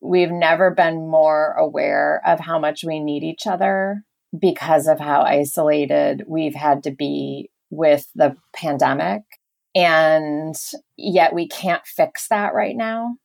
we've 0.00 0.30
never 0.30 0.70
been 0.70 1.08
more 1.08 1.52
aware 1.52 2.22
of 2.26 2.40
how 2.40 2.58
much 2.58 2.84
we 2.84 3.00
need 3.00 3.22
each 3.22 3.46
other 3.46 4.02
because 4.38 4.86
of 4.86 4.98
how 4.98 5.22
isolated 5.22 6.24
we've 6.26 6.54
had 6.54 6.82
to 6.84 6.90
be 6.90 7.50
with 7.70 8.06
the 8.14 8.36
pandemic. 8.54 9.22
And 9.74 10.54
yet 10.96 11.32
we 11.32 11.46
can't 11.48 11.86
fix 11.86 12.28
that 12.28 12.54
right 12.54 12.76
now. 12.76 13.16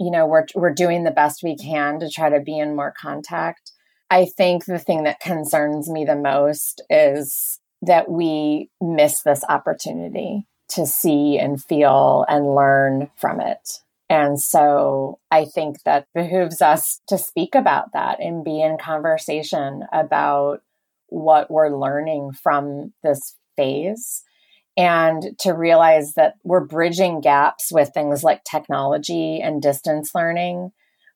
You 0.00 0.10
know, 0.10 0.26
we're, 0.26 0.46
we're 0.54 0.74
doing 0.74 1.04
the 1.04 1.10
best 1.10 1.42
we 1.42 1.56
can 1.56 2.00
to 2.00 2.10
try 2.10 2.30
to 2.30 2.40
be 2.40 2.58
in 2.58 2.74
more 2.74 2.92
contact. 3.00 3.70
I 4.10 4.26
think 4.26 4.64
the 4.64 4.78
thing 4.78 5.04
that 5.04 5.20
concerns 5.20 5.90
me 5.90 6.04
the 6.04 6.16
most 6.16 6.82
is 6.90 7.58
that 7.82 8.10
we 8.10 8.70
miss 8.80 9.22
this 9.22 9.44
opportunity 9.48 10.46
to 10.68 10.86
see 10.86 11.38
and 11.38 11.62
feel 11.62 12.24
and 12.28 12.54
learn 12.54 13.10
from 13.16 13.40
it. 13.40 13.80
And 14.10 14.40
so 14.40 15.18
I 15.30 15.44
think 15.44 15.82
that 15.84 16.06
behooves 16.14 16.60
us 16.62 17.00
to 17.08 17.18
speak 17.18 17.54
about 17.54 17.92
that 17.92 18.20
and 18.20 18.44
be 18.44 18.60
in 18.60 18.78
conversation 18.78 19.84
about 19.92 20.62
what 21.08 21.50
we're 21.50 21.76
learning 21.76 22.32
from 22.32 22.92
this 23.02 23.36
phase 23.56 24.22
and 24.76 25.38
to 25.40 25.52
realize 25.52 26.14
that 26.14 26.34
we're 26.42 26.64
bridging 26.64 27.20
gaps 27.20 27.70
with 27.72 27.90
things 27.94 28.24
like 28.24 28.44
technology 28.44 29.40
and 29.40 29.62
distance 29.62 30.14
learning 30.14 30.72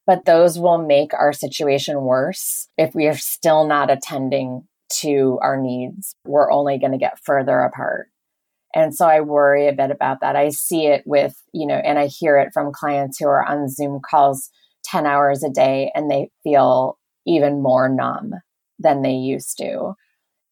but 0.08 0.24
those 0.24 0.58
will 0.58 0.78
make 0.78 1.12
our 1.12 1.34
situation 1.34 2.00
worse 2.00 2.66
if 2.78 2.94
we 2.94 3.06
are 3.06 3.16
still 3.16 3.66
not 3.66 3.90
attending 3.90 4.66
to 4.90 5.38
our 5.42 5.60
needs. 5.60 6.16
We're 6.24 6.50
only 6.50 6.78
going 6.78 6.92
to 6.92 6.98
get 6.98 7.22
further 7.22 7.60
apart. 7.60 8.08
And 8.74 8.94
so 8.94 9.06
i 9.06 9.20
worry 9.20 9.68
a 9.68 9.74
bit 9.74 9.90
about 9.90 10.22
that. 10.22 10.34
I 10.34 10.48
see 10.48 10.86
it 10.86 11.02
with 11.04 11.34
you 11.52 11.66
know 11.66 11.74
and 11.74 11.98
i 11.98 12.06
hear 12.06 12.38
it 12.38 12.50
from 12.54 12.72
clients 12.72 13.18
who 13.18 13.26
are 13.26 13.44
on 13.44 13.68
zoom 13.68 14.00
calls 14.00 14.50
10 14.84 15.04
hours 15.04 15.42
a 15.42 15.50
day 15.50 15.92
and 15.94 16.10
they 16.10 16.30
feel 16.42 16.98
even 17.26 17.62
more 17.62 17.88
numb 17.90 18.32
than 18.78 19.02
they 19.02 19.12
used 19.12 19.58
to. 19.58 19.92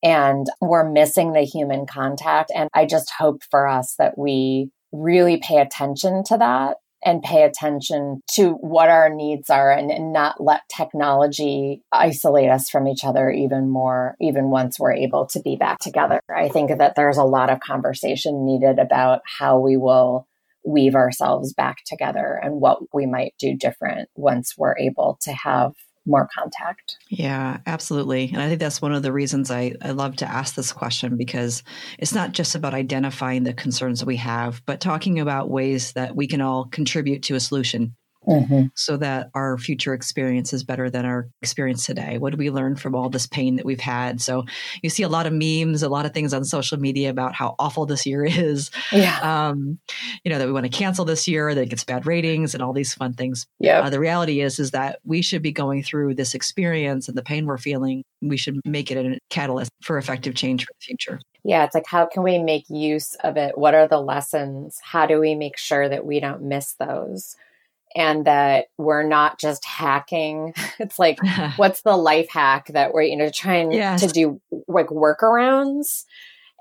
And 0.02 0.46
we're 0.60 0.88
missing 0.88 1.32
the 1.32 1.42
human 1.42 1.86
contact. 1.86 2.52
And 2.54 2.68
I 2.74 2.84
just 2.84 3.10
hope 3.18 3.42
for 3.50 3.66
us 3.66 3.94
that 3.98 4.18
we 4.18 4.70
really 4.92 5.38
pay 5.38 5.58
attention 5.58 6.24
to 6.24 6.36
that 6.36 6.76
and 7.06 7.22
pay 7.22 7.44
attention 7.44 8.20
to 8.32 8.54
what 8.54 8.90
our 8.90 9.08
needs 9.08 9.48
are 9.48 9.70
and, 9.70 9.92
and, 9.92 10.12
not 10.12 10.42
let 10.42 10.62
technology 10.74 11.82
isolate 11.92 12.50
us 12.50 12.68
from 12.68 12.88
each 12.88 13.04
other 13.04 13.30
even 13.30 13.68
more, 13.68 14.16
even 14.20 14.50
once 14.50 14.78
we're 14.78 14.92
able 14.92 15.26
to 15.26 15.40
be 15.40 15.56
back 15.56 15.78
together. 15.78 16.20
I 16.34 16.48
think 16.48 16.76
that 16.76 16.94
there's 16.96 17.16
a 17.16 17.24
lot 17.24 17.50
of 17.50 17.60
conversation 17.60 18.44
needed 18.44 18.78
about 18.78 19.20
how 19.38 19.58
we 19.60 19.76
will 19.76 20.26
weave 20.64 20.96
ourselves 20.96 21.54
back 21.54 21.76
together 21.86 22.40
and 22.42 22.60
what 22.60 22.78
we 22.92 23.06
might 23.06 23.34
do 23.38 23.56
different 23.56 24.08
once 24.16 24.54
we're 24.58 24.76
able 24.76 25.18
to 25.22 25.32
have 25.32 25.72
more 26.06 26.28
contact. 26.36 26.96
Yeah, 27.08 27.58
absolutely. 27.66 28.30
And 28.32 28.40
I 28.40 28.48
think 28.48 28.60
that's 28.60 28.80
one 28.80 28.94
of 28.94 29.02
the 29.02 29.12
reasons 29.12 29.50
I, 29.50 29.74
I 29.82 29.90
love 29.90 30.16
to 30.16 30.30
ask 30.30 30.54
this 30.54 30.72
question 30.72 31.16
because 31.16 31.62
it's 31.98 32.14
not 32.14 32.32
just 32.32 32.54
about 32.54 32.74
identifying 32.74 33.42
the 33.42 33.52
concerns 33.52 34.00
that 34.00 34.06
we 34.06 34.16
have, 34.16 34.62
but 34.66 34.80
talking 34.80 35.18
about 35.18 35.50
ways 35.50 35.92
that 35.92 36.14
we 36.14 36.26
can 36.26 36.40
all 36.40 36.66
contribute 36.66 37.22
to 37.24 37.34
a 37.34 37.40
solution 37.40 37.94
mm-hmm. 38.26 38.66
so 38.74 38.96
that 38.96 39.30
our 39.34 39.58
future 39.58 39.94
experience 39.94 40.52
is 40.52 40.64
better 40.64 40.90
than 40.90 41.04
our 41.04 41.28
experience 41.42 41.86
today? 41.86 42.18
What 42.18 42.32
do 42.32 42.36
we 42.36 42.50
learn 42.50 42.76
from 42.76 42.94
all 42.94 43.08
this 43.08 43.26
pain 43.26 43.56
that 43.56 43.64
we've 43.64 43.80
had? 43.80 44.20
So 44.20 44.44
you 44.82 44.90
see 44.90 45.02
a 45.02 45.08
lot 45.08 45.26
of 45.26 45.32
memes, 45.32 45.82
a 45.82 45.88
lot 45.88 46.06
of 46.06 46.12
things 46.12 46.34
on 46.34 46.44
social 46.44 46.78
media 46.78 47.10
about 47.10 47.34
how 47.34 47.54
awful 47.58 47.86
this 47.86 48.06
year 48.06 48.24
is. 48.28 48.70
Yeah. 48.92 49.18
Um, 49.20 49.78
you 50.24 50.30
know, 50.30 50.38
that 50.38 50.46
we 50.46 50.52
want 50.52 50.64
to 50.64 50.70
cancel 50.70 51.04
this 51.04 51.28
year, 51.28 51.54
that 51.54 51.62
it 51.62 51.70
gets 51.70 51.84
bad 51.84 52.06
ratings 52.06 52.54
and 52.54 52.62
all 52.62 52.72
these 52.72 52.94
fun 52.94 53.14
things. 53.14 53.46
Yeah. 53.58 53.82
Uh, 53.82 53.90
the 53.90 54.00
reality 54.00 54.40
is, 54.40 54.58
is 54.58 54.72
that 54.72 55.00
we 55.04 55.22
should 55.22 55.42
be 55.42 55.52
going 55.52 55.82
through 55.82 56.14
this 56.14 56.34
experience 56.34 57.08
and 57.08 57.16
the 57.16 57.22
pain 57.22 57.46
we're 57.46 57.58
feeling. 57.58 58.02
We 58.22 58.36
should 58.36 58.60
make 58.64 58.90
it 58.90 58.96
a 58.96 59.18
catalyst 59.30 59.70
for 59.82 59.98
effective 59.98 60.34
change 60.34 60.64
for 60.64 60.72
the 60.78 60.84
future. 60.84 61.20
Yeah, 61.46 61.64
it's 61.64 61.76
like, 61.76 61.86
how 61.86 62.06
can 62.06 62.24
we 62.24 62.38
make 62.38 62.68
use 62.68 63.14
of 63.22 63.36
it? 63.36 63.56
What 63.56 63.74
are 63.74 63.86
the 63.86 64.00
lessons? 64.00 64.80
How 64.82 65.06
do 65.06 65.20
we 65.20 65.36
make 65.36 65.56
sure 65.56 65.88
that 65.88 66.04
we 66.04 66.18
don't 66.18 66.42
miss 66.42 66.74
those? 66.74 67.36
And 67.96 68.26
that 68.26 68.66
we're 68.76 69.02
not 69.02 69.40
just 69.40 69.64
hacking. 69.64 70.54
It's 70.78 70.98
like, 70.98 71.18
what's 71.56 71.80
the 71.82 71.96
life 71.96 72.28
hack 72.30 72.66
that 72.68 72.92
we're, 72.92 73.02
you 73.02 73.16
know, 73.16 73.30
trying 73.30 73.72
yes. 73.72 74.02
to 74.02 74.08
do 74.08 74.40
like 74.68 74.88
workarounds? 74.88 76.04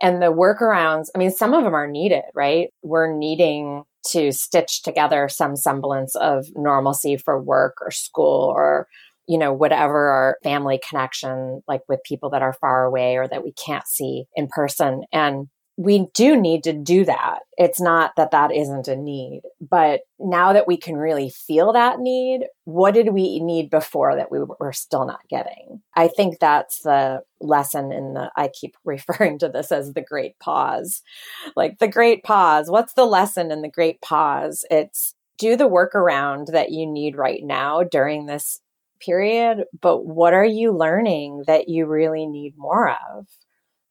And 0.01 0.21
the 0.21 0.31
workarounds, 0.31 1.07
I 1.13 1.17
mean, 1.17 1.31
some 1.31 1.53
of 1.53 1.63
them 1.63 1.73
are 1.73 1.87
needed, 1.87 2.23
right? 2.33 2.69
We're 2.81 3.13
needing 3.13 3.83
to 4.11 4.31
stitch 4.31 4.83
together 4.83 5.27
some 5.27 5.55
semblance 5.55 6.15
of 6.15 6.45
normalcy 6.55 7.17
for 7.17 7.41
work 7.41 7.77
or 7.81 7.91
school 7.91 8.53
or, 8.55 8.87
you 9.27 9.37
know, 9.37 9.51
whatever 9.51 10.09
our 10.09 10.37
family 10.43 10.79
connection, 10.87 11.61
like 11.67 11.81
with 11.89 12.03
people 12.03 12.29
that 12.29 12.41
are 12.41 12.53
far 12.53 12.85
away 12.85 13.17
or 13.17 13.27
that 13.27 13.43
we 13.43 13.51
can't 13.53 13.87
see 13.87 14.25
in 14.35 14.47
person. 14.47 15.03
And 15.11 15.47
we 15.77 16.07
do 16.13 16.39
need 16.39 16.63
to 16.63 16.73
do 16.73 17.03
that. 17.03 17.39
It's 17.57 17.81
not 17.81 18.11
that 18.15 18.31
that 18.31 18.53
isn't 18.53 18.87
a 18.87 18.95
need, 18.95 19.41
but 19.59 20.01
now 20.19 20.53
that 20.53 20.67
we 20.67 20.77
can 20.77 20.95
really 20.95 21.29
feel 21.29 21.73
that 21.73 21.99
need, 21.99 22.45
what 22.63 22.93
did 22.93 23.09
we 23.09 23.41
need 23.41 23.69
before 23.69 24.15
that 24.15 24.31
we 24.31 24.39
were 24.59 24.71
still 24.71 25.05
not 25.05 25.27
getting? 25.29 25.81
I 25.93 26.07
think 26.07 26.39
that's 26.39 26.81
the 26.81 27.23
lesson 27.41 27.91
in 27.91 28.13
the, 28.13 28.31
I 28.37 28.49
keep 28.49 28.77
referring 28.85 29.39
to 29.39 29.49
this 29.49 29.71
as 29.71 29.93
the 29.93 30.01
great 30.01 30.39
pause. 30.39 31.01
Like 31.57 31.79
the 31.79 31.89
great 31.89 32.23
pause. 32.23 32.69
What's 32.69 32.93
the 32.93 33.05
lesson 33.05 33.51
in 33.51 33.61
the 33.61 33.69
great 33.69 34.01
pause? 34.01 34.63
It's 34.71 35.13
do 35.37 35.57
the 35.57 35.69
workaround 35.69 36.53
that 36.53 36.71
you 36.71 36.87
need 36.87 37.17
right 37.17 37.43
now 37.43 37.83
during 37.83 38.25
this 38.25 38.61
period, 39.01 39.65
but 39.81 40.05
what 40.05 40.33
are 40.33 40.45
you 40.45 40.71
learning 40.71 41.43
that 41.47 41.67
you 41.67 41.85
really 41.85 42.25
need 42.25 42.53
more 42.57 42.89
of? 42.89 43.27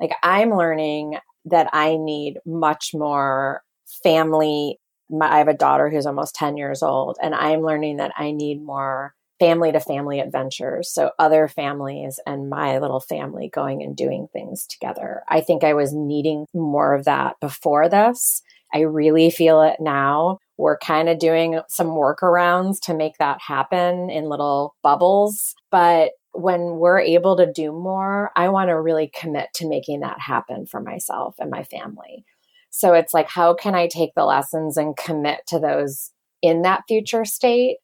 Like 0.00 0.12
I'm 0.22 0.50
learning 0.50 1.18
that 1.46 1.68
I 1.72 1.96
need 1.96 2.38
much 2.46 2.90
more 2.94 3.62
family. 4.02 4.78
My, 5.10 5.34
I 5.34 5.38
have 5.38 5.48
a 5.48 5.54
daughter 5.54 5.90
who's 5.90 6.06
almost 6.06 6.34
10 6.34 6.56
years 6.56 6.82
old, 6.82 7.16
and 7.22 7.34
I'm 7.34 7.60
learning 7.60 7.98
that 7.98 8.12
I 8.16 8.32
need 8.32 8.62
more 8.62 9.14
family 9.40 9.72
to 9.72 9.80
family 9.80 10.20
adventures. 10.20 10.92
So, 10.92 11.10
other 11.18 11.48
families 11.48 12.20
and 12.26 12.48
my 12.48 12.78
little 12.78 13.00
family 13.00 13.50
going 13.52 13.82
and 13.82 13.96
doing 13.96 14.28
things 14.32 14.66
together. 14.66 15.22
I 15.28 15.40
think 15.40 15.64
I 15.64 15.74
was 15.74 15.92
needing 15.92 16.46
more 16.54 16.94
of 16.94 17.04
that 17.04 17.36
before 17.40 17.88
this. 17.88 18.42
I 18.72 18.80
really 18.80 19.30
feel 19.30 19.62
it 19.62 19.76
now. 19.80 20.38
We're 20.56 20.78
kind 20.78 21.08
of 21.08 21.18
doing 21.18 21.60
some 21.68 21.88
workarounds 21.88 22.76
to 22.84 22.94
make 22.94 23.18
that 23.18 23.40
happen 23.40 24.10
in 24.10 24.28
little 24.28 24.74
bubbles, 24.82 25.54
but 25.70 26.12
when 26.34 26.78
we're 26.78 27.00
able 27.00 27.36
to 27.36 27.50
do 27.50 27.72
more, 27.72 28.30
I 28.36 28.48
want 28.48 28.68
to 28.68 28.80
really 28.80 29.10
commit 29.18 29.48
to 29.54 29.68
making 29.68 30.00
that 30.00 30.20
happen 30.20 30.66
for 30.66 30.80
myself 30.80 31.36
and 31.38 31.50
my 31.50 31.62
family. 31.62 32.24
So 32.70 32.92
it's 32.92 33.14
like, 33.14 33.28
how 33.28 33.54
can 33.54 33.74
I 33.74 33.86
take 33.86 34.10
the 34.16 34.24
lessons 34.24 34.76
and 34.76 34.96
commit 34.96 35.40
to 35.48 35.60
those 35.60 36.10
in 36.42 36.62
that 36.62 36.82
future 36.88 37.24
state? 37.24 37.76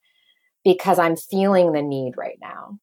Because 0.65 0.99
I'm 0.99 1.17
feeling 1.17 1.73
the 1.73 1.83
need 1.83 2.15
right 2.17 2.39
now. 2.41 2.79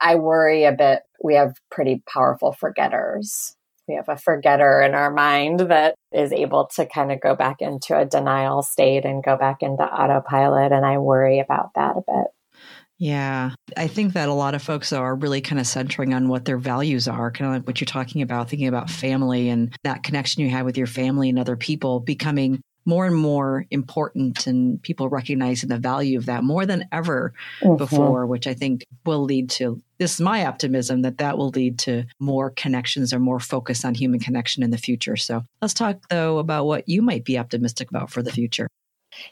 I 0.00 0.16
worry 0.16 0.64
a 0.64 0.72
bit. 0.72 1.00
We 1.24 1.34
have 1.34 1.54
pretty 1.70 2.02
powerful 2.06 2.52
forgetters. 2.52 3.56
We 3.88 3.94
have 3.94 4.08
a 4.08 4.18
forgetter 4.18 4.82
in 4.82 4.94
our 4.94 5.10
mind 5.10 5.60
that 5.60 5.94
is 6.12 6.32
able 6.32 6.66
to 6.74 6.86
kind 6.86 7.10
of 7.10 7.20
go 7.20 7.34
back 7.34 7.60
into 7.60 7.96
a 7.96 8.04
denial 8.04 8.62
state 8.62 9.04
and 9.04 9.24
go 9.24 9.36
back 9.36 9.62
into 9.62 9.84
autopilot. 9.84 10.72
And 10.72 10.84
I 10.84 10.98
worry 10.98 11.38
about 11.38 11.70
that 11.74 11.96
a 11.96 12.02
bit. 12.06 12.26
Yeah. 12.98 13.50
I 13.76 13.88
think 13.88 14.14
that 14.14 14.28
a 14.28 14.34
lot 14.34 14.54
of 14.54 14.62
folks 14.62 14.92
are 14.92 15.14
really 15.14 15.40
kind 15.40 15.60
of 15.60 15.66
centering 15.66 16.14
on 16.14 16.28
what 16.28 16.46
their 16.46 16.58
values 16.58 17.08
are, 17.08 17.30
kind 17.30 17.50
of 17.50 17.56
like 17.56 17.66
what 17.66 17.80
you're 17.80 17.86
talking 17.86 18.22
about, 18.22 18.48
thinking 18.48 18.68
about 18.68 18.88
family 18.88 19.48
and 19.48 19.76
that 19.84 20.02
connection 20.02 20.42
you 20.42 20.50
have 20.50 20.64
with 20.64 20.78
your 20.78 20.86
family 20.86 21.28
and 21.28 21.38
other 21.38 21.56
people 21.56 22.00
becoming 22.00 22.62
more 22.86 23.04
and 23.04 23.16
more 23.16 23.66
important 23.70 24.46
and 24.46 24.80
people 24.82 25.08
recognizing 25.08 25.68
the 25.68 25.76
value 25.76 26.16
of 26.16 26.26
that 26.26 26.44
more 26.44 26.64
than 26.64 26.86
ever 26.92 27.34
mm-hmm. 27.60 27.76
before, 27.76 28.26
which 28.26 28.46
I 28.46 28.54
think 28.54 28.84
will 29.04 29.24
lead 29.24 29.50
to 29.50 29.82
this 29.98 30.14
is 30.14 30.20
my 30.20 30.46
optimism 30.46 31.02
that 31.02 31.18
that 31.18 31.38
will 31.38 31.48
lead 31.48 31.78
to 31.80 32.04
more 32.20 32.50
connections 32.50 33.12
or 33.12 33.18
more 33.18 33.40
focus 33.40 33.84
on 33.84 33.94
human 33.94 34.20
connection 34.20 34.62
in 34.62 34.70
the 34.70 34.78
future. 34.78 35.16
So 35.16 35.42
let's 35.60 35.74
talk 35.74 35.98
though 36.10 36.38
about 36.38 36.66
what 36.66 36.88
you 36.88 37.02
might 37.02 37.24
be 37.24 37.38
optimistic 37.38 37.90
about 37.90 38.10
for 38.10 38.22
the 38.22 38.30
future. 38.30 38.68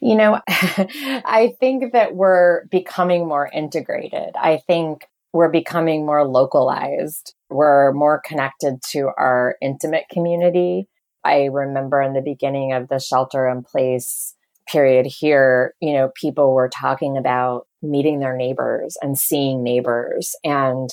You 0.01 0.17
know, 0.17 0.41
I 0.49 1.55
think 1.61 1.93
that 1.93 2.15
we're 2.15 2.67
becoming 2.67 3.27
more 3.29 3.51
integrated. 3.53 4.35
I 4.37 4.61
think 4.67 5.07
we're 5.33 5.51
becoming 5.51 6.07
more 6.07 6.27
localized. 6.27 7.35
We're 7.51 7.93
more 7.93 8.23
connected 8.25 8.81
to 8.93 9.11
our 9.19 9.57
intimate 9.61 10.05
community. 10.11 10.89
I 11.25 11.47
remember 11.47 12.01
in 12.03 12.13
the 12.13 12.23
beginning 12.23 12.73
of 12.73 12.89
the 12.89 13.01
shelter 13.01 13.49
in 13.49 13.63
place 13.63 14.35
period 14.71 15.07
here, 15.07 15.75
you 15.81 15.93
know, 15.93 16.11
people 16.15 16.55
were 16.55 16.69
talking 16.69 17.17
about 17.17 17.67
meeting 17.83 18.21
their 18.21 18.37
neighbors 18.37 18.97
and 19.03 19.19
seeing 19.19 19.63
neighbors. 19.63 20.35
And 20.45 20.89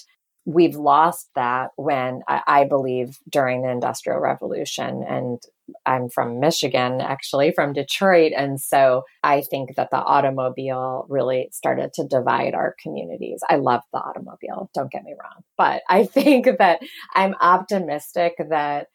we've 0.45 0.75
lost 0.75 1.29
that 1.35 1.69
when 1.75 2.21
I, 2.27 2.41
I, 2.47 2.63
believe 2.65 3.17
during 3.29 3.61
the 3.61 3.69
industrial 3.69 4.19
revolution 4.19 5.03
and 5.07 5.39
i'm 5.85 6.09
from 6.09 6.39
michigan 6.39 7.01
actually 7.01 7.51
from 7.51 7.73
detroit 7.73 8.31
and 8.35 8.59
so 8.59 9.03
i 9.23 9.41
think 9.41 9.75
that 9.75 9.89
the 9.91 9.97
automobile 9.97 11.05
really 11.09 11.49
started 11.51 11.91
to 11.93 12.05
divide 12.07 12.53
our 12.53 12.75
communities. 12.81 13.41
I 13.49 13.55
love 13.55 13.81
the 13.91 13.99
automobile 13.99 14.69
don't 14.73 14.91
get 14.91 15.03
me 15.03 15.13
wrong 15.19 15.43
but 15.57 15.81
i 15.89 16.05
think 16.05 16.47
that 16.57 16.79
i'm 17.13 17.35
optimistic 17.41 18.33
that 18.49 18.87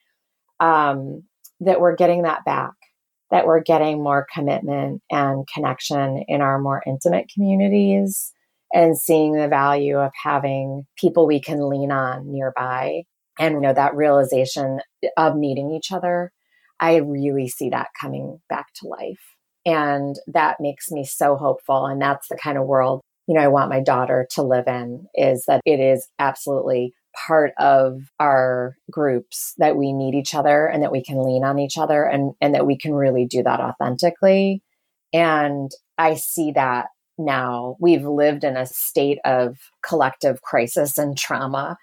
um 0.60 1.22
that 1.60 1.80
we're 1.80 1.96
getting 1.96 2.22
that 2.22 2.44
back 2.44 2.72
that 3.30 3.46
we're 3.46 3.62
getting 3.62 4.02
more 4.02 4.26
commitment 4.32 5.02
and 5.10 5.46
connection 5.52 6.24
in 6.28 6.40
our 6.40 6.60
more 6.60 6.82
intimate 6.86 7.28
communities 7.32 8.32
and 8.72 8.98
seeing 8.98 9.32
the 9.32 9.48
value 9.48 9.96
of 9.96 10.12
having 10.22 10.86
people 10.98 11.26
we 11.26 11.40
can 11.40 11.68
lean 11.68 11.90
on 11.90 12.30
nearby 12.30 13.02
and 13.38 13.54
you 13.54 13.60
know 13.60 13.72
that 13.72 13.94
realization 13.94 14.80
of 15.16 15.36
needing 15.36 15.70
each 15.70 15.92
other 15.92 16.32
i 16.80 16.96
really 16.96 17.48
see 17.48 17.70
that 17.70 17.88
coming 18.00 18.40
back 18.48 18.66
to 18.74 18.88
life 18.88 19.34
and 19.64 20.16
that 20.26 20.56
makes 20.60 20.90
me 20.90 21.04
so 21.04 21.36
hopeful 21.36 21.86
and 21.86 22.00
that's 22.00 22.28
the 22.28 22.38
kind 22.42 22.58
of 22.58 22.66
world 22.66 23.00
you 23.26 23.34
know 23.34 23.40
i 23.40 23.48
want 23.48 23.70
my 23.70 23.80
daughter 23.80 24.26
to 24.30 24.42
live 24.42 24.66
in 24.66 25.06
is 25.14 25.44
that 25.46 25.60
it 25.64 25.80
is 25.80 26.08
absolutely 26.18 26.92
part 27.26 27.52
of 27.58 28.02
our 28.20 28.76
groups 28.90 29.54
that 29.56 29.76
we 29.76 29.92
need 29.92 30.14
each 30.14 30.34
other 30.34 30.66
and 30.66 30.82
that 30.82 30.92
we 30.92 31.02
can 31.02 31.24
lean 31.24 31.44
on 31.44 31.58
each 31.58 31.78
other 31.78 32.04
and 32.04 32.34
and 32.40 32.54
that 32.54 32.66
we 32.66 32.76
can 32.76 32.92
really 32.92 33.24
do 33.24 33.42
that 33.42 33.60
authentically 33.60 34.62
and 35.12 35.70
i 35.98 36.14
see 36.14 36.52
that 36.52 36.86
now. 37.18 37.76
We've 37.80 38.04
lived 38.04 38.44
in 38.44 38.56
a 38.56 38.66
state 38.66 39.18
of 39.24 39.56
collective 39.86 40.42
crisis 40.42 40.98
and 40.98 41.16
trauma. 41.16 41.76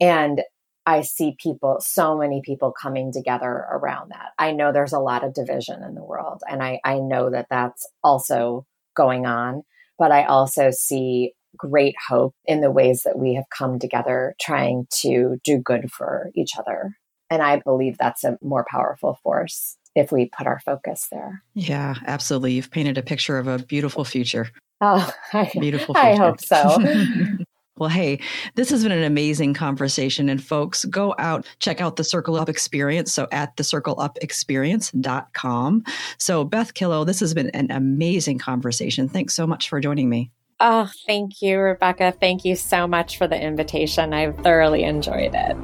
And 0.00 0.42
I 0.84 1.02
see 1.02 1.36
people, 1.38 1.78
so 1.80 2.18
many 2.18 2.42
people 2.44 2.72
coming 2.72 3.12
together 3.12 3.66
around 3.70 4.10
that. 4.10 4.32
I 4.38 4.52
know 4.52 4.72
there's 4.72 4.92
a 4.92 4.98
lot 4.98 5.24
of 5.24 5.34
division 5.34 5.82
in 5.82 5.94
the 5.94 6.04
world, 6.04 6.42
and 6.48 6.62
I, 6.62 6.80
I 6.84 6.98
know 6.98 7.30
that 7.30 7.46
that's 7.50 7.86
also 8.02 8.66
going 8.94 9.26
on. 9.26 9.62
But 9.98 10.10
I 10.10 10.24
also 10.24 10.70
see 10.72 11.34
great 11.56 11.94
hope 12.08 12.34
in 12.46 12.60
the 12.60 12.70
ways 12.70 13.02
that 13.04 13.18
we 13.18 13.34
have 13.34 13.44
come 13.56 13.78
together 13.78 14.34
trying 14.40 14.86
to 15.02 15.38
do 15.44 15.58
good 15.58 15.92
for 15.92 16.30
each 16.34 16.52
other. 16.58 16.96
And 17.30 17.42
I 17.42 17.60
believe 17.60 17.98
that's 17.98 18.24
a 18.24 18.38
more 18.42 18.66
powerful 18.68 19.18
force 19.22 19.76
if 19.94 20.10
we 20.10 20.26
put 20.26 20.46
our 20.46 20.60
focus 20.60 21.08
there. 21.10 21.42
Yeah, 21.54 21.94
absolutely. 22.06 22.52
You've 22.52 22.70
painted 22.70 22.98
a 22.98 23.02
picture 23.02 23.38
of 23.38 23.46
a 23.46 23.58
beautiful 23.58 24.04
future. 24.04 24.50
Oh, 24.80 25.08
I, 25.32 25.50
beautiful. 25.58 25.94
Future. 25.94 26.06
I 26.06 26.16
hope 26.16 26.40
so. 26.40 26.78
Well, 27.82 27.90
hey, 27.90 28.20
this 28.54 28.70
has 28.70 28.84
been 28.84 28.92
an 28.92 29.02
amazing 29.02 29.54
conversation. 29.54 30.28
And 30.28 30.40
folks, 30.40 30.84
go 30.84 31.16
out, 31.18 31.48
check 31.58 31.80
out 31.80 31.96
the 31.96 32.04
Circle 32.04 32.36
Up 32.36 32.48
Experience. 32.48 33.12
So 33.12 33.26
at 33.32 33.56
the 33.56 33.64
circleupexperience.com. 33.64 35.84
So, 36.16 36.44
Beth 36.44 36.74
Killough, 36.74 37.06
this 37.06 37.18
has 37.18 37.34
been 37.34 37.50
an 37.50 37.72
amazing 37.72 38.38
conversation. 38.38 39.08
Thanks 39.08 39.34
so 39.34 39.48
much 39.48 39.68
for 39.68 39.80
joining 39.80 40.08
me. 40.08 40.30
Oh, 40.60 40.88
thank 41.08 41.42
you, 41.42 41.58
Rebecca. 41.58 42.12
Thank 42.12 42.44
you 42.44 42.54
so 42.54 42.86
much 42.86 43.18
for 43.18 43.26
the 43.26 43.40
invitation. 43.40 44.12
I've 44.12 44.38
thoroughly 44.38 44.84
enjoyed 44.84 45.34
it. 45.34 45.56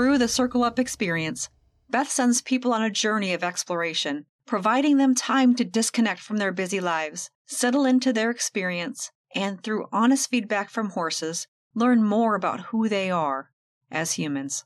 Through 0.00 0.16
the 0.16 0.28
Circle 0.28 0.64
Up 0.64 0.78
experience, 0.78 1.50
Beth 1.90 2.10
sends 2.10 2.40
people 2.40 2.72
on 2.72 2.82
a 2.82 2.88
journey 2.88 3.34
of 3.34 3.44
exploration, 3.44 4.24
providing 4.46 4.96
them 4.96 5.14
time 5.14 5.54
to 5.56 5.62
disconnect 5.62 6.22
from 6.22 6.38
their 6.38 6.52
busy 6.52 6.80
lives, 6.80 7.30
settle 7.44 7.84
into 7.84 8.10
their 8.10 8.30
experience, 8.30 9.12
and 9.34 9.62
through 9.62 9.90
honest 9.92 10.30
feedback 10.30 10.70
from 10.70 10.88
horses, 10.88 11.48
learn 11.74 12.02
more 12.02 12.34
about 12.34 12.68
who 12.70 12.88
they 12.88 13.10
are 13.10 13.50
as 13.90 14.12
humans. 14.12 14.64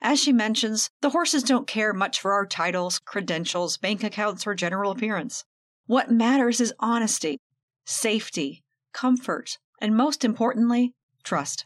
As 0.00 0.20
she 0.20 0.32
mentions, 0.32 0.88
the 1.00 1.10
horses 1.10 1.42
don't 1.42 1.66
care 1.66 1.92
much 1.92 2.20
for 2.20 2.32
our 2.32 2.46
titles, 2.46 3.00
credentials, 3.00 3.76
bank 3.78 4.04
accounts, 4.04 4.46
or 4.46 4.54
general 4.54 4.92
appearance. 4.92 5.44
What 5.86 6.12
matters 6.12 6.60
is 6.60 6.72
honesty, 6.78 7.40
safety, 7.84 8.62
comfort, 8.92 9.58
and 9.80 9.96
most 9.96 10.24
importantly, 10.24 10.94
trust. 11.24 11.64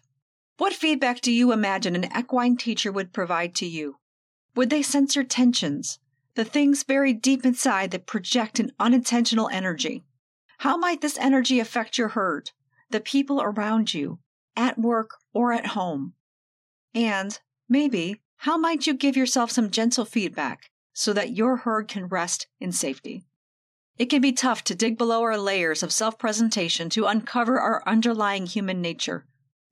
What 0.60 0.74
feedback 0.74 1.22
do 1.22 1.32
you 1.32 1.52
imagine 1.52 1.96
an 1.96 2.14
equine 2.14 2.58
teacher 2.58 2.92
would 2.92 3.14
provide 3.14 3.54
to 3.54 3.66
you? 3.66 3.96
Would 4.54 4.68
they 4.68 4.82
sense 4.82 5.16
your 5.16 5.24
tensions, 5.24 5.98
the 6.34 6.44
things 6.44 6.84
buried 6.84 7.22
deep 7.22 7.46
inside 7.46 7.92
that 7.92 8.04
project 8.04 8.60
an 8.60 8.70
unintentional 8.78 9.48
energy? 9.48 10.04
How 10.58 10.76
might 10.76 11.00
this 11.00 11.16
energy 11.16 11.60
affect 11.60 11.96
your 11.96 12.08
herd, 12.08 12.50
the 12.90 13.00
people 13.00 13.40
around 13.40 13.94
you, 13.94 14.18
at 14.54 14.78
work 14.78 15.12
or 15.32 15.54
at 15.54 15.68
home? 15.68 16.12
And, 16.94 17.40
maybe, 17.66 18.20
how 18.36 18.58
might 18.58 18.86
you 18.86 18.92
give 18.92 19.16
yourself 19.16 19.50
some 19.50 19.70
gentle 19.70 20.04
feedback 20.04 20.70
so 20.92 21.14
that 21.14 21.34
your 21.34 21.56
herd 21.56 21.88
can 21.88 22.06
rest 22.06 22.48
in 22.60 22.70
safety? 22.70 23.24
It 23.96 24.10
can 24.10 24.20
be 24.20 24.32
tough 24.32 24.62
to 24.64 24.74
dig 24.74 24.98
below 24.98 25.22
our 25.22 25.38
layers 25.38 25.82
of 25.82 25.90
self 25.90 26.18
presentation 26.18 26.90
to 26.90 27.06
uncover 27.06 27.58
our 27.58 27.82
underlying 27.88 28.44
human 28.44 28.82
nature 28.82 29.24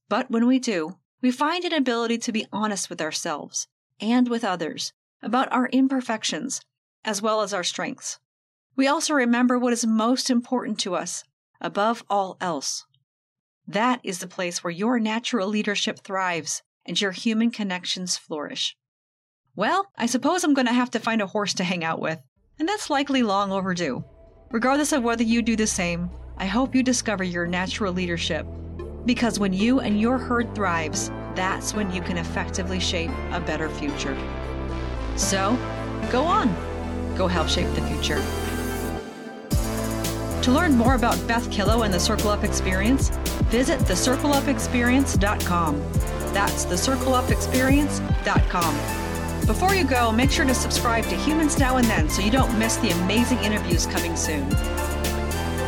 but 0.08 0.30
when 0.30 0.46
we 0.46 0.58
do, 0.58 0.96
we 1.20 1.30
find 1.30 1.64
an 1.64 1.72
ability 1.72 2.18
to 2.18 2.32
be 2.32 2.46
honest 2.52 2.88
with 2.88 3.00
ourselves 3.00 3.66
and 4.00 4.28
with 4.28 4.44
others 4.44 4.92
about 5.22 5.52
our 5.52 5.68
imperfections 5.68 6.60
as 7.04 7.20
well 7.20 7.42
as 7.42 7.52
our 7.52 7.64
strengths. 7.64 8.18
We 8.76 8.86
also 8.86 9.14
remember 9.14 9.58
what 9.58 9.72
is 9.72 9.86
most 9.86 10.30
important 10.30 10.78
to 10.80 10.94
us 10.94 11.24
above 11.60 12.04
all 12.08 12.36
else. 12.40 12.84
That 13.66 14.00
is 14.04 14.20
the 14.20 14.28
place 14.28 14.62
where 14.62 14.70
your 14.70 15.00
natural 15.00 15.48
leadership 15.48 16.00
thrives 16.00 16.62
and 16.86 17.00
your 17.00 17.12
human 17.12 17.50
connections 17.50 18.16
flourish. 18.16 18.76
Well, 19.56 19.88
I 19.96 20.06
suppose 20.06 20.44
I'm 20.44 20.54
going 20.54 20.68
to 20.68 20.72
have 20.72 20.90
to 20.92 21.00
find 21.00 21.20
a 21.20 21.26
horse 21.26 21.52
to 21.54 21.64
hang 21.64 21.82
out 21.82 22.00
with, 22.00 22.20
and 22.58 22.68
that's 22.68 22.90
likely 22.90 23.22
long 23.22 23.50
overdue. 23.50 24.04
Regardless 24.50 24.92
of 24.92 25.02
whether 25.02 25.24
you 25.24 25.42
do 25.42 25.56
the 25.56 25.66
same, 25.66 26.10
I 26.36 26.46
hope 26.46 26.74
you 26.74 26.82
discover 26.82 27.24
your 27.24 27.46
natural 27.46 27.92
leadership 27.92 28.46
because 29.08 29.40
when 29.40 29.52
you 29.54 29.80
and 29.80 29.98
your 29.98 30.18
herd 30.18 30.54
thrives, 30.54 31.10
that's 31.34 31.72
when 31.72 31.90
you 31.90 32.02
can 32.02 32.18
effectively 32.18 32.78
shape 32.78 33.10
a 33.32 33.40
better 33.40 33.70
future. 33.70 34.14
So, 35.16 35.56
go 36.12 36.24
on. 36.24 36.54
Go 37.16 37.26
help 37.26 37.48
shape 37.48 37.74
the 37.74 37.80
future. 37.86 38.22
To 40.42 40.52
learn 40.52 40.76
more 40.76 40.94
about 40.94 41.16
Beth 41.26 41.50
Killough 41.50 41.86
and 41.86 41.94
the 41.94 41.98
Circle 41.98 42.28
Up 42.28 42.44
Experience, 42.44 43.08
visit 43.48 43.80
thecircleupexperience.com. 43.80 45.80
That's 46.34 46.66
thecircleupexperience.com. 46.66 49.46
Before 49.46 49.74
you 49.74 49.84
go, 49.84 50.12
make 50.12 50.30
sure 50.30 50.44
to 50.44 50.52
subscribe 50.52 51.04
to 51.04 51.16
Humans 51.16 51.58
Now 51.58 51.78
and 51.78 51.86
Then 51.86 52.10
so 52.10 52.20
you 52.20 52.30
don't 52.30 52.58
miss 52.58 52.76
the 52.76 52.90
amazing 52.90 53.38
interviews 53.38 53.86
coming 53.86 54.16
soon. 54.16 54.46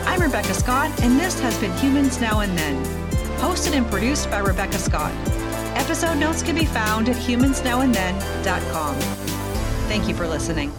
I'm 0.04 0.20
Rebecca 0.20 0.52
Scott, 0.52 0.90
and 1.00 1.18
this 1.18 1.40
has 1.40 1.56
been 1.58 1.74
Humans 1.78 2.20
Now 2.20 2.40
and 2.40 2.58
Then 2.58 2.99
hosted 3.40 3.72
and 3.72 3.90
produced 3.90 4.30
by 4.30 4.38
Rebecca 4.38 4.78
Scott. 4.78 5.12
Episode 5.74 6.18
notes 6.18 6.42
can 6.42 6.54
be 6.54 6.66
found 6.66 7.08
at 7.08 7.16
humansnowandthen.com. 7.16 8.94
Thank 9.88 10.08
you 10.08 10.14
for 10.14 10.26
listening. 10.26 10.72